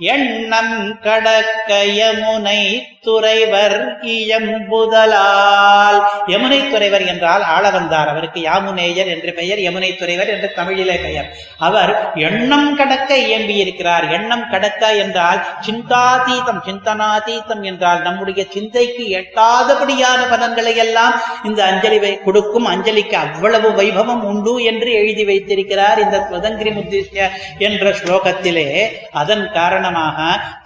எண்ணம் 0.00 1.00
கடக்க 1.00 1.70
யமுனை 2.00 2.60
துறைவர் 3.00 3.98
இயம்புதலால். 4.02 5.98
யமுனை 6.26 6.70
துறைவர் 6.70 7.06
என்றால் 7.06 7.42
ஆள 7.42 7.70
வந்தார் 7.70 8.08
அவருக்கு 8.08 8.40
யாமுனேயர் 8.40 9.06
என்று 9.06 9.32
பெயர் 9.32 9.58
யமுனை 9.58 9.96
துறைவர் 9.96 10.28
என்று 10.28 10.52
தமிழிலே 10.52 10.96
பெயர். 10.96 11.28
அவர் 11.58 12.12
எண்ணம் 12.14 12.76
கடக்க 12.76 13.16
இயம்பி 13.16 13.56
இருக்கிறார் 13.56 14.06
எண்ணம் 14.10 14.46
கடக்க 14.50 14.94
என்றால் 14.94 15.40
சிந்தாதீதம் 15.66 16.62
சிந்தனாதீதம் 16.68 17.62
என்றால் 17.62 18.02
நம்முடைய 18.02 18.46
சிந்தைக்கு 18.50 19.06
எட்டாதபடியான 19.20 20.20
பதங்களை 20.30 20.76
எல்லாம் 20.76 21.22
இந்த 21.44 21.64
அஞ்சலி 21.64 22.18
கொடுக்கும். 22.18 22.66
அஞ்சலிக்கு 22.66 23.18
அவ்வளவு 23.24 23.70
வைபவம் 23.82 24.22
உண்டு 24.22 24.62
என்று 24.62 24.92
எழுதி 24.92 25.24
வைத்திருக்கிறார் 25.24 25.98
இந்த 25.98 26.28
ஸ்வதங்கிரி 26.30 26.74
முத்திஷ்ய 26.78 27.28
என்ற 27.58 27.90
ஸ்லோகத்திலே. 27.90 28.68
அதன் 29.10 29.50
காரணம் 29.52 29.86
காரணமாக 29.88 30.18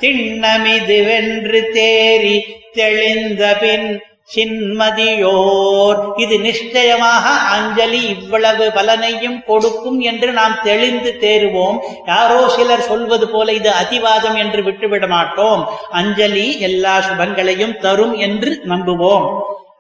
திண்ணமிதுவென்று 0.03 1.61
தேறி 1.77 2.39
தெளிந்த 2.79 3.43
பின் 3.63 3.89
சின்மதியோர். 4.35 5.99
இது 6.23 6.37
நிச்சயமாக 6.47 7.25
அஞ்சலி 7.55 8.01
இவ்வளவு 8.15 8.67
பலனையும் 8.77 9.39
கொடுக்கும் 9.49 9.99
என்று 10.11 10.29
நாம் 10.39 10.55
தெளிந்து 10.69 11.11
தேறுவோம். 11.25 11.79
யாரோ 12.11 12.41
சிலர் 12.57 12.89
சொல்வது 12.91 13.27
போல 13.35 13.53
இது 13.61 13.71
அதிவாதம் 13.83 14.39
என்று 14.45 14.63
விட்டுவிட 14.69 15.07
மாட்டோம் 15.17 15.65
அஞ்சலி 16.01 16.47
எல்லா 16.69 16.95
சுபங்களையும் 17.09 17.79
தரும் 17.87 18.15
என்று 18.29 18.53
நம்புவோம். 18.73 19.27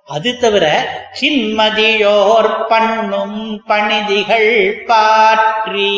அது 0.09 0.31
தவிர 0.43 0.67
சின்மதியோர் 1.19 2.49
பண்ணும் 2.71 3.37
பணிதிகள் 3.69 4.49
பாற்றி. 4.89 5.93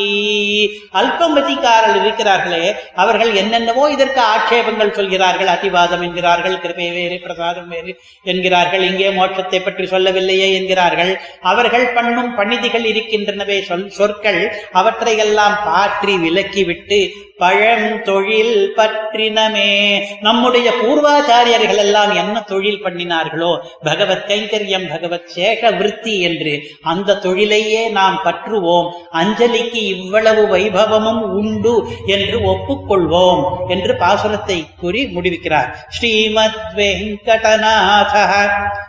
அல்பமதிக்காரர்கள் 1.00 1.98
இருக்கிறார்களே 2.02 2.66
அவர்கள் 3.02 3.32
என்னென்னவோ 3.42 3.84
இதற்கு 3.94 4.20
ஆட்சேபங்கள் 4.32 4.94
சொல்கிறார்கள். 4.98 5.50
அதிவாதம் 5.54 6.04
என்கிறார்கள் 6.08 6.60
கிருபை 6.64 6.88
வேறு 6.98 7.18
பிரசாதம் 7.26 7.70
வேறு 7.74 7.94
என்கிறார்கள். 8.32 8.84
இங்கே 8.90 9.08
மோட்சத்தை 9.18 9.60
பற்றி 9.62 9.86
சொல்லவில்லையே 9.94 10.48
என்கிறார்கள். 10.58 11.12
அவர்கள் 11.52 11.86
பண்ணும் 11.98 12.30
பணிதிகள் 12.40 12.88
இருக்கின்றனவே 12.92 13.58
சொல் 13.70 13.90
சொற்கள் 14.00 14.42
அவற்றையெல்லாம் 14.82 15.56
பாற்றி 15.70 16.16
விலக்கிவிட்டு 16.26 17.00
பழந்தொழில் 17.38 18.72
பற்றினமே. 18.76 20.02
நம்முடைய 20.20 20.72
பூர்வாச்சாரியர்கள் 20.82 21.76
எல்லாம் 21.76 22.14
என்ன 22.14 22.40
தொழில் 22.40 22.84
பண்ணினார்களோ 22.84 23.58
பகவத் 23.82 24.24
கைங்கரியம் 24.28 24.88
பகவத் 24.88 25.30
சேஷ 25.34 25.70
விற்பி 25.70 26.20
என்று 26.20 26.62
அந்த 26.82 27.16
தொழிலையே 27.16 27.88
நாம் 27.88 28.20
பற்றுவோம். 28.24 28.90
அஞ்சலிக்கு 29.12 29.74
இவ்வளவு 29.74 30.56
வைபவமும் 30.56 31.20
உண்டு 31.20 31.86
என்று 32.06 32.38
ஒப்புக்கொள்வோம் 32.38 33.68
என்று 33.68 33.94
பாசுரத்தை 33.94 34.66
கூறி 34.80 35.06
முடிவிக்கிறார். 35.06 35.86
ஸ்ரீமத் 35.88 36.62
வெங்கடநாத 36.76 38.12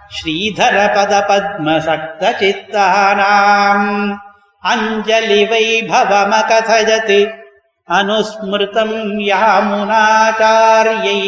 ஸ்ரீதர 0.07 0.91
பத 0.95 1.23
பத்ம 1.29 1.77
சக்த 1.77 2.35
சித்தானாம். 2.39 4.15
அஞ்சலி 4.59 5.43
வைபவமகதயத் 5.43 7.43
அனுஸ்மிருதம் 7.87 8.95
யாமுனாச்சாரியை 9.31 11.19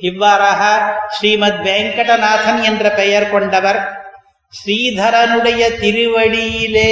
இவ்வாறாக 0.00 0.62
ஸ்ரீமத் 1.08 1.60
வெங்கடநாதன் 1.66 2.60
என்ற 2.62 2.90
பெயர் 2.90 3.30
கொண்டவர் 3.30 3.78
ஸ்ரீதரனுடைய 4.52 5.62
திருவடியிலே 5.82 6.90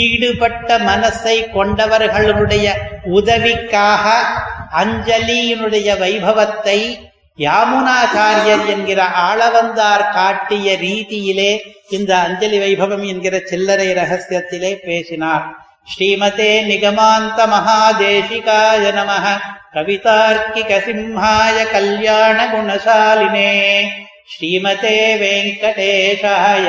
ஈடுபட்ட 0.00 0.78
மனசை 0.78 1.36
கொண்டவர்களுடைய 1.54 2.66
உதவிக்காக 3.18 4.04
அஞ்சலியினுடைய 4.82 5.88
வைபவத்தை 6.02 6.78
யாமுனாச்சாரியர் 7.38 8.64
என்கிற 8.66 9.00
ஆளவந்தார் 9.28 10.04
காட்டிய 10.12 10.76
ரீதியிலே 10.80 11.50
இந்த 11.88 12.12
அஞ்சலி 12.18 12.58
வைபவம் 12.58 13.04
என்கிற 13.06 13.34
சில்லறை 13.50 13.88
ரகசியத்திலே 13.92 14.72
பேசினார். 14.84 15.46
ஸ்ரீமதே 15.92 16.50
நிகமாந்த 16.68 17.38
மகாதேசிகாய 17.52 18.92
நம 18.96 19.12
கவிதார்க்கிக 19.74 20.70
சிம்ஹாய 20.86 21.56
கல்யாண 21.72 22.38
குணசாலினே. 22.52 23.52
ஸ்ரீமதே 24.32 24.98
வெங்கடேஷாய 25.22 26.66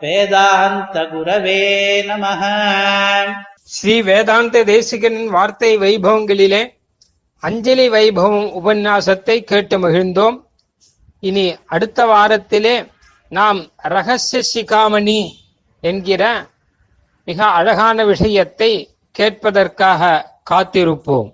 வேதாந்த 0.00 0.96
குரவே 1.12 1.64
நம 2.10 2.24
ஸ்ரீ 3.74 3.96
வேதாந்த 4.02 4.62
தேசிகனின் 4.64 5.32
வார்த்தை 5.36 5.72
வைபவங்களிலே 5.78 6.62
அஞ்சலி 7.42 7.88
வைபவம் 7.88 8.48
உபன்யாசத்தை 8.60 9.36
கேட்டு 9.50 9.76
மகிழ்ந்தோம். 9.78 10.38
இனி 11.20 11.44
அடுத்த 11.66 12.06
வாரத்திலே 12.06 12.76
நாம் 13.28 13.60
ரகசிய 13.94 14.40
சிகாமணி 14.52 15.20
என்கிற 15.80 16.22
மிக 17.30 17.40
அழகான 17.58 18.04
விஷயத்தை 18.04 18.72
கேட்பதற்காக 19.18 20.12
காத்திருப்போம். 20.50 21.30